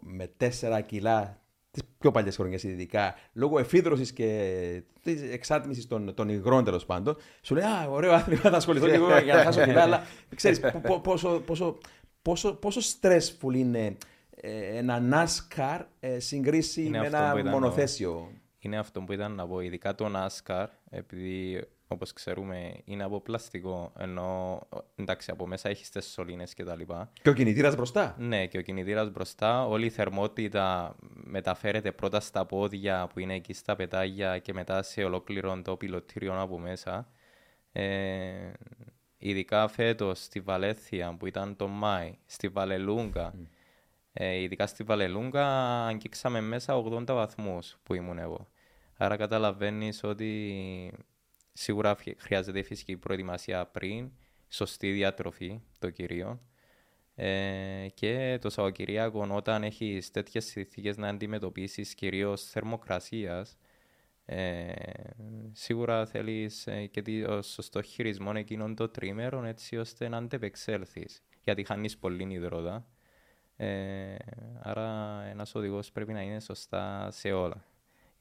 [0.00, 1.43] με τέσσερα κιλά
[1.74, 7.16] τις πιο παλιές χρονιές ειδικά, λόγω εφίδρωσης και της εξάτμισης των, των υγρών τέλος πάντων,
[7.42, 9.82] σου λέει Α, ωραίο άθλημα, θα ασχοληθώ και εγώ για να χάσω κιλά.
[9.82, 10.02] αλλά
[10.34, 10.60] ξέρεις
[11.02, 11.78] πόσο, πόσο,
[12.22, 13.96] πόσο, πόσο stressful είναι
[14.36, 18.30] ε, ένα NASCAR ε, συγκρίσει με ένα μονοθέσιο.
[18.58, 21.64] Είναι αυτό που ήταν να πω, ειδικά το NASCAR, επειδή
[21.94, 24.60] όπως ξέρουμε, είναι από πλαστικό, ενώ
[24.96, 26.78] εντάξει, από μέσα έχεις τις σωλήνες κτλ.
[26.78, 28.14] Και, και ο κινητήρας μπροστά.
[28.18, 29.66] Ναι, και ο κινητήρας μπροστά.
[29.66, 35.04] Όλη η θερμότητα μεταφέρεται πρώτα στα πόδια που είναι εκεί στα πετάγια και μετά σε
[35.04, 37.08] ολόκληρο το πιλωτήριο από μέσα.
[37.72, 38.52] Ε,
[39.18, 43.32] ειδικά φέτος στη Βαλέθια που ήταν το Μάη, στη Βαλελούγκα.
[43.36, 43.46] Mm.
[44.12, 45.46] Ε, ειδικά στη Βαλελούγκα
[45.86, 48.48] αγγίξαμε μέσα 80 βαθμούς που ήμουν εγώ.
[48.96, 50.92] Άρα καταλαβαίνεις ότι
[51.56, 54.10] Σίγουρα χρειάζεται φυσική προετοιμασία πριν,
[54.48, 56.40] σωστή διατροφή το κυρίω.
[57.14, 63.56] Ε, και το Σαββατοκυριακό, όταν έχεις τέτοιες συνθήκες να αντιμετωπίσεις κυρίως θερμοκρασίας,
[64.26, 64.72] ε,
[65.52, 71.22] σίγουρα θέλεις ε, και το σωστό χειρισμό εκείνων των τρίμερων έτσι ώστε να αντεπεξέλθεις.
[71.44, 72.86] Γιατί χάνεις πολύ υδρότα.
[73.56, 74.14] Ε,
[74.60, 77.64] άρα ένας οδηγός πρέπει να είναι σωστά σε όλα.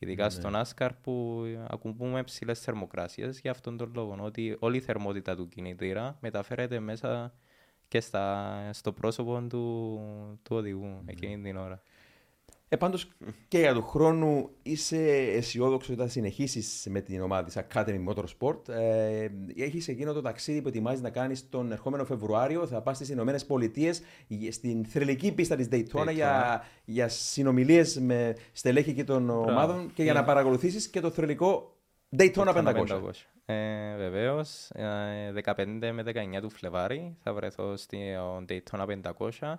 [0.03, 0.29] Ειδικά ναι.
[0.29, 4.17] στον Άσκαρ που ακουμπούμε ψηλές θερμοκρασίες για αυτόν τον λόγο.
[4.19, 7.33] Ότι όλη η θερμότητα του κινητήρα μεταφέρεται μέσα
[7.87, 9.99] και στα, στο πρόσωπο του,
[10.43, 11.09] του οδηγού mm.
[11.09, 11.81] εκείνη την ώρα.
[12.73, 13.07] Ε, Πάντως
[13.47, 14.97] και για του χρόνου είσαι
[15.35, 18.69] αισιόδοξος ότι θα συνεχίσεις με την ομάδα της Academy Motorsport.
[18.69, 19.27] Ε,
[19.57, 22.67] έχεις εκείνο το ταξίδι που ετοιμάζεις να κάνεις τον ερχόμενο Φεβρουάριο.
[22.67, 24.01] Θα πας στις Ηνωμένες Πολιτείες
[24.49, 30.13] στην θρηλυκή πίστα της Daytona, για, για συνομιλίες με στελέχη και των ομάδων και για
[30.13, 31.75] να παρακολουθήσεις και το θρηλυκό
[32.17, 32.87] Daytona 500.
[32.87, 33.27] 500.
[33.45, 34.71] Ε, Βεβαίως,
[35.45, 37.99] 15 με 19 του Φλεβάρι θα βρεθώ στην
[38.49, 38.85] Daytona
[39.31, 39.53] 500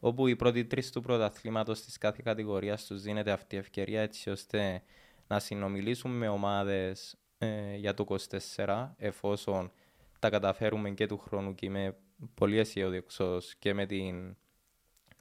[0.00, 4.30] όπου οι πρώτοι τρεις του πρωταθλήματος της κάθε κατηγορίας τους δίνεται αυτή η ευκαιρία έτσι
[4.30, 4.82] ώστε
[5.26, 8.16] να συνομιλήσουν με ομάδες ε, για το
[8.56, 9.72] 24 εφόσον
[10.18, 11.96] τα καταφέρουμε και του χρόνου και είμαι
[12.34, 14.36] πολύ αισιόδοξος και με την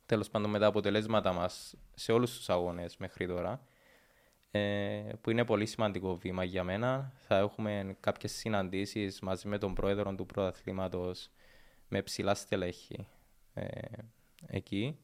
[0.06, 3.62] τέλος πάντων με τα αποτελέσματα μας σε όλους τους αγώνες μέχρι τώρα
[4.52, 7.14] ε, που είναι πολύ σημαντικό βήμα για μένα.
[7.16, 11.30] Θα έχουμε κάποιες συναντήσεις μαζί με τον πρόεδρο του πρωταθλήματος
[11.88, 13.08] με ψηλά στελέχη.
[13.54, 13.68] Ε,
[14.48, 15.00] εκεί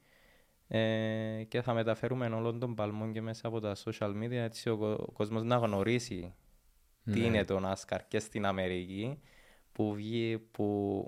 [0.68, 4.92] ε, και θα μεταφέρουμε όλων των παλμών και μέσα από τα social media έτσι ο,
[4.92, 6.36] ο κόσμος να γνωρίσει
[7.04, 7.26] τι ναι.
[7.26, 9.20] είναι το NASCAR και στην Αμερική
[9.72, 11.08] που, βγει, που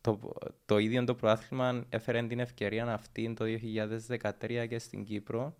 [0.00, 0.32] το,
[0.64, 3.44] το ίδιο το προάθλημα έφερε την ευκαιρία αυτή το
[4.30, 5.56] 2013 και στην Κύπρο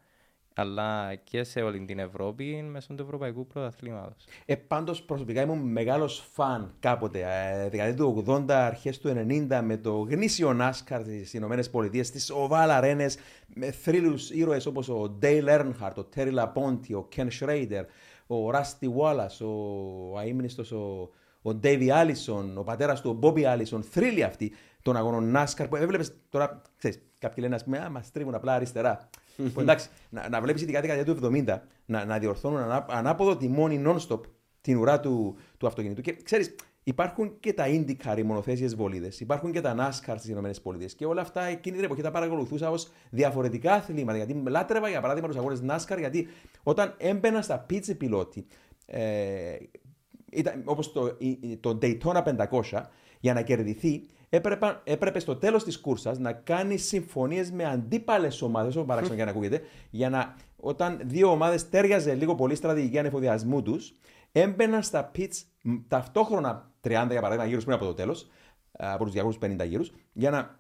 [0.54, 4.24] αλλά και σε όλη την Ευρώπη μέσω του Ευρωπαϊκού Πρωταθλήματος.
[4.44, 9.76] Ε, Πάντως προσωπικά ήμουν μεγάλος φαν κάποτε, ε, δεκαετία του 80, αρχές του 90, με
[9.76, 13.06] το γνήσιο Νάσκαρ στις Ηνωμένες Πολιτείες, στι οβάλ αρένε,
[13.46, 17.84] με θρύλους ήρωες όπως ο Ντέιλ Έρνχαρτ, ο Τέρι Λαπόντι, ο Κεν Σρέιντερ,
[18.26, 21.10] ο Ράστι Βουάλλα, ο αίμνηστο ο,
[21.42, 24.52] ο Ντέιβι Άλισον, ο πατέρας του, ο Μπόμπι Άλισον, θρύλοι αυτοί
[24.82, 28.54] των αγώνων Νάσκαρ που έβλεπες τώρα, ξέρεις, κάποιοι λένε, ας πούμε, α, μας τρίβουν απλά
[28.54, 29.08] αριστερά
[29.54, 33.82] που εντάξει, να, να βλέπεις ειδικά δεκαετία του 70 να, να διορθώνουν ανά, ανάποδο τιμόνι
[33.86, 34.20] non-stop
[34.60, 36.00] την ουρά του, του αυτοκινητού.
[36.00, 36.54] Και ξέρεις,
[36.84, 40.50] υπάρχουν και τα IndyCar, οι μονοθέσιες βολίδες, υπάρχουν και τα NASCAR στις ΗΠΑ
[40.96, 44.16] και όλα αυτά εκείνη την εποχή τα παρακολουθούσα ως διαφορετικά αθλήματα.
[44.16, 46.28] Γιατί λάτρευα για παράδειγμα τους αγώνες NASCAR, γιατί
[46.62, 48.46] όταν έμπαινα στα πίτσε πιλότη,
[48.86, 49.56] ε,
[50.64, 51.16] όπως το,
[51.60, 52.82] το Daytona 500,
[53.20, 58.76] για να κερδιθεί, έπρεπε, έπρεπε στο τέλος της κούρσας να κάνει συμφωνίες με αντίπαλες ομάδες,
[58.76, 63.62] όσο παράξενο για να ακούγεται, για να όταν δύο ομάδες τέριαζε λίγο πολύ στρατηγική ανεφοδιασμού
[63.62, 63.94] τους,
[64.32, 65.42] έμπαιναν στα pits
[65.88, 68.28] ταυτόχρονα 30 για παράδειγμα γύρους πριν από το τέλος,
[68.72, 70.58] από τους 250 γύρους, για να,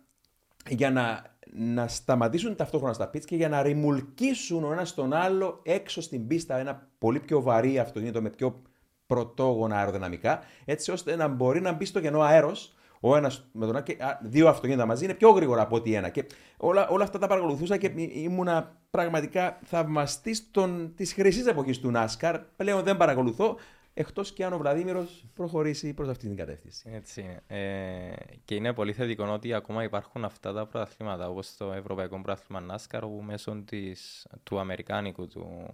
[0.68, 5.60] για να, να σταματήσουν ταυτόχρονα στα pits και για να ρημουλκίσουν ο ένας τον άλλο
[5.62, 8.62] έξω στην πίστα ένα πολύ πιο βαρύ αυτοκίνητο με πιο
[9.06, 12.74] πρωτόγωνα αεροδυναμικά, έτσι ώστε να μπορεί να μπει στο κενό αέρος
[13.06, 16.08] ο ένας με τον άλλο και δύο αυτοκίνητα μαζί είναι πιο γρήγορα από ότι ένα.
[16.08, 16.24] Και
[16.56, 20.50] όλα, όλα αυτά τα παρακολουθούσα και ήμουνα πραγματικά θαυμαστής
[20.94, 22.40] της χρυσής εποχής του NASCAR.
[22.56, 23.58] Πλέον δεν παρακολουθώ.
[23.94, 26.90] εκτός και αν ο Βλαδίμηρος προχωρήσει προς αυτή την κατεύθυνση.
[26.92, 27.42] Έτσι είναι.
[27.46, 28.14] Ε,
[28.44, 33.00] και είναι πολύ θετικό ότι ακόμα υπάρχουν αυτά τα πρωταθλήματα όπως το Ευρωπαϊκό Πρωτάθλημα NASCAR
[33.02, 35.70] όπου μέσω της, του Αμερικάνικου του,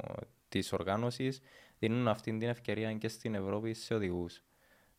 [0.48, 1.40] της οργάνωσης
[1.78, 4.42] δίνουν αυτή την ευκαιρία και στην Ευρώπη σε οδηγούς.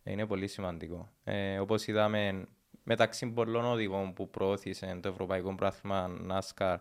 [0.04, 1.10] Είναι πολύ σημαντικό.
[1.24, 2.48] Ε, Όπως είδαμε
[2.84, 6.78] μεταξύ πολλών οδηγών που προώθησε το Ευρωπαϊκό Πρωτάθλημα NASCAR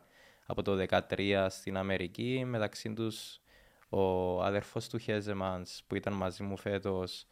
[0.46, 3.40] από το 2013 στην Αμερική, μεταξύ τους
[3.88, 7.26] ο αδερφός του Χέζεμανς που ήταν μαζί μου φέτος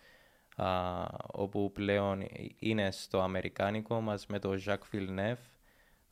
[1.27, 2.25] όπου πλέον
[2.59, 5.47] είναι στο Αμερικάνικο μας με το Jacques Villeneuve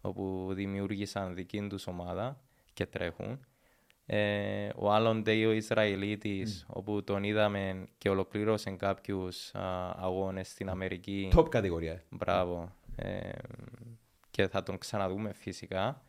[0.00, 2.40] όπου δημιούργησαν δική τους ομάδα
[2.72, 3.46] και τρέχουν.
[4.06, 9.50] Ε, ο Άλλον Ντέι ο Ισραηλίτης όπου τον είδαμε και ολοκλήρωσε κάποιους
[9.96, 11.30] αγώνες στην Αμερική.
[11.36, 12.02] Top κατηγορία.
[12.10, 12.72] Μπράβο.
[12.96, 13.30] Ε,
[14.30, 16.02] και θα τον ξαναδούμε φυσικά.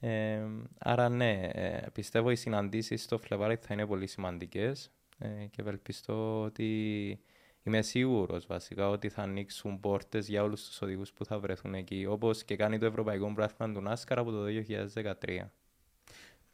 [0.00, 0.40] Ε,
[0.78, 6.42] άρα ναι, ε, πιστεύω οι συναντήσεις στο Φλεβάρι θα είναι πολύ σημαντικές ε, και ευελπιστώ
[6.42, 7.20] ότι
[7.62, 12.06] είμαι σίγουρος βασικά ότι θα ανοίξουν πόρτες για όλους τους οδηγούς που θα βρεθούν εκεί,
[12.08, 15.50] όπως και κάνει το Ευρωπαϊκό Πράθυμα του Νάσκαρ από το 2013.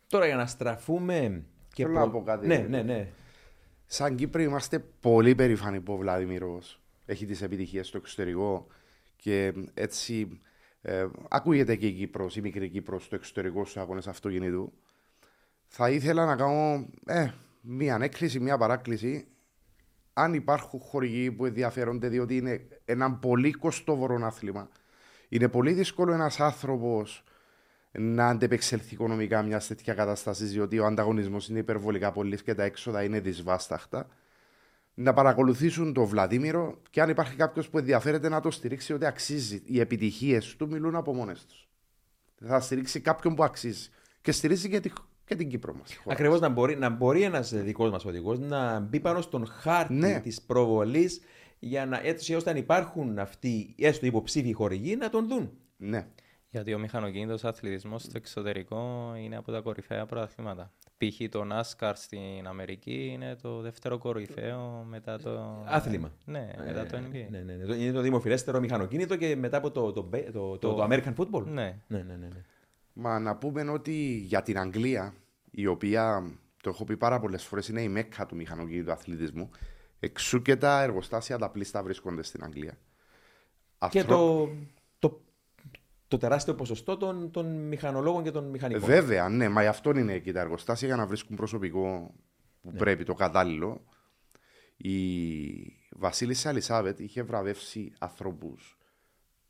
[0.07, 1.45] Τώρα για να στραφούμε.
[1.75, 2.05] Και Θέλω προ...
[2.05, 2.47] να πω κάτι.
[2.47, 3.13] Ναι, ναι, ναι.
[3.87, 8.67] Σαν Κύπροι είμαστε πολύ περήφανοι που ο Βλάδιμιρος έχει τις επιτυχίες στο εξωτερικό
[9.17, 10.41] και έτσι
[10.81, 14.73] ε, ακούγεται και η Κύπρος, η μικρή Κύπρος στο εξωτερικό στους αγώνες αυτοκινήτου.
[15.67, 17.31] Θα ήθελα να κάνω ε,
[17.61, 19.27] μία ανέκκληση, μία παράκληση.
[20.13, 24.69] Αν υπάρχουν χορηγοί που ενδιαφέρονται, διότι είναι ένα πολύ κοστόβορο άθλημα.
[25.29, 27.25] Είναι πολύ δύσκολο ένας άνθρωπος
[27.99, 33.03] να αντεπεξέλθει οικονομικά μια τέτοια κατάσταση, διότι ο ανταγωνισμός είναι υπερβολικά πολύ και τα έξοδα
[33.03, 34.09] είναι δυσβάσταχτα
[34.99, 39.63] να παρακολουθήσουν τον Βλαδίμηρο και αν υπάρχει κάποιος που ενδιαφέρεται να το στηρίξει ότι αξίζει.
[39.65, 41.69] Οι επιτυχίες του μιλούν από μόνες τους.
[42.47, 43.89] Θα στηρίξει κάποιον που αξίζει.
[44.21, 44.91] Και στηρίζει και, τη,
[45.25, 46.03] και την Κύπρο μας.
[46.07, 50.21] Ακριβώς να μπορεί, να μπορεί ένας δικός μας οδηγός να μπει πάνω στον χάρτη ναι.
[50.21, 51.21] της προβολής
[51.59, 55.51] για να έτσι ώστε αν υπάρχουν αυτοί έστω υποψήφιοι χορηγοί να τον δουν.
[55.77, 56.07] Ναι.
[56.49, 60.73] Γιατί ο μηχανοκίνητος αθλητισμός στο εξωτερικό είναι από τα κορυφαία πρωταθλήματα.
[60.99, 61.29] Π.χ.
[61.29, 65.65] το NASCAR στην Αμερική είναι το δεύτερο κορυφαίο μετά το...
[65.67, 66.13] Άθλημα.
[66.25, 67.27] Ναι, μετά το NBA.
[67.31, 67.75] Ναι, ναι, ναι.
[67.75, 71.45] Είναι το δημοφιλέστερο μηχανοκίνητο και μετά από το, το, το, το, το American Football.
[71.45, 71.81] Ναι.
[71.87, 72.45] Ναι, ναι, ναι, ναι.
[72.93, 73.93] Μα να πούμε ότι
[74.27, 75.15] για την Αγγλία,
[75.51, 76.33] η οποία
[76.63, 79.51] το έχω πει πάρα πολλές φορές είναι η μέκα του μηχανοκίνητου αθλητισμού,
[79.99, 82.79] εξού και τα εργοστάσια τα πλήστα βρίσκονται στην Αγγλία.
[83.91, 84.51] Και το, το
[86.09, 88.85] το τεράστιο ποσοστό των, των μηχανολόγων και των μηχανικών.
[88.85, 92.15] Βέβαια, ναι, μα αυτό είναι εκεί τα εργοστάσια για να βρίσκουν προσωπικό
[92.63, 92.79] που ναι.
[92.79, 93.85] πρέπει, το κατάλληλο.
[94.77, 94.97] Η
[95.91, 98.79] Βασίλισσα Ελισάβετ είχε βραβεύσει ανθρώπους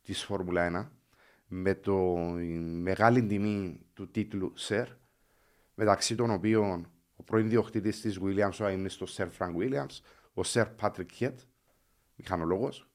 [0.02, 0.96] της Φόρμουλα 1
[1.46, 1.96] με το
[2.80, 4.88] μεγάλη τιμή του τίτλου Σερ,
[5.74, 10.00] μεταξύ των οποίων ο πρώην ιδιοκτήτης της Williams, ο είναι στο Σερ Φρανκ Williams,
[10.34, 11.40] ο Σερ Πάτρικ Χεντ,
[12.14, 12.85] μηχανολόγος,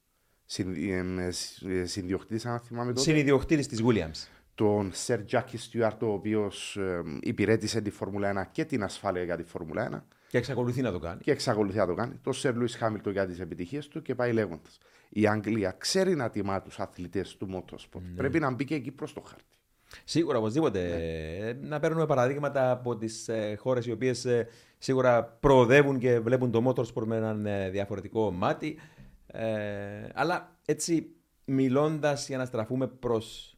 [1.84, 3.00] συνδιοκτήτης, αν θυμάμαι τότε.
[3.00, 4.28] Συνδιοκτήτη της Williams.
[4.54, 6.78] Τον Σερ Τζάκι Στιουάρτ, ο οποίος
[7.20, 10.02] υπηρέτησε τη Φόρμουλα 1 και την ασφάλεια για τη Φόρμουλα 1.
[10.28, 11.20] Και εξακολουθεί να το κάνει.
[11.20, 12.14] Και εξακολουθεί να το κάνει.
[12.22, 14.78] Το Σερ Λουί Χάμιλτον για τις επιτυχίες του και πάει λέγοντας.
[15.08, 18.00] Η Αγγλία ξέρει να τιμά τους αθλητές του Motorsport.
[18.00, 18.16] Ναι.
[18.16, 19.44] Πρέπει να μπει και εκεί προς το χάρτη.
[20.04, 20.80] Σίγουρα, οπωσδήποτε.
[21.60, 21.68] Ναι.
[21.68, 24.48] Να παίρνουμε παραδείγματα από τις ε, χώρες οι οποίες ε,
[24.78, 28.78] σίγουρα προοδεύουν και βλέπουν το motorsport με έναν ε, διαφορετικό μάτι.
[29.32, 31.14] Ε, αλλά έτσι
[31.44, 33.56] μιλώντας για να στραφούμε προς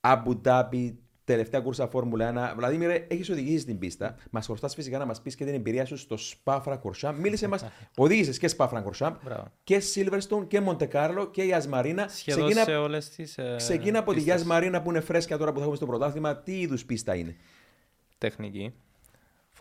[0.00, 0.92] Αμπου Dhabi,
[1.24, 2.56] τελευταία κούρσα Φόρμουλα 1.
[2.56, 4.16] Βλαδίμηρε, έχεις οδηγήσει στην πίστα.
[4.30, 7.14] Μας χρωστάς φυσικά να μας πεις και την εμπειρία σου στο Spa Francorchamps.
[7.18, 7.64] Μίλησε μας,
[7.96, 9.16] οδήγησες και Spa Francorchamps
[9.64, 12.08] και Silverstone και Monte Carlo και η Ασμαρίνα.
[12.08, 13.38] Σχεδόν ξεκίνα, σε όλες τις.
[13.38, 16.36] Ε, ξεκίνα από τη Ασμαρίνα που είναι φρέσκια τώρα που θα έχουμε στο πρωτάθλημα.
[16.36, 17.36] Τι είδους πίστα είναι;
[18.18, 18.74] Τεχνική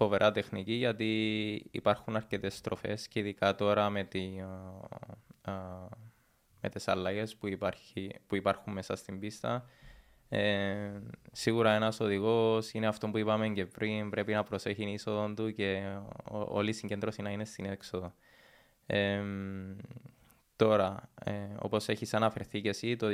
[0.01, 1.09] φοβερά τεχνική γιατί
[1.71, 5.87] υπάρχουν αρκετές στροφές και ειδικά τώρα με, τη, α, α,
[6.61, 9.65] με τις αλλαγές που, υπάρχει, που υπάρχουν μέσα στην πίστα.
[10.29, 10.91] Ε,
[11.31, 15.53] σίγουρα ένας οδηγός είναι αυτό που είπαμε και πριν, πρέπει να προσέχει την είσοδο του
[15.53, 15.97] και
[16.29, 18.13] όλη η συγκέντρωση να είναι στην έξοδο.
[18.85, 19.23] Ε,
[20.55, 23.07] τώρα, ε, όπως έχεις αναφερθεί και εσύ, το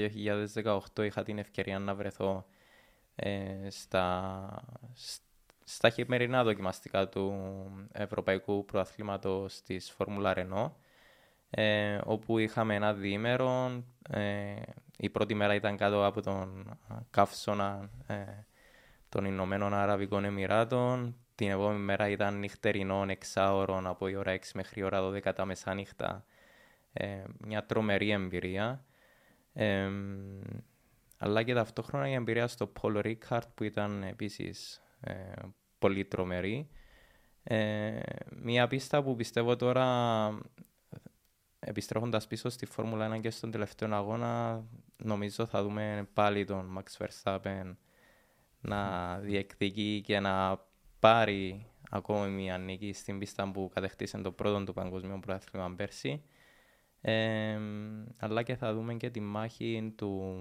[0.93, 2.45] 2018 είχα την ευκαιρία να βρεθώ
[3.15, 4.49] ε, στα,
[5.69, 7.33] στα χειμερινά δοκιμαστικά του
[7.91, 10.77] Ευρωπαϊκού Προαθλήματος της Φόρμουλα Ρενό,
[11.49, 13.83] ε, όπου είχαμε ένα διήμερο.
[14.09, 14.55] Ε,
[14.97, 16.77] η πρώτη μέρα ήταν κάτω από τον
[17.09, 18.15] καύσωνα ε,
[19.09, 21.15] των Ηνωμένων Αραβικών Εμμυράτων.
[21.35, 25.45] Την επόμενη μέρα ήταν νυχτερινό εξάωρων από η ώρα 6 μέχρι η ώρα 12 τα
[25.45, 26.25] μεσάνυχτα.
[26.93, 28.85] Ε, μια τρομερή εμπειρία.
[29.53, 29.89] Ε,
[31.17, 34.86] αλλά και ταυτόχρονα η εμπειρία στο Paul Ricard που ήταν επίσης ε,
[35.79, 36.69] πολύ τρομερή.
[37.43, 37.99] Ε,
[38.35, 40.39] μία πίστα που πιστεύω τώρα,
[41.59, 44.63] επιστρέφοντας πίσω στη Φόρμουλα 1 και στον τελευταίο αγώνα,
[44.97, 47.75] νομίζω θα δούμε πάλι τον Max Verstappen
[48.61, 50.65] να διεκδικεί και να
[50.99, 56.23] πάρει ακόμη μια νίκη στην πίστα που κατεκτήσε το πρώτο του παγκοσμίου πρωτάθλημα πέρσι.
[57.01, 57.59] Ε,
[58.17, 60.35] αλλά και θα δούμε και τη μάχη του,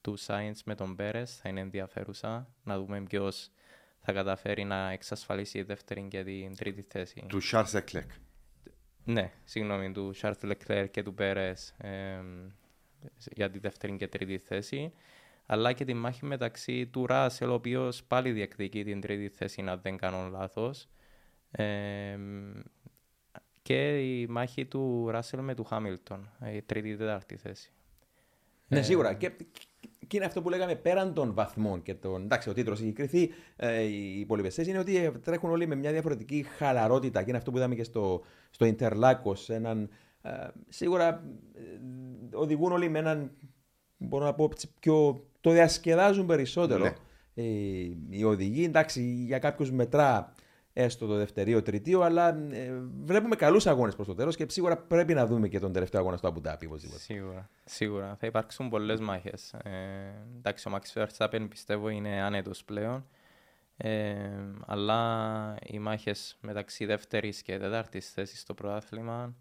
[0.00, 3.50] του Science με τον Πέρες, θα είναι ενδιαφέρουσα να δούμε ποιος
[4.04, 7.24] θα καταφέρει να εξασφαλίσει η δεύτερη και την τρίτη θέση.
[7.28, 8.06] Του Charles Leclerc.
[9.04, 12.20] Ναι, συγγνώμη, του Charles Leclerc και του Πέρες ε,
[13.32, 14.92] για τη δεύτερη και τρίτη θέση.
[15.46, 19.80] Αλλά και τη μάχη μεταξύ του Ράσελ, ο οποίος πάλι διεκδικεί την τρίτη θέση, αν
[19.82, 20.88] δεν κάνω λάθος.
[21.50, 22.18] Ε,
[23.62, 27.72] και η μάχη του Ράσελ με του Χάμιλτον, η τρίτη-τέταρτη θέση.
[28.68, 29.14] Ναι, σίγουρα.
[29.14, 29.32] Και,
[30.06, 32.22] και είναι αυτό που λέγαμε πέραν των βαθμών και των.
[32.22, 33.30] Εντάξει, ο τίτλος έχει κρυθεί.
[33.56, 37.56] Ε, οι υπόλοιπε είναι ότι τρέχουν όλοι με μια διαφορετική χαλαρότητα και είναι αυτό που
[37.56, 39.36] είδαμε και στο, στο Ιντερλάκο.
[39.46, 39.88] Έναν,
[40.22, 40.30] ε,
[40.68, 41.08] σίγουρα
[41.54, 43.30] ε, οδηγούν όλοι με έναν.
[43.96, 44.50] Μπορώ να πω
[44.80, 45.24] πιο.
[45.40, 46.84] Το διασκεδάζουν περισσότερο.
[46.84, 46.92] Ναι.
[47.34, 47.42] Ε,
[48.08, 50.33] οι οδηγοί, εντάξει, για κάποιους μετρά
[50.76, 52.72] έστω το δευτερίο, τριτίο, αλλά ε,
[53.04, 56.16] βλέπουμε καλούς αγώνες προς το τέλος και σίγουρα πρέπει να δούμε και τον τελευταίο αγώνα
[56.16, 56.70] στο Αμπουντάπι.
[56.96, 58.16] Σίγουρα, σίγουρα.
[58.20, 59.52] Θα υπάρξουν πολλές μάχες.
[59.52, 59.70] Ε,
[60.36, 63.06] εντάξει, ο Max Verstappen πιστεύω είναι άνετος πλέον.
[63.76, 64.16] Ε,
[64.66, 69.34] αλλά οι μάχες μεταξύ δεύτερης και τέταρτης θέσης στο πρωτάθλημα,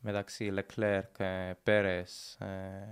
[0.00, 1.02] μεταξύ Leclerc,
[1.62, 2.02] Πέρε,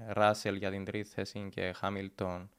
[0.08, 2.50] Ράσελ για την τρίτη θέση και Χάμιλτον,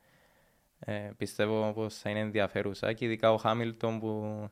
[0.80, 4.50] ε, πιστεύω πως θα είναι ενδιαφέρουσα και ειδικά ο Χάμιλτον που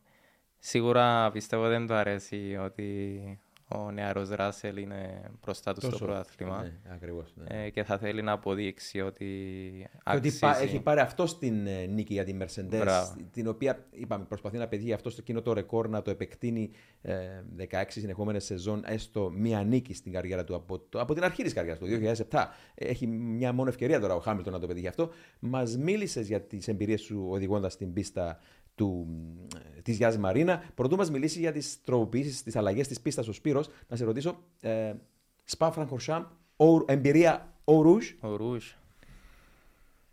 [0.65, 3.19] Σίγουρα πιστεύω δεν του αρέσει ότι
[3.67, 6.61] ο νεαρός Ράσελ είναι μπροστά του στο πρωτάθλημα.
[6.61, 7.63] Ναι, ακριβώς, ναι.
[7.63, 9.27] Ε, και θα θέλει να αποδείξει ότι
[10.03, 10.45] αξίζει.
[10.45, 12.87] Ότι έχει πάρει αυτό στην ε, νίκη για τη Mercedes,
[13.31, 16.71] την οποία είπαμε, προσπαθεί να πετύχει αυτό στο κοινό το ρεκόρ να το επεκτείνει
[17.01, 17.15] ε,
[17.71, 21.53] 16 συνεχόμενες σεζόν, έστω μία νίκη στην καριέρα του από, το, από την αρχή της
[21.53, 21.87] καριέρας του,
[22.29, 22.45] 2007.
[22.75, 25.09] Έχει μια μόνο ευκαιρία τώρα ο Χάμιλτον να το πετύχει αυτό.
[25.39, 28.39] Μας μίλησες για τις εμπειρίες σου οδηγώντας την πίστα
[28.75, 29.07] του,
[29.81, 30.63] της Γιάννης Μαρίνα.
[30.75, 34.37] Πρωτού μας μιλήσει για τις τροποποιήσεις, τις αλλαγές της πίστας ο Σπύρος, να σε ρωτήσω,
[34.61, 34.93] ε,
[35.43, 36.23] Σπα Φρανκορσάμ,
[36.85, 38.65] εμπειρία ο Ρούζ; Ο Ρούζ.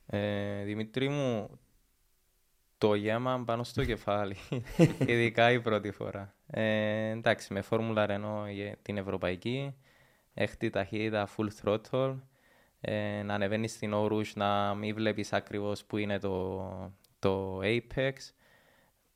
[0.06, 1.58] Ε, Δημήτρη μου,
[2.78, 4.36] το γέμα πάνω στο κεφάλι,
[5.06, 6.34] ειδικά η πρώτη φορά.
[6.46, 8.44] Ε, εντάξει, με φόρμουλα Ρενό
[8.82, 9.74] την ευρωπαϊκή,
[10.34, 12.16] έχτη ταχύτητα full throttle,
[12.80, 18.12] ε, να ανεβαίνεις στην Rouge, να μην βλέπεις ακριβώς που είναι το, το Apex,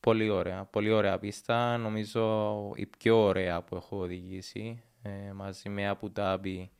[0.05, 0.65] Πολύ ωραία.
[0.65, 1.77] Πολύ ωραία πίστα.
[1.77, 6.71] Νομίζω η πιο ωραία που έχω οδηγήσει ε, μαζί με Αμπουντάμπι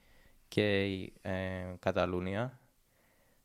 [0.49, 1.33] και η ε,
[1.79, 2.61] Καταλούνια.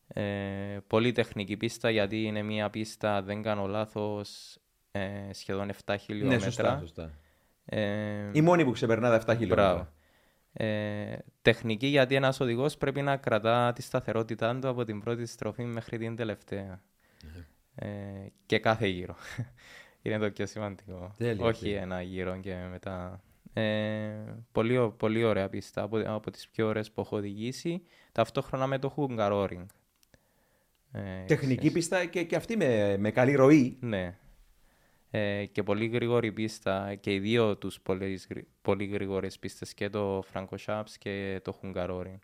[0.08, 4.58] Ε, πολύ τεχνική πίστα γιατί είναι μια πίστα, δεν κάνω λάθος,
[4.92, 5.02] ε,
[5.32, 6.38] σχεδόν 7 χιλιόμετρα.
[6.38, 7.12] Ναι, σωστά, σωστά.
[7.66, 9.94] Ε, η μόνη που ξεπερνά τα 7 χιλιόμετρα.
[10.54, 15.64] Ε, τεχνική γιατί ένας οδηγός πρέπει να κρατά τη σταθερότητά του από την πρώτη στροφή
[15.64, 16.82] μέχρι την τελευταία.
[17.80, 17.88] Ε,
[18.46, 19.16] και κάθε γύρο.
[20.02, 21.14] Είναι το πιο σημαντικό.
[21.18, 21.82] Τέλεια, Όχι τέλεια.
[21.82, 23.22] ένα γύρο και μετά.
[23.54, 24.12] Ε,
[24.52, 27.82] πολύ, πολύ ωραία πίστα, από, από τις πιο ωραίες που έχω οδηγήσει,
[28.12, 29.66] ταυτόχρονα με το Hungaroring.
[30.92, 33.78] Ε, Τεχνική πίστα και, και αυτή με, με καλή ροή.
[33.82, 34.18] Ναι.
[35.12, 38.20] Ε, και πολύ γρήγορη πίστα και οι δύο τους πολύ,
[38.62, 42.20] πολύ γρήγορες πίστες και το Franco Shaps και το Hungaroring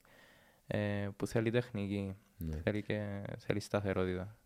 [0.68, 2.58] ε, που θέλει τεχνική, ναι.
[2.58, 4.38] θέλει, και, θέλει σταθερότητα.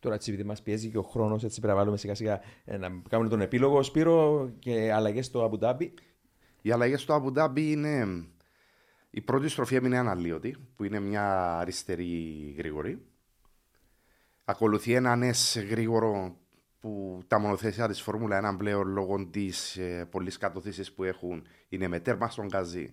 [0.00, 2.76] Τώρα έτσι επειδή μας πιέζει και ο χρόνος, έτσι πρέπει να βάλουμε σιγά σιγά ε,
[2.76, 3.82] να κάνουμε τον επίλογο.
[3.82, 5.94] Σπύρο και αλλαγές στο Αμπουντάμπι.
[6.62, 8.24] Οι αλλαγές στο Αμπουντάμπι είναι.
[9.10, 13.06] Η πρώτη στροφή έμεινε αναλύωτη, που είναι μια αριστερή γρήγορη.
[14.44, 16.36] Ακολουθεί ένα νες γρήγορο
[16.80, 21.88] που τα μονοθέσια της Φόρμουλα 1 πλέον λόγω της ε, πολλής κατοθήσης που έχουν είναι
[21.88, 22.92] με τέρμα στον καζί.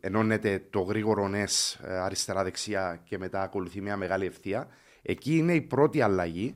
[0.00, 4.68] Ενώνεται το γρήγορο νες αριστερά-δεξιά και μετά ακολουθεί μια μεγάλη ευθεία.
[5.02, 6.54] Εκεί είναι η πρώτη αλλαγή.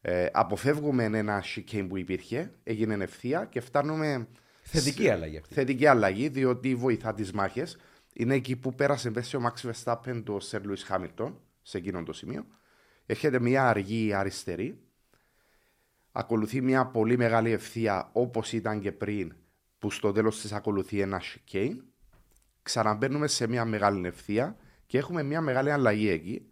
[0.00, 4.28] Ε, αποφεύγουμε ένα chicane που υπήρχε, έγινε ευθεία και φτάνουμε.
[4.62, 5.54] Θετική αλλαγή αυτή.
[5.54, 7.78] Θετική αλλαγή, διότι βοηθά τις μάχες.
[8.12, 12.12] Είναι εκεί που πέρασε πέσει ο Max Verstappen το Sir Lewis Hamilton, σε εκείνο το
[12.12, 12.46] σημείο.
[13.06, 14.78] Έχετε μια αργή αριστερή.
[16.12, 19.34] Ακολουθεί μια πολύ μεγάλη ευθεία όπως ήταν και πριν,
[19.78, 21.76] που στο τέλος της ακολουθεί ένα chicane.
[22.62, 24.56] Ξαναμπαίνουμε σε μια μεγάλη ευθεία
[24.86, 26.48] και έχουμε μια μεγάλη αλλαγή εκεί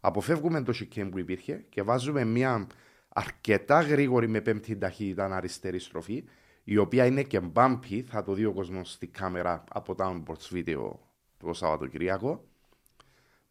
[0.00, 2.66] Αποφεύγουμε το σικέμ που υπήρχε και βάζουμε μια
[3.08, 6.24] αρκετά γρήγορη με πέμπτη ταχύτητα αριστερή στροφή,
[6.64, 10.54] η οποία είναι και μπάμπι, θα το δει ο κόσμος στη κάμερα από τα onboard
[10.54, 10.90] video
[11.38, 12.44] το Σαββατοκυριακό.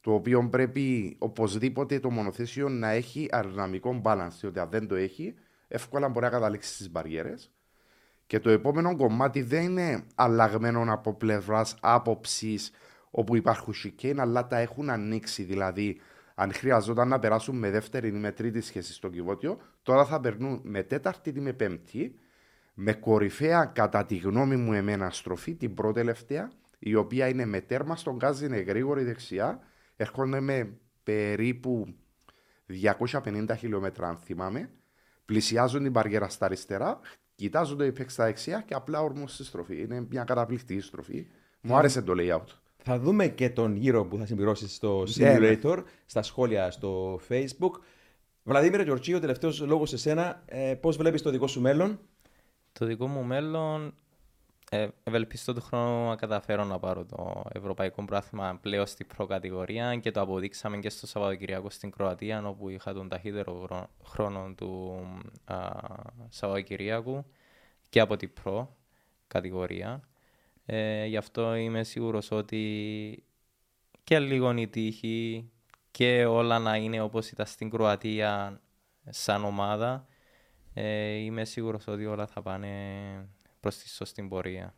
[0.02, 5.36] Το οποίο πρέπει οπωσδήποτε το μονοθέσιο να έχει αεροδυναμικό balance, διότι αν δεν το έχει,
[5.68, 7.52] εύκολα μπορεί να καταλήξει στις μπαριέρες.
[8.28, 12.72] Και το επόμενο κομμάτι δεν είναι αλλαγμένο από πλευράς άποψης
[13.10, 15.44] όπου υπάρχουν chicane, αλλά τα έχουν ανοίξει.
[15.44, 16.00] Δηλαδή,
[16.42, 20.62] αν χρειαζόταν να περάσουν με δεύτερη ή με τρίτη σχέση στο κυβότιο, τώρα θα περνούν
[20.64, 22.20] με τέταρτη ή με πέμπτη,
[22.74, 27.62] με κορυφαία κατά τη γνώμη μου εμένα στροφή, την πρώτη τελευταία, η οποία είναι με
[27.62, 29.60] τέρμα στον γκάζι, είναι γρήγορη δεξιά,
[29.96, 31.96] έρχονται με περίπου
[33.24, 34.70] 250 χιλιόμετρα αν θυμάμαι,
[35.26, 37.00] πλησιάζουν την παριέρα στα αριστερά,
[37.36, 39.82] κοιτάζουν το υπέξ στα δεξιά και απλά ορμούν στη στροφή.
[39.82, 41.28] Είναι μια καταπληκτική στροφή.
[41.62, 42.69] Μου άρεσε το layout.
[42.84, 45.58] Θα δούμε και τον γύρο που θα συμπληρώσεις στο Ναι, ναι.
[45.64, 47.72] Simulator, στα σχόλια στο Facebook.
[48.44, 50.44] Βλαδίμηρε Γεωργίου, τελευταίος λόγος σε σένα.
[50.46, 52.00] Ε, Πώς βλέπεις το δικό σου μέλλον,
[52.72, 53.94] Το δικό μου μέλλον,
[54.72, 60.12] ε, ευελπιστώ του χρόνου να καταφέρω να πάρω το Ευρωπαϊκό Πράθυμα πλέον στην προκατηγορία και
[60.12, 65.02] το αποδείξαμε και στο Σαββατοκυριακό στην Κροατία, όπου είχα τον ταχύτερο γρο- χρόνο του
[65.46, 65.56] α,
[66.30, 67.26] Σαββατοκυριακού
[67.90, 68.76] και από την προ
[69.28, 70.09] κατηγορία.
[70.72, 73.24] Ε, γι' αυτό είμαι σίγουρος ότι
[74.04, 75.50] και λίγο η τύχη
[75.92, 78.62] και όλα να είναι όπως ήταν στην Κροατία
[79.10, 80.08] σαν ομάδα
[80.74, 82.70] ε, είμαι σίγουρος ότι όλα θα πάνε
[83.60, 84.76] προς τη σωστή πορεία.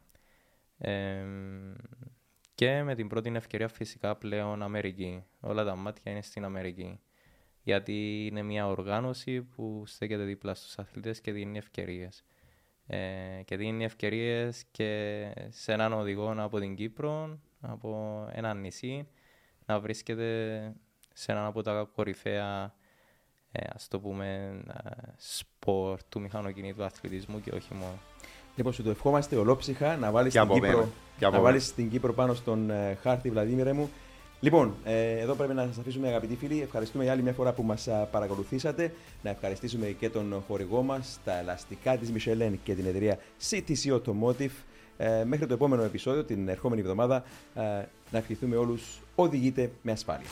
[0.77, 1.25] Ε,
[2.55, 5.23] και με την πρώτη ευκαιρία φυσικά πλέον Αμερική.
[5.39, 6.99] Όλα τα μάτια είναι στην Αμερική.
[7.63, 12.23] Γιατί είναι μια οργάνωση που στέκεται δίπλα στους αθλητές και δίνει ευκαιρίες.
[12.93, 19.07] Ε, και δίνει ευκαιρίες και σε έναν οδηγό από την Κύπρο, από ένα νησί,
[19.65, 20.25] να βρίσκεται
[21.13, 22.73] σε έναν από τα κορυφαία
[23.51, 27.99] ε, ας το πούμε, ε, σπορ του μηχανοκινήτου αθλητισμού και όχι μόνο.
[28.55, 30.89] Λοιπόν, σου το ευχόμαστε ολόψυχα να βάλεις Και την, από Κύπρο, μένα.
[31.17, 31.43] Και από να μένα.
[31.43, 33.89] βάλεις την Κύπρο πάνω στον ε, χάρτη, Βλαδίμηρε μου.
[34.43, 36.61] Λοιπόν, ε, εδώ πρέπει να σας αφήσουμε αγαπητοί φίλοι.
[36.61, 38.93] Ευχαριστούμε για άλλη μια φορά που μας παρακολουθήσατε.
[39.23, 43.17] Να ευχαριστήσουμε και τον χορηγό μας, τα ελαστικά της Michelin και την εταιρεία
[43.49, 44.51] CTC Automotive.
[44.97, 47.23] Ε, μέχρι το επόμενο επεισόδιο, την ερχόμενη εβδομάδα,
[47.55, 47.61] ε,
[48.11, 50.27] να ευχηθούμε όλους οδηγείτε με ασφάλεια.